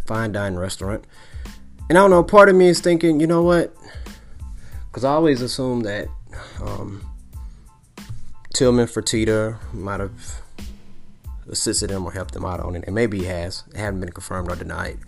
fine 0.06 0.32
dining 0.32 0.58
restaurant. 0.58 1.04
And 1.90 1.98
I 1.98 2.00
don't 2.00 2.08
know, 2.08 2.22
part 2.22 2.48
of 2.48 2.56
me 2.56 2.68
is 2.68 2.80
thinking, 2.80 3.20
you 3.20 3.26
know 3.26 3.42
what? 3.42 3.76
Because 4.86 5.04
I 5.04 5.10
always 5.10 5.42
assume 5.42 5.82
that 5.82 6.08
um, 6.62 7.06
Tillman 8.54 8.86
Fertitta 8.86 9.58
might 9.74 10.00
have 10.00 10.40
assisted 11.50 11.90
him 11.90 12.06
or 12.06 12.12
helped 12.12 12.34
him 12.34 12.46
out 12.46 12.60
on 12.60 12.74
it, 12.74 12.84
and 12.86 12.94
maybe 12.94 13.18
he 13.18 13.24
has. 13.26 13.64
It 13.74 13.76
hasn't 13.76 14.00
been 14.00 14.12
confirmed 14.12 14.50
or 14.50 14.56
denied, 14.56 14.98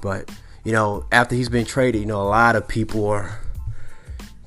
but 0.00 0.30
you 0.64 0.72
know, 0.72 1.04
after 1.12 1.34
he's 1.34 1.50
been 1.50 1.66
traded, 1.66 2.00
you 2.00 2.06
know, 2.06 2.22
a 2.22 2.30
lot 2.30 2.56
of 2.56 2.66
people 2.66 3.06
are 3.06 3.40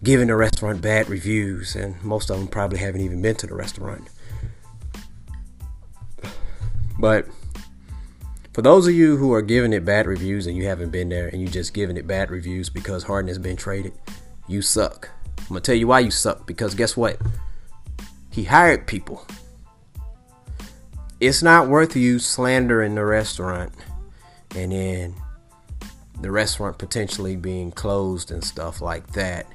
giving 0.04 0.28
the 0.28 0.36
restaurant 0.36 0.82
bad 0.82 1.10
reviews, 1.10 1.76
and 1.76 2.02
most 2.04 2.30
of 2.30 2.38
them 2.38 2.48
probably 2.48 2.80
haven't 2.80 3.02
even 3.02 3.22
been 3.22 3.36
to 3.36 3.48
the 3.48 3.56
restaurant. 3.56 4.08
But 7.00 7.28
for 8.54 8.62
those 8.62 8.88
of 8.88 8.94
you 8.94 9.18
who 9.18 9.32
are 9.34 9.42
giving 9.42 9.72
it 9.74 9.86
bad 9.86 10.06
reviews 10.06 10.48
and 10.48 10.58
you 10.58 10.66
haven't 10.66 10.90
been 10.90 11.10
there 11.10 11.28
and 11.30 11.42
you 11.42 11.48
just 11.48 11.74
giving 11.74 11.96
it 11.96 12.08
bad 12.08 12.30
reviews 12.30 12.70
because 12.70 13.04
Harden 13.04 13.30
has 13.30 13.38
been 13.38 13.56
traded, 13.56 13.94
you 14.48 14.62
suck. 14.62 15.10
I'm 15.38 15.48
gonna 15.48 15.62
tell 15.62 15.76
you 15.76 15.88
why 15.88 16.00
you 16.02 16.12
suck 16.12 16.46
because 16.46 16.76
guess 16.76 16.98
what? 16.98 17.18
He 18.32 18.44
hired 18.44 18.86
people. 18.86 19.26
It's 21.22 21.42
not 21.42 21.70
worth 21.70 21.96
you 21.96 22.20
slandering 22.20 22.96
the 22.96 23.06
restaurant 23.06 23.74
and 24.56 24.72
then 24.72 25.16
the 26.22 26.32
restaurant 26.32 26.78
potentially 26.78 27.36
being 27.36 27.72
closed 27.72 28.32
and 28.32 28.44
stuff 28.44 28.82
like 28.82 29.08
that 29.14 29.48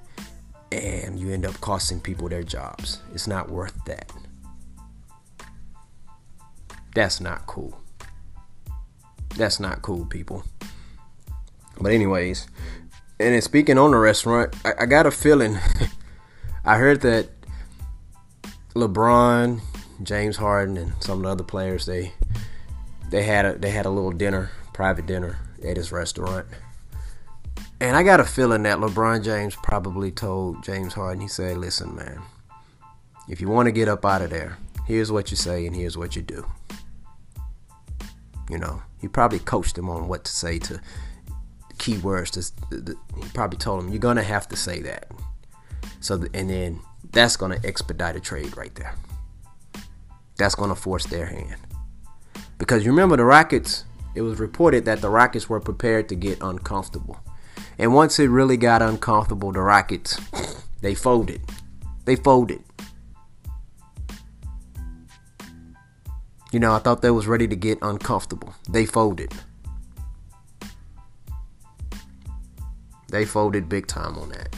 and 0.83 1.19
you 1.19 1.31
end 1.31 1.47
up 1.47 1.61
costing 1.61 2.01
people 2.01 2.29
their 2.29 2.43
jobs. 2.43 3.01
It's 3.13 3.27
not 3.27 3.51
worth 3.51 3.85
that. 3.87 4.11
That's 6.95 7.21
not 7.21 7.47
cool. 7.47 7.81
That's 9.37 9.59
not 9.59 9.83
cool, 9.83 10.07
people. 10.07 10.45
But 11.81 11.93
anyways, 11.93 12.47
and 13.19 13.35
then 13.35 13.43
speaking 13.43 13.79
on 13.79 13.91
the 13.91 13.97
restaurant, 13.99 14.55
I, 14.65 14.73
I 14.81 14.87
got 14.87 15.07
a 15.07 15.11
feeling. 15.11 15.59
I 16.65 16.79
heard 16.79 17.01
that 17.03 17.29
LeBron, 18.75 19.61
James 20.03 20.37
Harden, 20.37 20.77
and 20.77 20.93
some 21.03 21.19
of 21.19 21.25
the 21.25 21.31
other 21.31 21.45
players 21.45 21.87
they 21.87 22.13
they 23.11 23.23
had 23.23 23.45
a 23.45 23.59
they 23.59 23.71
had 23.71 23.87
a 23.87 23.91
little 23.91 24.13
dinner, 24.13 24.51
private 24.73 25.07
dinner 25.07 25.39
at 25.65 25.77
his 25.77 25.93
restaurant. 25.93 26.47
And 27.81 27.97
I 27.97 28.03
got 28.03 28.21
a 28.21 28.25
feeling 28.25 28.63
that 28.63 28.79
LeBron 28.79 29.25
James 29.25 29.57
probably 29.57 30.11
told 30.11 30.63
James 30.63 30.95
Harden, 30.95 31.21
he 31.21 31.29
said, 31.29 31.59
listen, 31.59 31.95
man, 31.95 32.23
if 33.29 33.41
you 33.41 33.49
want 33.49 33.67
to 33.67 33.73
get 33.73 33.89
up 33.89 34.05
out 34.05 34.23
of 34.23 34.31
there, 34.31 34.59
here's 34.87 35.11
what 35.11 35.31
you 35.31 35.37
say 35.37 35.67
and 35.67 35.75
here's 35.75 35.99
what 35.99 36.15
you 36.15 36.23
do. 36.23 36.47
You 38.49 38.59
know, 38.59 38.83
he 39.01 39.09
probably 39.09 39.39
coached 39.41 39.77
him 39.77 39.89
on 39.89 40.07
what 40.09 40.25
to 40.25 40.33
say 40.33 40.59
to 40.61 40.81
keywords. 41.79 42.31
To, 42.31 42.97
he 43.21 43.29
probably 43.31 43.59
told 43.59 43.83
him, 43.83 43.91
you're 43.91 43.99
going 43.99 44.17
to 44.17 44.23
have 44.23 44.49
to 44.49 44.57
say 44.57 44.81
that. 44.83 45.11
So, 46.01 46.25
and 46.33 46.51
then 46.51 46.81
that's 47.11 47.37
going 47.37 47.59
to 47.59 47.67
expedite 47.67 48.17
a 48.17 48.21
trade 48.21 48.57
right 48.57 48.75
there. 48.75 48.95
That's 50.37 50.55
going 50.55 50.71
to 50.71 50.77
force 50.77 51.07
their 51.07 51.27
hand. 51.27 51.57
Because 52.59 52.85
you 52.85 52.93
remember 52.93 53.17
the 53.17 53.25
Rockets, 53.25 53.85
it 54.15 54.23
was 54.23 54.39
reported 54.39 54.85
that 54.85 55.01
the 55.01 55.09
Rockets 55.11 55.49
were 55.49 55.61
prepared 55.61 56.09
to 56.11 56.15
get 56.15 56.39
uncomfortable 56.41 57.19
and 57.79 57.95
once 57.95 58.19
it 58.19 58.29
really 58.29 58.57
got 58.57 58.83
uncomfortable, 58.83 59.53
the 59.53 59.61
Rockets, 59.61 60.21
they 60.81 60.95
folded. 60.95 61.41
They 62.05 62.17
folded. 62.17 62.63
You 66.53 66.61
know, 66.61 66.73
I 66.73 66.79
thought 66.79 67.03
they 67.03 67.11
was 67.11 67.27
ready 67.27 67.49
to 67.49 67.57
get 67.57 67.79
uncomfortable. 67.83 68.55
They 68.71 68.87
folded. 68.87 69.33
They 73.09 73.25
folded 73.25 73.69
big 73.69 73.87
time 73.87 74.19
on 74.19 74.29
that. 74.31 74.55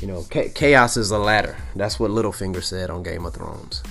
You 0.00 0.08
know, 0.08 0.24
chaos 0.30 0.96
is 0.96 1.10
a 1.10 1.18
ladder. 1.18 1.56
That's 1.76 2.00
what 2.00 2.10
Littlefinger 2.10 2.62
said 2.62 2.90
on 2.90 3.02
Game 3.02 3.24
of 3.24 3.34
Thrones. 3.34 3.82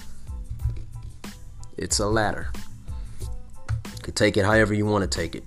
It's 1.77 1.99
a 1.99 2.07
ladder. 2.07 2.51
You 3.21 4.01
could 4.01 4.15
take 4.15 4.37
it 4.37 4.45
however 4.45 4.73
you 4.73 4.85
want 4.85 5.03
to 5.03 5.07
take 5.07 5.35
it. 5.35 5.43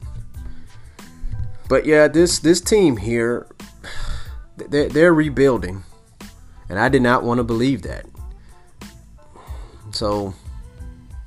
But 1.69 1.85
yeah, 1.85 2.09
this 2.09 2.39
this 2.39 2.61
team 2.61 2.97
here, 2.97 3.47
they're, 4.57 4.89
they're 4.89 5.15
rebuilding, 5.15 5.85
and 6.69 6.79
I 6.79 6.89
did 6.89 7.03
not 7.03 7.25
want 7.25 7.39
to 7.39 7.45
believe 7.45 7.83
that. 7.83 8.07
So 9.91 10.35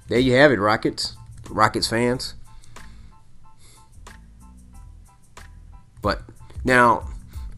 there 0.07 0.19
you 0.19 0.33
have 0.33 0.51
it, 0.51 0.59
Rockets, 0.59 1.15
Rockets 1.49 1.87
fans. 1.87 2.35
But 6.01 6.21
now, 6.63 7.09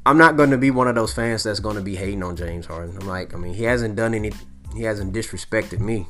I'm 0.05 0.17
not 0.17 0.35
going 0.35 0.49
to 0.49 0.57
be 0.57 0.71
one 0.71 0.87
of 0.87 0.95
those 0.95 1.13
fans 1.13 1.43
that's 1.43 1.59
going 1.59 1.75
to 1.75 1.81
be 1.81 1.95
hating 1.95 2.23
on 2.23 2.35
James 2.35 2.65
Harden. 2.65 2.97
I'm 2.99 3.07
like, 3.07 3.33
I 3.33 3.37
mean, 3.37 3.53
he 3.53 3.63
hasn't 3.63 3.95
done 3.95 4.15
any, 4.15 4.31
he 4.75 4.83
hasn't 4.83 5.13
disrespected 5.13 5.79
me. 5.79 6.07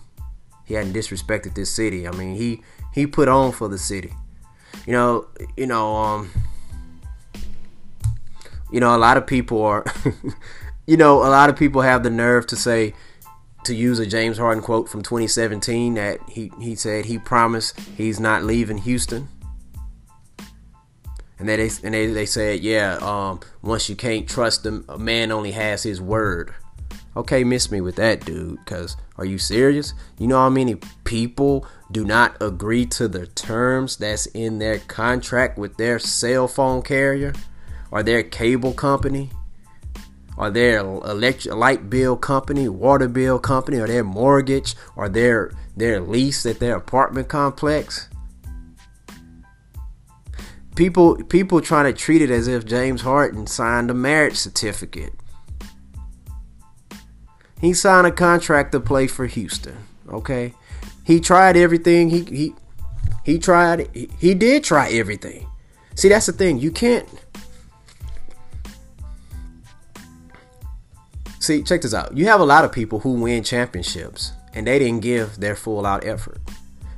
He 0.66 0.76
hadn't 0.76 0.94
disrespected 0.94 1.56
this 1.56 1.70
city. 1.70 2.08
I 2.08 2.12
mean, 2.12 2.36
he 2.36 2.62
he 2.94 3.06
put 3.06 3.28
on 3.28 3.52
for 3.52 3.68
the 3.68 3.78
city. 3.78 4.14
You 4.86 4.94
know, 4.94 5.28
you 5.58 5.68
know, 5.68 5.96
um, 5.96 6.32
you 8.72 8.80
know, 8.80 8.96
a 8.96 8.98
lot 8.98 9.18
of 9.18 9.28
people 9.28 9.64
are, 9.64 9.86
you 10.88 10.98
know, 10.98 11.18
a 11.20 11.30
lot 11.30 11.50
of 11.50 11.58
people 11.58 11.82
have 11.82 12.04
the 12.04 12.10
nerve 12.10 12.48
to 12.48 12.56
say, 12.56 12.94
to 13.66 13.76
use 13.76 14.00
a 14.00 14.06
James 14.06 14.38
Harden 14.38 14.64
quote 14.64 14.90
from 14.90 15.04
2017 15.04 15.94
that 15.96 16.20
he, 16.28 16.52
he 16.60 16.76
said 16.76 17.06
he 17.06 17.20
promised 17.20 17.80
he's 17.96 18.20
not 18.20 18.44
leaving 18.44 18.80
Houston. 18.80 19.28
And 21.38 21.50
they 21.50 21.70
and 21.84 21.94
they, 21.94 22.06
they 22.08 22.26
said, 22.28 22.60
yeah, 22.60 22.98
um, 23.02 23.40
once 23.64 23.90
you 23.90 23.96
can't 23.96 24.30
trust 24.30 24.66
him, 24.66 24.86
a 24.88 24.98
man 24.98 25.32
only 25.32 25.52
has 25.52 25.82
his 25.84 26.00
word. 26.00 26.54
Okay, 27.18 27.44
miss 27.44 27.72
me 27.72 27.82
with 27.82 27.96
that, 27.96 28.24
dude. 28.26 28.64
Cause 28.66 28.96
are 29.18 29.26
you 29.26 29.38
serious? 29.38 29.94
You 30.18 30.28
know 30.28 30.38
how 30.38 30.50
many 30.50 30.76
people 31.04 31.68
do 31.92 32.06
not 32.06 32.38
agree 32.42 32.86
to 32.88 33.08
the 33.08 33.26
terms 33.28 33.98
that's 33.98 34.28
in 34.28 34.60
their 34.60 34.80
contract 34.80 35.58
with 35.58 35.78
their 35.78 36.00
cell 36.00 36.48
phone 36.48 36.84
carrier 36.84 37.34
or 37.92 38.02
their 38.02 38.24
cable 38.24 38.74
company? 38.74 39.30
or 40.38 40.50
their 40.50 40.80
electric 40.80 41.54
light 41.54 41.90
bill 41.90 42.18
company, 42.18 42.68
water 42.68 43.08
bill 43.08 43.38
company, 43.38 43.78
or 43.78 43.88
their 43.88 44.04
mortgage, 44.04 44.76
or 44.96 45.10
their 45.10 45.52
their 45.78 46.00
lease 46.00 46.46
at 46.46 46.60
their 46.60 46.76
apartment 46.76 47.28
complex. 47.28 48.10
People 50.76 51.16
people 51.26 51.62
trying 51.62 51.86
to 51.86 51.94
treat 51.94 52.22
it 52.22 52.32
as 52.32 52.48
if 52.48 52.66
James 52.66 53.02
Harden 53.02 53.46
signed 53.46 53.92
a 53.92 53.94
marriage 53.94 54.36
certificate. 54.36 55.14
He 57.60 57.74
signed 57.74 58.08
a 58.08 58.12
contract 58.12 58.72
to 58.72 58.80
play 58.80 59.06
for 59.06 59.28
Houston. 59.28 59.78
Okay, 60.10 60.56
he 61.04 61.20
tried 61.20 61.56
everything. 61.56 62.10
He 62.10 62.24
he 62.24 62.56
he 63.24 63.38
tried. 63.38 63.90
He, 63.94 64.10
he 64.18 64.34
did 64.34 64.64
try 64.64 64.90
everything. 64.90 65.48
See, 65.94 66.10
that's 66.10 66.26
the 66.26 66.32
thing. 66.32 66.58
You 66.58 66.72
can't 66.72 67.08
See, 71.42 71.64
check 71.64 71.82
this 71.82 71.96
out. 71.96 72.16
You 72.16 72.26
have 72.28 72.40
a 72.40 72.46
lot 72.46 72.66
of 72.66 72.72
people 72.72 73.00
who 73.00 73.14
win 73.14 73.44
championships 73.44 74.32
and 74.54 74.68
they 74.68 74.78
didn't 74.78 75.02
give 75.02 75.38
their 75.38 75.56
full 75.56 75.88
out 75.88 76.06
effort. 76.06 76.40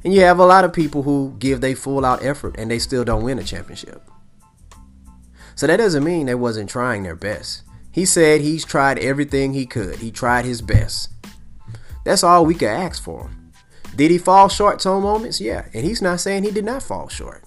And 0.04 0.14
you 0.14 0.20
have 0.20 0.38
a 0.38 0.46
lot 0.46 0.66
of 0.66 0.74
people 0.74 1.04
who 1.04 1.34
give 1.40 1.62
their 1.62 1.78
full 1.78 2.04
out 2.04 2.22
effort 2.22 2.56
and 2.58 2.70
they 2.70 2.78
still 2.78 3.06
don't 3.06 3.24
win 3.24 3.40
a 3.40 3.44
championship. 3.44 4.02
So 5.56 5.66
that 5.66 5.78
doesn't 5.78 6.04
mean 6.04 6.26
they 6.26 6.36
wasn't 6.36 6.70
trying 6.70 7.04
their 7.04 7.16
best. 7.16 7.64
He 7.90 8.04
said 8.04 8.42
he's 8.42 8.66
tried 8.66 9.00
everything 9.00 9.54
he 9.54 9.66
could. 9.66 9.96
He 9.96 10.12
tried 10.12 10.44
his 10.44 10.62
best. 10.62 11.10
That's 12.04 12.24
all 12.24 12.46
we 12.46 12.56
could 12.56 12.68
ask 12.68 13.02
for. 13.02 13.32
Did 13.96 14.12
he 14.12 14.18
fall 14.18 14.50
short 14.50 14.82
some 14.82 15.04
moments? 15.04 15.40
Yeah. 15.40 15.68
And 15.74 15.86
he's 15.86 16.02
not 16.02 16.20
saying 16.20 16.44
he 16.44 16.52
did 16.52 16.66
not 16.66 16.84
fall 16.84 17.08
short 17.08 17.43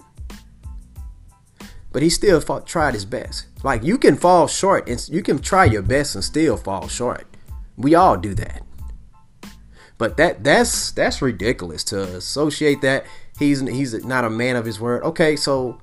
but 1.97 2.03
he 2.03 2.11
still 2.11 2.39
fought, 2.39 2.67
tried 2.67 2.93
his 2.93 3.05
best. 3.05 3.47
Like 3.63 3.83
you 3.83 3.97
can 3.97 4.17
fall 4.17 4.45
short 4.45 4.87
and 4.87 5.03
you 5.09 5.23
can 5.23 5.39
try 5.39 5.65
your 5.65 5.81
best 5.81 6.13
and 6.13 6.23
still 6.23 6.55
fall 6.55 6.87
short. 6.87 7.25
We 7.75 7.95
all 7.95 8.15
do 8.15 8.35
that. 8.35 8.61
But 9.97 10.15
that 10.17 10.43
that's 10.43 10.91
that's 10.91 11.23
ridiculous 11.23 11.83
to 11.85 12.03
associate 12.03 12.81
that 12.81 13.07
he's 13.39 13.61
he's 13.61 14.05
not 14.05 14.25
a 14.25 14.29
man 14.29 14.55
of 14.55 14.63
his 14.63 14.79
word. 14.79 15.01
Okay, 15.05 15.35
so 15.35 15.81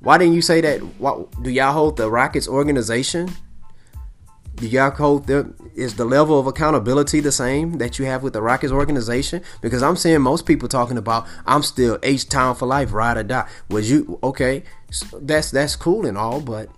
why 0.00 0.18
didn't 0.18 0.34
you 0.34 0.42
say 0.42 0.60
that? 0.60 0.80
Do 1.40 1.50
y'all 1.50 1.72
hold 1.72 1.98
the 1.98 2.10
Rockets 2.10 2.48
organization 2.48 3.30
do 4.60 4.66
y'all 4.66 4.90
hold 4.90 5.26
them? 5.26 5.54
Is 5.74 5.94
the 5.94 6.04
level 6.04 6.38
of 6.38 6.46
accountability 6.46 7.20
the 7.20 7.32
same 7.32 7.78
that 7.78 7.98
you 7.98 8.04
have 8.06 8.22
with 8.22 8.32
the 8.32 8.42
Rockets 8.42 8.72
organization? 8.72 9.42
Because 9.60 9.82
I'm 9.82 9.96
seeing 9.96 10.20
most 10.20 10.46
people 10.46 10.68
talking 10.68 10.98
about 10.98 11.26
I'm 11.46 11.62
still 11.62 11.98
H 12.02 12.28
Town 12.28 12.56
for 12.56 12.66
life, 12.66 12.92
ride 12.92 13.16
or 13.16 13.22
die. 13.22 13.48
Was 13.70 13.90
you 13.90 14.18
okay? 14.22 14.64
That's 15.20 15.50
that's 15.50 15.76
cool 15.76 16.06
and 16.06 16.18
all, 16.18 16.40
but 16.40 16.68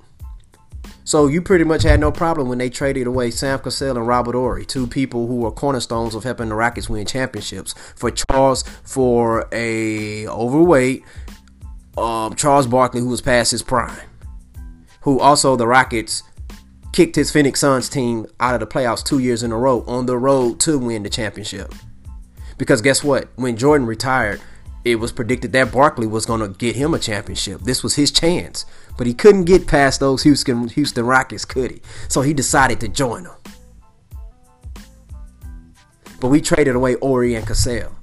so 1.05 1.27
you 1.27 1.43
pretty 1.43 1.65
much 1.65 1.83
had 1.83 1.99
no 1.99 2.13
problem 2.13 2.49
when 2.49 2.59
they 2.59 2.71
traded 2.71 3.07
away 3.07 3.31
Sam 3.31 3.59
Cassell 3.59 3.97
and 3.97 4.07
Robert 4.07 4.35
Horry, 4.35 4.65
two 4.65 4.87
people 4.87 5.27
who 5.27 5.37
were 5.37 5.51
cornerstones 5.51 6.15
of 6.15 6.25
helping 6.25 6.51
the 6.51 6.55
Rockets 6.55 6.89
win 6.89 7.07
championships, 7.07 7.75
for 7.97 8.11
Charles 8.11 8.63
for 8.85 9.49
a 9.53 10.29
overweight 10.29 11.03
um, 11.97 12.35
Charles 12.35 12.67
Barkley 12.67 13.01
who 13.01 13.09
was 13.09 13.23
past 13.23 13.51
his 13.51 13.63
prime, 13.63 13.99
who 15.01 15.19
also 15.19 15.57
the 15.57 15.67
Rockets 15.67 16.23
kicked 16.93 17.17
his 17.17 17.31
Phoenix 17.31 17.61
Suns 17.61 17.89
team 17.89 18.27
out 18.41 18.55
of 18.55 18.61
the 18.61 18.67
playoffs 18.67 19.05
two 19.05 19.19
years 19.19 19.43
in 19.43 19.53
a 19.53 19.59
row 19.59 19.83
on 19.87 20.07
the 20.07 20.19
road 20.19 20.61
to 20.61 20.79
win 20.79 21.03
the 21.03 21.11
championship. 21.11 21.75
Because 22.59 22.83
guess 22.83 23.03
what? 23.03 23.29
When 23.37 23.57
Jordan 23.57 23.87
retired, 23.87 24.41
it 24.85 24.97
was 24.97 25.13
predicted 25.13 25.53
that 25.53 25.73
Barkley 25.73 26.07
was 26.07 26.27
going 26.27 26.41
to 26.41 26.49
get 26.59 26.77
him 26.77 26.95
a 26.95 26.99
championship. 26.99 27.61
This 27.63 27.83
was 27.83 27.95
his 27.95 28.11
chance, 28.11 28.65
but 28.97 29.07
he 29.07 29.15
couldn't 29.15 29.45
get 29.45 29.67
past 29.67 30.01
those 30.01 30.23
Houston 30.23 30.69
Houston 30.69 31.05
Rockets, 31.05 31.45
could 31.45 31.71
he? 31.71 31.83
So 32.09 32.23
he 32.23 32.33
decided 32.33 32.81
to 32.81 32.89
join 32.89 33.25
them. 33.25 33.37
But 36.21 36.29
we 36.29 36.41
traded 36.41 36.75
away 36.77 36.97
Horry 37.01 37.35
and 37.35 37.47
Cassell. 37.47 37.97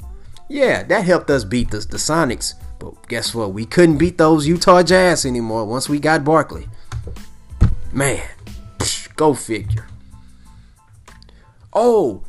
Yeah, 0.49 0.83
that 0.83 1.05
helped 1.05 1.29
us 1.29 1.43
beat 1.43 1.71
the, 1.71 1.79
the 1.79 1.97
Sonics. 1.97 2.53
But 2.79 3.07
guess 3.07 3.35
what? 3.35 3.53
We 3.53 3.65
couldn't 3.65 3.97
beat 3.97 4.17
those 4.17 4.47
Utah 4.47 4.81
Jazz 4.83 5.25
anymore 5.25 5.65
once 5.65 5.89
we 5.89 5.99
got 5.99 6.23
Barkley. 6.23 6.67
Man, 7.91 8.27
Go 9.17 9.33
figure. 9.33 9.87
Oh, 11.73 12.23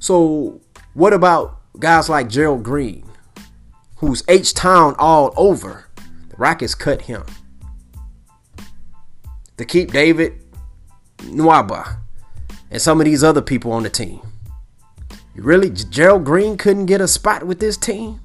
so 0.00 0.60
what 0.94 1.12
about 1.12 1.60
guys 1.78 2.08
like 2.08 2.28
Gerald 2.28 2.62
Green, 2.64 3.04
who's 3.96 4.24
H 4.26 4.52
Town 4.54 4.96
all 4.98 5.32
over? 5.36 5.86
The 6.30 6.36
Rockets 6.36 6.74
cut 6.74 7.02
him 7.02 7.24
to 9.56 9.64
keep 9.64 9.92
David 9.92 10.42
Nwaba 11.18 11.98
and 12.70 12.82
some 12.82 13.00
of 13.00 13.04
these 13.04 13.22
other 13.22 13.42
people 13.42 13.70
on 13.72 13.84
the 13.84 13.90
team. 13.90 14.20
You 15.34 15.42
really, 15.42 15.70
Gerald 15.70 16.24
Green 16.24 16.56
couldn't 16.56 16.86
get 16.86 17.00
a 17.00 17.08
spot 17.08 17.44
with 17.44 17.60
this 17.60 17.76
team? 17.76 18.20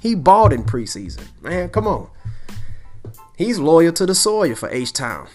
He 0.00 0.14
balled 0.14 0.52
in 0.52 0.64
preseason. 0.64 1.26
Man, 1.42 1.70
come 1.70 1.86
on. 1.86 2.08
He's 3.36 3.58
loyal 3.58 3.92
to 3.94 4.06
the 4.06 4.14
Sawyer 4.14 4.54
for 4.54 4.68
H 4.70 4.92
Town. 4.92 5.28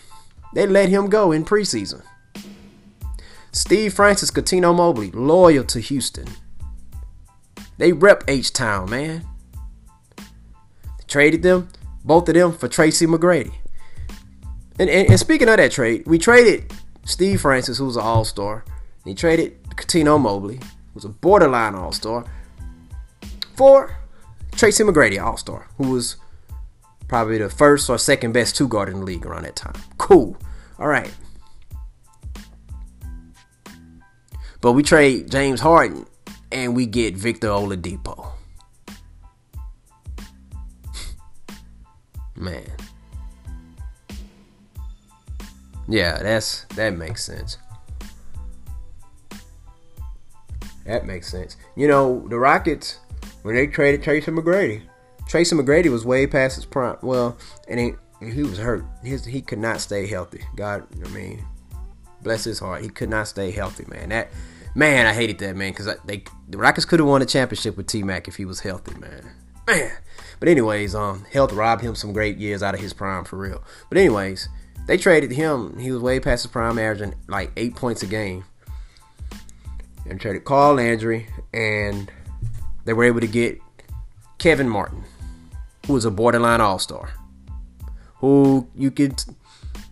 They 0.56 0.66
let 0.66 0.88
him 0.88 1.10
go 1.10 1.34
in 1.34 1.44
preseason. 1.46 2.02
Steve 3.52 3.94
Francis, 3.94 4.32
Cuttino 4.32 4.76
Mobley, 4.76 5.12
loyal 5.12 5.66
to 5.66 5.80
Houston. 5.82 6.28
They 7.78 7.92
rep 7.92 8.24
H 8.28 8.54
Town, 8.54 8.90
man. 8.90 9.26
They 10.18 11.04
traded 11.08 11.44
them, 11.44 11.68
both 12.06 12.28
of 12.30 12.36
them, 12.36 12.54
for 12.54 12.70
Tracy 12.70 13.06
McGrady. 13.06 13.54
And, 14.80 14.90
and, 14.90 15.10
and 15.10 15.20
speaking 15.20 15.50
of 15.50 15.58
that 15.58 15.72
trade, 15.74 16.08
we 16.08 16.18
traded 16.18 16.74
Steve 17.04 17.42
Francis, 17.42 17.78
who's 17.78 17.98
an 17.98 18.04
all 18.04 18.24
star. 18.24 18.64
He 19.04 19.14
traded 19.14 19.62
Cuttino 19.72 20.20
Mobley, 20.20 20.62
who's 20.94 21.06
a 21.06 21.10
borderline 21.10 21.76
all 21.76 21.92
star, 21.92 22.26
for 23.56 23.98
Tracy 24.54 24.84
McGrady, 24.84 25.22
all 25.22 25.36
star, 25.36 25.68
who 25.78 25.90
was 25.90 26.16
probably 27.10 27.38
the 27.40 27.50
first 27.50 27.90
or 27.90 27.98
second 27.98 28.32
best 28.32 28.56
two 28.56 28.70
guard 28.70 28.88
in 28.88 29.00
the 29.00 29.06
league 29.06 29.26
around 29.26 29.44
that 29.44 29.58
time. 29.58 29.76
Cool. 29.98 30.38
All 30.80 30.88
right. 30.88 31.14
But 34.62 34.74
we 34.74 34.84
trade 34.84 35.30
James 35.30 35.60
Harden 35.60 36.06
and 36.52 36.76
we 36.76 36.86
get 36.86 37.16
Victor 37.16 37.50
Oladipo. 37.50 38.32
Man. 42.36 42.64
Yeah, 45.88 46.18
that's 46.22 46.64
that 46.76 46.98
makes 46.98 47.24
sense. 47.24 47.58
That 50.86 51.06
makes 51.06 51.30
sense. 51.30 51.58
You 51.76 51.88
know, 51.88 52.28
the 52.28 52.38
Rockets 52.38 53.00
when 53.44 53.56
they 53.56 53.68
traded 53.68 54.02
Tracy 54.02 54.32
McGrady, 54.32 54.82
Tracy 55.28 55.56
McGrady 55.56 55.92
was 55.92 56.04
way 56.06 56.26
past 56.26 56.56
his 56.56 56.66
prime. 56.66 56.98
Well, 57.02 57.38
and 57.68 57.80
he, 57.80 57.94
he 58.32 58.44
was 58.44 58.58
hurt. 58.58 58.86
His, 59.04 59.26
he 59.26 59.42
could 59.42 59.60
not 59.60 59.82
stay 59.82 60.08
healthy. 60.08 60.42
God, 60.56 60.88
I 61.04 61.10
mean, 61.10 61.46
Bless 62.26 62.44
his 62.44 62.58
heart. 62.58 62.82
He 62.82 62.90
could 62.90 63.10
not 63.10 63.28
stay 63.28 63.52
healthy, 63.52 63.86
man. 63.88 64.10
That 64.10 64.32
man, 64.74 65.06
I 65.06 65.14
hated 65.14 65.38
that 65.40 65.56
man 65.56 65.72
because 65.72 65.96
they 66.06 66.24
the 66.50 66.58
Rockets 66.58 66.84
could 66.84 67.00
have 67.00 67.08
won 67.08 67.22
a 67.22 67.26
championship 67.26 67.78
with 67.78 67.86
T 67.86 68.02
Mac 68.02 68.28
if 68.28 68.36
he 68.36 68.46
was 68.46 68.62
healthy, 68.62 69.00
man. 69.00 69.30
Man. 69.68 69.92
But 70.40 70.50
anyways, 70.50 70.96
um, 70.96 71.24
health 71.32 71.54
robbed 71.54 71.84
him 71.84 71.94
some 71.94 72.14
great 72.14 72.38
years 72.38 72.64
out 72.64 72.74
of 72.74 72.80
his 72.80 72.94
prime 72.94 73.26
for 73.26 73.38
real. 73.38 73.64
But 73.90 74.00
anyways, 74.00 74.50
they 74.88 74.98
traded 74.98 75.32
him. 75.32 75.78
He 75.78 75.92
was 75.92 76.02
way 76.02 76.20
past 76.20 76.44
his 76.44 76.52
prime, 76.52 76.80
averaging 76.80 77.14
like 77.28 77.52
eight 77.58 77.76
points 77.76 78.02
a 78.02 78.08
game. 78.08 78.44
And 80.10 80.20
traded 80.20 80.46
Carl 80.46 80.76
Landry, 80.76 81.28
and 81.54 82.12
they 82.86 82.94
were 82.94 83.04
able 83.04 83.22
to 83.22 83.28
get 83.28 83.60
Kevin 84.40 84.68
Martin, 84.68 85.04
who 85.86 85.94
was 85.94 86.06
a 86.06 86.12
borderline 86.12 86.60
All 86.60 86.80
Star, 86.80 87.12
who 88.16 88.68
you 88.76 88.92
could, 88.92 89.24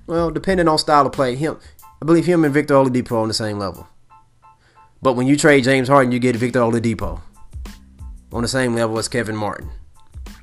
well, 0.07 0.31
depending 0.31 0.67
on 0.67 0.77
style 0.77 1.05
of 1.05 1.11
play, 1.11 1.35
him, 1.35 1.57
I 2.01 2.05
believe 2.05 2.25
him 2.25 2.43
and 2.43 2.53
Victor 2.53 2.75
Oladipo 2.75 3.21
on 3.21 3.27
the 3.27 3.33
same 3.33 3.57
level. 3.59 3.87
But 5.01 5.13
when 5.13 5.27
you 5.27 5.35
trade 5.35 5.63
James 5.63 5.87
Harden, 5.87 6.11
you 6.11 6.19
get 6.19 6.35
Victor 6.35 6.59
Oladipo 6.59 7.21
on 8.31 8.41
the 8.41 8.47
same 8.47 8.73
level 8.73 8.97
as 8.97 9.07
Kevin 9.07 9.35
Martin. 9.35 9.69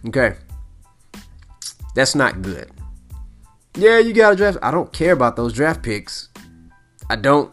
Okay. 0.07 0.35
That's 1.95 2.15
not 2.15 2.43
good. 2.43 2.71
Yeah, 3.75 3.99
you 3.99 4.13
got 4.13 4.31
to 4.31 4.37
draft. 4.37 4.59
I 4.63 4.71
don't 4.71 4.93
care 4.93 5.13
about 5.13 5.37
those 5.37 5.53
draft 5.53 5.83
picks. 5.83 6.29
I 7.09 7.17
don't. 7.17 7.53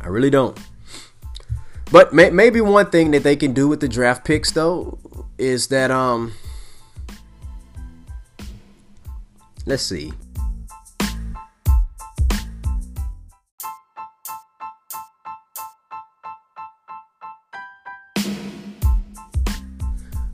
I 0.00 0.08
really 0.08 0.30
don't. 0.30 0.58
But 1.92 2.12
may, 2.12 2.30
maybe 2.30 2.60
one 2.60 2.90
thing 2.90 3.10
that 3.12 3.22
they 3.22 3.36
can 3.36 3.52
do 3.52 3.68
with 3.68 3.80
the 3.80 3.88
draft 3.88 4.24
picks 4.24 4.52
though 4.52 4.98
is 5.38 5.68
that 5.68 5.90
um 5.90 6.32
let's 9.66 9.82
see. 9.82 10.12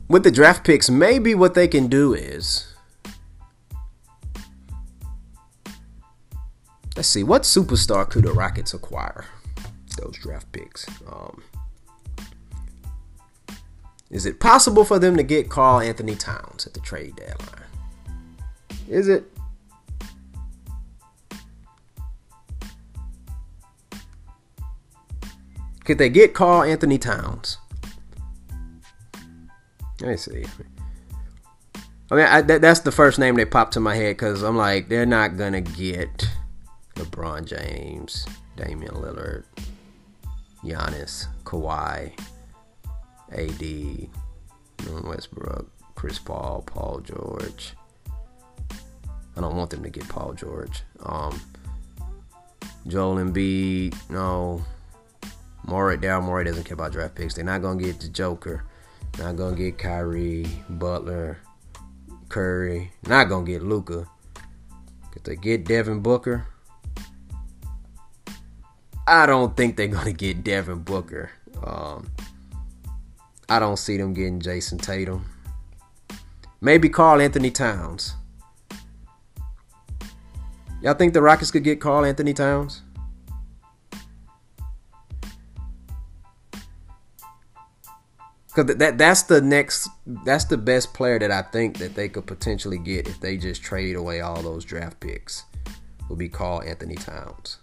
With 0.09 0.23
the 0.23 0.31
draft 0.31 0.65
picks, 0.65 0.89
maybe 0.89 1.35
what 1.35 1.53
they 1.53 1.67
can 1.67 1.87
do 1.87 2.13
is 2.13 2.73
let's 6.95 7.07
see, 7.07 7.23
what 7.23 7.43
superstar 7.43 8.09
could 8.09 8.23
the 8.23 8.31
Rockets 8.31 8.73
acquire? 8.73 9.25
Those 9.97 10.17
draft 10.17 10.51
picks. 10.51 10.87
Um, 11.11 11.43
is 14.09 14.25
it 14.25 14.39
possible 14.39 14.85
for 14.85 14.97
them 14.97 15.17
to 15.17 15.23
get 15.23 15.49
Karl-Anthony 15.49 16.15
Towns 16.15 16.65
at 16.65 16.73
the 16.73 16.79
trade 16.79 17.15
deadline? 17.17 17.66
Is 18.87 19.07
it? 19.07 19.25
Could 25.83 25.97
they 25.97 26.09
get 26.09 26.33
Karl-Anthony 26.33 26.97
Towns? 26.97 27.57
Let 30.01 30.09
me 30.09 30.17
see. 30.17 30.45
I 32.11 32.15
mean, 32.15 32.25
I, 32.25 32.41
that, 32.41 32.61
that's 32.61 32.81
the 32.81 32.91
first 32.91 33.19
name 33.19 33.35
that 33.35 33.51
popped 33.51 33.73
to 33.73 33.79
my 33.79 33.95
head 33.95 34.17
because 34.17 34.43
I'm 34.43 34.55
like, 34.55 34.89
they're 34.89 35.05
not 35.05 35.37
gonna 35.37 35.61
get 35.61 36.27
LeBron 36.95 37.45
James, 37.45 38.25
Damian 38.55 38.95
Lillard, 38.95 39.43
Giannis, 40.63 41.27
Kawhi, 41.43 42.11
AD, 43.31 44.09
Westbrook, 45.05 45.69
Chris 45.95 46.19
Paul, 46.19 46.63
Paul 46.65 47.01
George. 47.01 47.73
I 49.37 49.41
don't 49.41 49.55
want 49.55 49.69
them 49.69 49.83
to 49.83 49.89
get 49.89 50.09
Paul 50.09 50.33
George. 50.33 50.81
Um, 51.03 51.39
Joel 52.87 53.17
Embiid, 53.17 53.95
no. 54.09 54.65
Morey, 55.65 55.97
Daryl 55.97 56.23
Morey 56.23 56.45
doesn't 56.45 56.63
care 56.63 56.75
about 56.75 56.93
draft 56.93 57.15
picks. 57.15 57.35
They're 57.35 57.45
not 57.45 57.61
gonna 57.61 57.81
get 57.81 57.99
the 57.99 58.07
Joker. 58.07 58.63
Not 59.19 59.35
gonna 59.35 59.55
get 59.55 59.77
Kyrie, 59.77 60.47
Butler, 60.69 61.37
Curry. 62.29 62.91
Not 63.05 63.25
gonna 63.25 63.45
get 63.45 63.61
Luka. 63.61 64.07
If 65.15 65.23
they 65.23 65.35
get 65.35 65.65
Devin 65.65 65.99
Booker, 65.99 66.47
I 69.05 69.25
don't 69.25 69.57
think 69.57 69.75
they're 69.75 69.87
gonna 69.87 70.13
get 70.13 70.43
Devin 70.43 70.79
Booker. 70.79 71.31
Um, 71.63 72.09
I 73.49 73.59
don't 73.59 73.77
see 73.77 73.97
them 73.97 74.13
getting 74.13 74.39
Jayson 74.39 74.77
Tatum. 74.79 75.25
Maybe 76.61 76.89
Karl-Anthony 76.89 77.51
Towns. 77.51 78.13
Y'all 80.81 80.93
think 80.93 81.13
the 81.13 81.21
Rockets 81.21 81.51
could 81.51 81.63
get 81.63 81.81
Karl-Anthony 81.81 82.33
Towns? 82.33 82.81
Cause 88.53 88.65
that 88.65 88.97
that's 88.97 89.21
the 89.21 89.39
next 89.39 89.87
that's 90.25 90.45
the 90.45 90.57
best 90.57 90.91
player 90.95 91.19
that 91.19 91.29
I 91.29 91.43
think 91.43 91.77
that 91.77 91.93
they 91.93 92.09
could 92.09 92.25
potentially 92.25 92.79
get 92.79 93.07
if 93.07 93.19
they 93.19 93.37
just 93.37 93.61
trade 93.61 93.95
away 93.95 94.21
all 94.21 94.41
those 94.41 94.65
draft 94.65 94.99
picks. 94.99 95.43
Will 96.09 96.15
be 96.15 96.27
Karl-Anthony 96.27 96.95
Towns. 96.95 97.59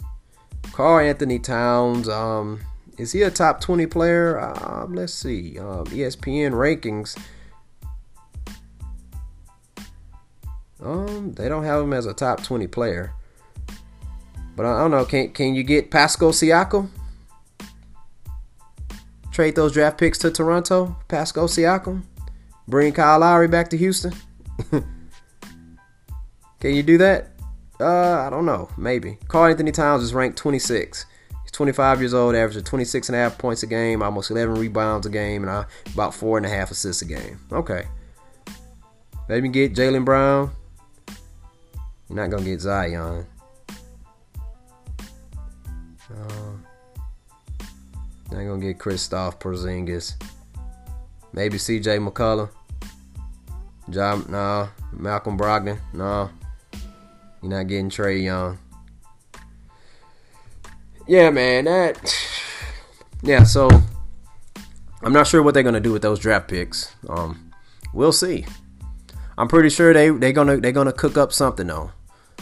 Karl-Anthony 0.72 1.40
Towns, 1.40 2.08
um, 2.08 2.60
is 2.96 3.10
he 3.10 3.22
a 3.22 3.30
top 3.30 3.60
20 3.60 3.86
player? 3.86 4.40
Um, 4.40 4.94
let's 4.94 5.12
see. 5.12 5.58
Um, 5.58 5.86
ESPN 5.86 6.52
rankings. 6.52 7.18
Um, 10.84 11.32
they 11.32 11.48
don't 11.48 11.64
have 11.64 11.82
him 11.82 11.92
as 11.92 12.06
a 12.06 12.12
top 12.12 12.42
20 12.42 12.66
player. 12.66 13.14
But 14.56 14.66
I 14.66 14.80
don't 14.80 14.90
know. 14.90 15.04
Can 15.04 15.30
can 15.32 15.54
you 15.54 15.62
get 15.62 15.90
Pascal 15.90 16.30
Siakam? 16.30 16.90
Trade 19.32 19.56
those 19.56 19.72
draft 19.72 19.98
picks 19.98 20.18
to 20.18 20.30
Toronto. 20.30 20.96
Pascal 21.08 21.48
Siakam. 21.48 22.02
Bring 22.68 22.92
Kyle 22.92 23.18
Lowry 23.18 23.48
back 23.48 23.68
to 23.70 23.76
Houston. 23.76 24.12
can 24.70 24.84
you 26.62 26.82
do 26.82 26.98
that? 26.98 27.30
Uh, 27.80 28.20
I 28.20 28.30
don't 28.30 28.46
know. 28.46 28.68
Maybe. 28.76 29.18
Karl-Anthony 29.26 29.72
Towns 29.72 30.02
is 30.02 30.14
ranked 30.14 30.38
26. 30.38 31.06
He's 31.42 31.50
25 31.50 32.00
years 32.00 32.14
old, 32.14 32.36
averaging 32.36 32.62
26 32.62 33.08
and 33.08 33.16
a 33.16 33.18
half 33.18 33.36
points 33.36 33.64
a 33.64 33.66
game, 33.66 34.02
almost 34.02 34.30
11 34.30 34.54
rebounds 34.54 35.04
a 35.04 35.10
game, 35.10 35.46
and 35.46 35.66
about 35.92 36.14
four 36.14 36.36
and 36.36 36.46
a 36.46 36.48
half 36.48 36.70
assists 36.70 37.02
a 37.02 37.04
game. 37.04 37.40
Okay. 37.52 37.86
Maybe 39.28 39.48
get 39.48 39.74
Jaylen 39.74 40.04
Brown. 40.04 40.52
You're 42.08 42.16
not 42.16 42.30
gonna 42.30 42.44
get 42.44 42.60
Zion. 42.60 43.26
Uh, 46.10 46.52
not 48.30 48.44
gonna 48.44 48.60
get 48.60 48.78
Kristaps 48.78 49.38
Porzingis. 49.40 50.14
Maybe 51.32 51.58
C.J. 51.58 51.98
McCollum. 51.98 52.50
John, 53.90 54.26
nah. 54.28 54.68
Malcolm 54.92 55.36
Brogdon, 55.36 55.78
nah. 55.92 56.28
You're 57.42 57.50
not 57.50 57.66
getting 57.66 57.90
Trae 57.90 58.22
Young. 58.22 58.58
Yeah, 61.06 61.30
man, 61.30 61.64
that. 61.64 62.14
Yeah, 63.22 63.44
so 63.44 63.70
I'm 65.02 65.14
not 65.14 65.26
sure 65.26 65.42
what 65.42 65.54
they're 65.54 65.62
gonna 65.62 65.80
do 65.80 65.92
with 65.92 66.02
those 66.02 66.18
draft 66.18 66.46
picks. 66.46 66.94
Um, 67.08 67.52
we'll 67.94 68.12
see. 68.12 68.44
I'm 69.36 69.48
pretty 69.48 69.70
sure 69.70 69.92
they 69.92 70.10
they 70.10 70.32
gonna 70.32 70.58
they're 70.58 70.72
gonna 70.72 70.92
cook 70.92 71.16
up 71.16 71.32
something 71.32 71.66
though. 71.66 71.90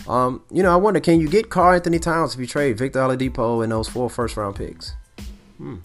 Um, 0.08 0.42
you 0.50 0.62
know, 0.62 0.72
I 0.72 0.76
wonder, 0.76 1.00
can 1.00 1.20
you 1.20 1.28
get 1.28 1.48
Karl-Anthony 1.48 1.98
Towns 1.98 2.34
if 2.34 2.40
you 2.40 2.46
trade 2.46 2.76
Victor 2.76 2.98
Oladipo 2.98 3.62
and 3.62 3.70
those 3.70 3.88
four 3.88 4.10
first 4.10 4.36
round 4.36 4.56
picks? 4.56 4.94
Hmm. 5.58 5.76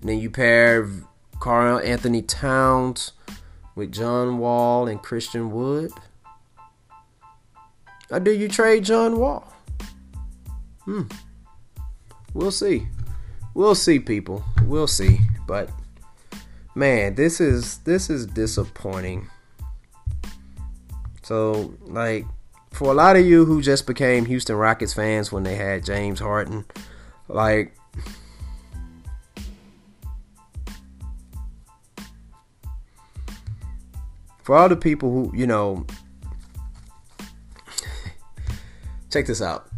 And 0.00 0.08
then 0.08 0.18
you 0.18 0.30
pair 0.30 0.88
Karl-Anthony 1.38 2.22
Towns 2.22 3.12
with 3.76 3.92
John 3.92 4.38
Wall 4.38 4.88
and 4.88 5.00
Christian 5.00 5.52
Wood. 5.52 5.92
Or 8.10 8.18
do 8.18 8.32
you 8.32 8.48
trade 8.48 8.84
John 8.84 9.18
Wall? 9.20 9.52
Hmm. 10.84 11.02
We'll 12.34 12.50
see. 12.50 12.88
We'll 13.54 13.74
see, 13.74 14.00
people. 14.00 14.44
We'll 14.64 14.86
see. 14.86 15.20
But 15.46 15.70
man, 16.74 17.14
this 17.14 17.40
is 17.40 17.78
this 17.78 18.10
is 18.10 18.26
disappointing. 18.26 19.28
So, 21.30 21.72
like, 21.82 22.26
for 22.72 22.90
a 22.90 22.92
lot 22.92 23.14
of 23.14 23.24
you 23.24 23.44
who 23.44 23.62
just 23.62 23.86
became 23.86 24.24
Houston 24.24 24.56
Rockets 24.56 24.92
fans 24.92 25.30
when 25.30 25.44
they 25.44 25.54
had 25.54 25.84
James 25.84 26.18
Harden, 26.18 26.64
like 27.28 27.72
for 34.42 34.56
all 34.56 34.68
the 34.68 34.74
people 34.74 35.08
who, 35.08 35.32
you 35.32 35.46
know, 35.46 35.86
check 39.12 39.26
this 39.26 39.40
out. 39.40 39.68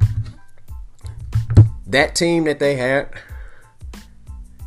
That 1.87 2.15
team 2.15 2.45
that 2.45 2.61
they 2.61 2.77
had, 2.77 3.11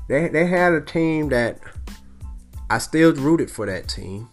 they 0.07 0.27
they 0.27 0.45
had 0.45 0.71
a 0.73 0.81
team 0.81 1.29
that 1.29 1.57
I 2.69 2.77
still 2.77 3.11
rooted 3.15 3.49
for 3.49 3.65
that 3.65 3.87
team. 3.89 4.29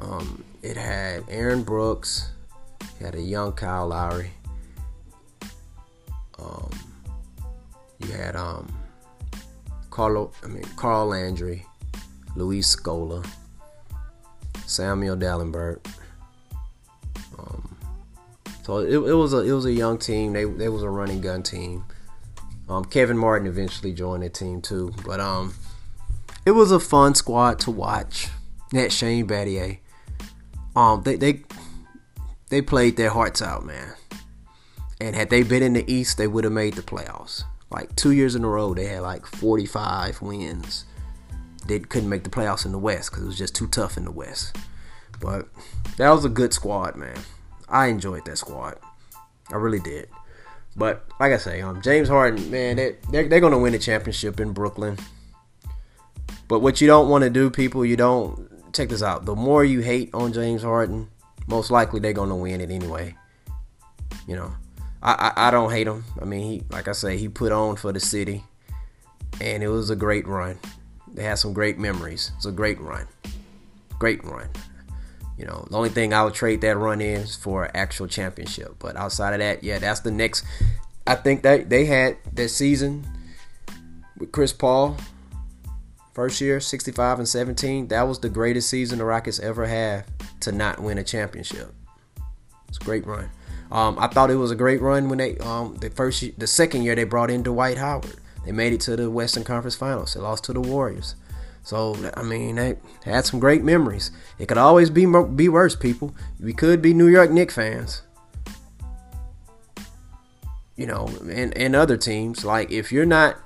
Um, 0.00 0.44
it 0.70 0.76
had 0.76 1.24
Aaron 1.28 1.62
Brooks, 1.62 2.30
had 3.00 3.14
a 3.14 3.22
young 3.22 3.52
Kyle 3.52 3.88
Lowry, 3.88 4.30
You 8.06 8.12
had 8.12 8.36
um 8.36 8.72
Carlo, 9.90 10.30
I 10.44 10.48
mean 10.48 10.64
Carl 10.76 11.06
Landry, 11.06 11.64
Luis 12.34 12.74
Scola, 12.74 13.26
Samuel 14.66 15.16
Dalembert. 15.16 15.84
Um, 17.38 17.76
so 18.62 18.78
it, 18.78 18.94
it 18.94 19.14
was 19.14 19.32
a 19.32 19.38
it 19.38 19.52
was 19.52 19.64
a 19.64 19.72
young 19.72 19.98
team. 19.98 20.32
They 20.32 20.44
they 20.44 20.68
was 20.68 20.82
a 20.82 20.90
running 20.90 21.20
gun 21.20 21.42
team. 21.42 21.84
Um, 22.68 22.84
Kevin 22.84 23.16
Martin 23.16 23.46
eventually 23.46 23.92
joined 23.92 24.24
the 24.24 24.28
team 24.28 24.60
too, 24.60 24.92
but 25.04 25.20
um, 25.20 25.54
it 26.44 26.50
was 26.50 26.72
a 26.72 26.80
fun 26.80 27.14
squad 27.14 27.58
to 27.60 27.70
watch. 27.70 28.28
That 28.72 28.90
Shane 28.92 29.28
Battier, 29.28 29.78
um, 30.76 31.02
they 31.02 31.16
they 31.16 31.42
they 32.50 32.62
played 32.62 32.96
their 32.96 33.10
hearts 33.10 33.42
out, 33.42 33.64
man. 33.64 33.94
And 35.00 35.16
had 35.16 35.30
they 35.30 35.42
been 35.42 35.62
in 35.62 35.72
the 35.72 35.92
East, 35.92 36.16
they 36.16 36.26
would 36.26 36.44
have 36.44 36.52
made 36.52 36.74
the 36.74 36.82
playoffs. 36.82 37.42
Like 37.70 37.94
two 37.96 38.12
years 38.12 38.34
in 38.34 38.44
a 38.44 38.48
row, 38.48 38.72
they 38.72 38.86
had 38.86 39.02
like 39.02 39.26
45 39.26 40.22
wins. 40.22 40.84
They 41.66 41.80
couldn't 41.80 42.08
make 42.08 42.22
the 42.22 42.30
playoffs 42.30 42.64
in 42.64 42.72
the 42.72 42.78
West 42.78 43.10
because 43.10 43.24
it 43.24 43.26
was 43.26 43.38
just 43.38 43.54
too 43.54 43.66
tough 43.66 43.96
in 43.96 44.04
the 44.04 44.12
West. 44.12 44.56
But 45.20 45.48
that 45.96 46.10
was 46.10 46.24
a 46.24 46.30
good 46.30 46.52
squad, 46.52 46.94
man. 46.94 47.18
I 47.68 47.86
enjoyed 47.86 48.24
that 48.26 48.38
squad. 48.38 48.78
I 49.50 49.56
really 49.56 49.80
did. 49.80 50.08
But 50.76 51.04
like 51.18 51.32
I 51.32 51.38
say, 51.38 51.60
um, 51.60 51.82
James 51.82 52.08
Harden, 52.08 52.50
man, 52.50 52.76
they, 52.76 52.96
they're, 53.10 53.28
they're 53.28 53.40
going 53.40 53.52
to 53.52 53.58
win 53.58 53.72
the 53.72 53.78
championship 53.78 54.38
in 54.38 54.52
Brooklyn. 54.52 54.98
But 56.48 56.60
what 56.60 56.80
you 56.80 56.86
don't 56.86 57.08
want 57.08 57.24
to 57.24 57.30
do, 57.30 57.50
people, 57.50 57.84
you 57.84 57.96
don't 57.96 58.48
check 58.76 58.88
this 58.88 59.02
out. 59.02 59.24
The 59.24 59.34
more 59.34 59.64
you 59.64 59.80
hate 59.80 60.10
on 60.14 60.32
James 60.32 60.62
Harden, 60.62 61.08
most 61.46 61.70
likely 61.70 62.00
they're 62.00 62.12
to 62.12 62.34
win 62.34 62.60
it 62.60 62.70
anyway. 62.70 63.14
You 64.26 64.36
know, 64.36 64.54
I, 65.02 65.32
I, 65.36 65.48
I 65.48 65.50
don't 65.50 65.70
hate 65.70 65.86
him. 65.86 66.04
I 66.20 66.24
mean, 66.24 66.42
he 66.42 66.62
like 66.70 66.88
I 66.88 66.92
say, 66.92 67.16
he 67.16 67.28
put 67.28 67.52
on 67.52 67.76
for 67.76 67.92
the 67.92 68.00
city, 68.00 68.44
and 69.40 69.62
it 69.62 69.68
was 69.68 69.90
a 69.90 69.96
great 69.96 70.26
run. 70.26 70.58
They 71.12 71.22
had 71.22 71.38
some 71.38 71.52
great 71.52 71.78
memories. 71.78 72.32
It's 72.36 72.46
a 72.46 72.52
great 72.52 72.80
run, 72.80 73.06
great 73.98 74.22
run. 74.24 74.48
You 75.38 75.44
know, 75.44 75.66
the 75.70 75.76
only 75.76 75.90
thing 75.90 76.14
I 76.14 76.24
would 76.24 76.34
trade 76.34 76.62
that 76.62 76.76
run 76.76 77.00
is 77.00 77.36
for 77.36 77.70
actual 77.74 78.06
championship. 78.06 78.76
But 78.78 78.96
outside 78.96 79.34
of 79.34 79.40
that, 79.40 79.62
yeah, 79.62 79.78
that's 79.78 80.00
the 80.00 80.10
next. 80.10 80.44
I 81.06 81.14
think 81.14 81.42
that 81.42 81.68
they 81.68 81.84
had 81.84 82.16
that 82.34 82.48
season 82.48 83.06
with 84.18 84.32
Chris 84.32 84.52
Paul, 84.52 84.96
first 86.16 86.40
year, 86.40 86.60
65 86.60 87.18
and 87.18 87.28
17. 87.28 87.88
That 87.88 88.02
was 88.08 88.18
the 88.18 88.30
greatest 88.30 88.70
season 88.70 88.98
the 88.98 89.04
Rockets 89.04 89.38
ever 89.38 89.66
had 89.66 90.06
to 90.40 90.50
not 90.50 90.80
win 90.80 90.96
a 90.96 91.04
championship. 91.04 91.72
It's 92.68 92.78
a 92.78 92.84
great 92.84 93.06
run. 93.06 93.28
Um, 93.70 93.98
I 93.98 94.06
thought 94.06 94.30
it 94.30 94.36
was 94.36 94.50
a 94.50 94.56
great 94.56 94.80
run 94.80 95.10
when 95.10 95.18
they 95.18 95.36
um, 95.38 95.76
the 95.76 95.90
first 95.90 96.24
the 96.38 96.46
second 96.46 96.82
year 96.82 96.94
they 96.94 97.04
brought 97.04 97.30
in 97.30 97.42
Dwight 97.42 97.76
Howard. 97.76 98.16
They 98.46 98.52
made 98.52 98.72
it 98.72 98.80
to 98.82 98.96
the 98.96 99.10
Western 99.10 99.44
Conference 99.44 99.74
Finals. 99.74 100.14
They 100.14 100.20
lost 100.20 100.44
to 100.44 100.52
the 100.52 100.60
Warriors. 100.60 101.16
So 101.62 101.96
I 102.16 102.22
mean, 102.22 102.56
they 102.56 102.76
had 103.04 103.26
some 103.26 103.38
great 103.38 103.62
memories. 103.62 104.10
It 104.38 104.46
could 104.46 104.56
always 104.56 104.88
be 104.88 105.04
be 105.34 105.48
worse, 105.50 105.76
people. 105.76 106.14
We 106.40 106.54
could 106.54 106.80
be 106.80 106.94
New 106.94 107.08
York 107.08 107.30
Knicks 107.30 107.54
fans. 107.54 108.02
You 110.76 110.86
know, 110.86 111.08
and, 111.28 111.56
and 111.56 111.76
other 111.76 111.96
teams. 111.96 112.44
Like 112.44 112.70
if 112.70 112.90
you're 112.90 113.04
not 113.04 113.36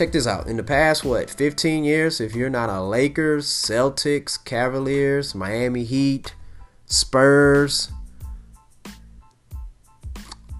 check 0.00 0.12
this 0.12 0.26
out. 0.26 0.46
In 0.46 0.56
the 0.56 0.62
past, 0.62 1.04
what, 1.04 1.28
15 1.28 1.84
years, 1.84 2.22
if 2.22 2.34
you're 2.34 2.48
not 2.48 2.70
a 2.70 2.80
Lakers, 2.80 3.46
Celtics, 3.46 4.42
Cavaliers, 4.42 5.34
Miami 5.34 5.84
Heat, 5.84 6.34
Spurs, 6.86 7.92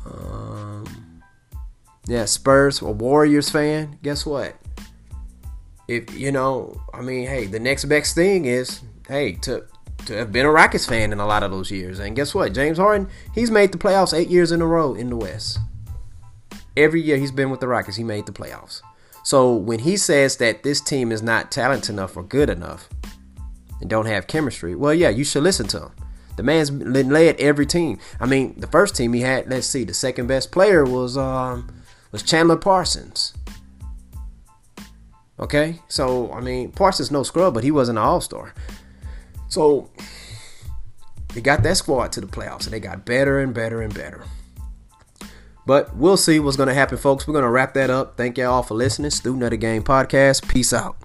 um, 0.05 1.22
yeah, 2.07 2.26
Spurs, 2.26 2.82
a 2.82 2.91
Warriors 2.91 3.49
fan, 3.49 3.99
guess 4.03 4.26
what? 4.26 4.57
If 5.88 6.14
you 6.14 6.30
know, 6.30 6.78
I 6.93 7.01
mean, 7.01 7.26
hey, 7.26 7.47
the 7.47 7.61
next 7.61 7.86
best 7.86 8.14
thing 8.14 8.45
is, 8.45 8.82
hey, 9.09 9.32
to 9.36 9.64
to 10.05 10.16
have 10.16 10.32
been 10.32 10.45
a 10.45 10.51
Rockets 10.51 10.84
fan 10.84 11.12
in 11.12 11.18
a 11.20 11.26
lot 11.26 11.43
of 11.43 11.51
those 11.51 11.70
years. 11.70 11.99
And 11.99 12.14
guess 12.14 12.34
what? 12.34 12.53
James 12.53 12.76
Harden, 12.76 13.09
he's 13.34 13.51
made 13.51 13.72
the 13.72 13.78
playoffs 13.78 14.16
eight 14.16 14.28
years 14.28 14.53
in 14.53 14.61
a 14.61 14.66
row 14.66 14.95
in 14.95 15.09
the 15.09 15.16
West. 15.16 15.59
Every 16.76 17.01
year 17.01 17.16
he's 17.16 17.32
been 17.32 17.51
with 17.51 17.61
the 17.61 17.68
Rockets, 17.68 17.97
he 17.97 18.05
made 18.05 18.26
the 18.26 18.32
playoffs. 18.32 18.82
So 19.23 19.55
when 19.55 19.81
he 19.81 19.97
says 19.97 20.37
that 20.39 20.62
this 20.62 20.81
team 20.81 21.12
is 21.12 21.23
not 21.23 21.51
talented 21.51 21.91
enough 21.91 22.16
or 22.16 22.23
good 22.23 22.51
enough 22.51 22.89
and 23.81 23.89
don't 23.89 24.07
have 24.07 24.27
chemistry, 24.27 24.75
well, 24.75 24.95
yeah, 24.95 25.11
you 25.11 25.25
should 25.25 25.43
listen 25.43 25.66
to 25.68 25.83
him. 25.83 25.93
The 26.37 26.43
man's 26.43 26.71
led 26.71 27.39
every 27.39 27.66
team. 27.66 27.99
I 28.18 28.27
mean, 28.27 28.55
the 28.59 28.66
first 28.66 28.97
team 28.97 29.12
he 29.12 29.21
had, 29.21 29.51
let's 29.51 29.66
see, 29.66 29.85
the 29.85 29.93
second 29.93 30.27
best 30.27 30.51
player 30.51 30.85
was 30.85 31.16
um 31.16 31.83
was 32.12 32.23
Chandler 32.23 32.57
Parsons. 32.57 33.35
Okay, 35.39 35.81
so 35.89 36.33
I 36.33 36.41
mean, 36.41 36.73
Parsons 36.73 37.11
no 37.11 37.23
scrub, 37.23 37.55
but 37.55 37.64
he 37.64 37.71
wasn't 37.71 37.99
an 37.99 38.05
All 38.05 38.21
Star. 38.21 38.55
So 39.49 39.91
they 41.35 41.41
got 41.41 41.62
that 41.62 41.77
squad 41.77 42.12
to 42.12 42.21
the 42.21 42.27
playoffs, 42.27 42.64
and 42.64 42.73
they 42.73 42.81
got 42.81 43.05
better 43.05 43.41
and 43.41 43.53
better 43.53 43.83
and 43.83 43.93
better. 43.93 44.25
But 45.67 45.95
we'll 45.97 46.17
see 46.17 46.41
what's 46.41 46.57
going 46.57 46.69
to 46.69 46.75
happen, 46.75 46.99
folks. 46.99 47.27
We're 47.27 47.33
going 47.33 47.45
to 47.45 47.51
wrap 47.51 47.75
that 47.75 47.91
up. 47.91 48.17
Thank 48.17 48.39
y'all 48.39 48.63
for 48.63 48.75
listening. 48.75 49.11
Student 49.11 49.45
of 49.45 49.51
the 49.51 49.57
Game 49.57 49.83
podcast. 49.83 50.49
Peace 50.49 50.73
out. 50.73 50.97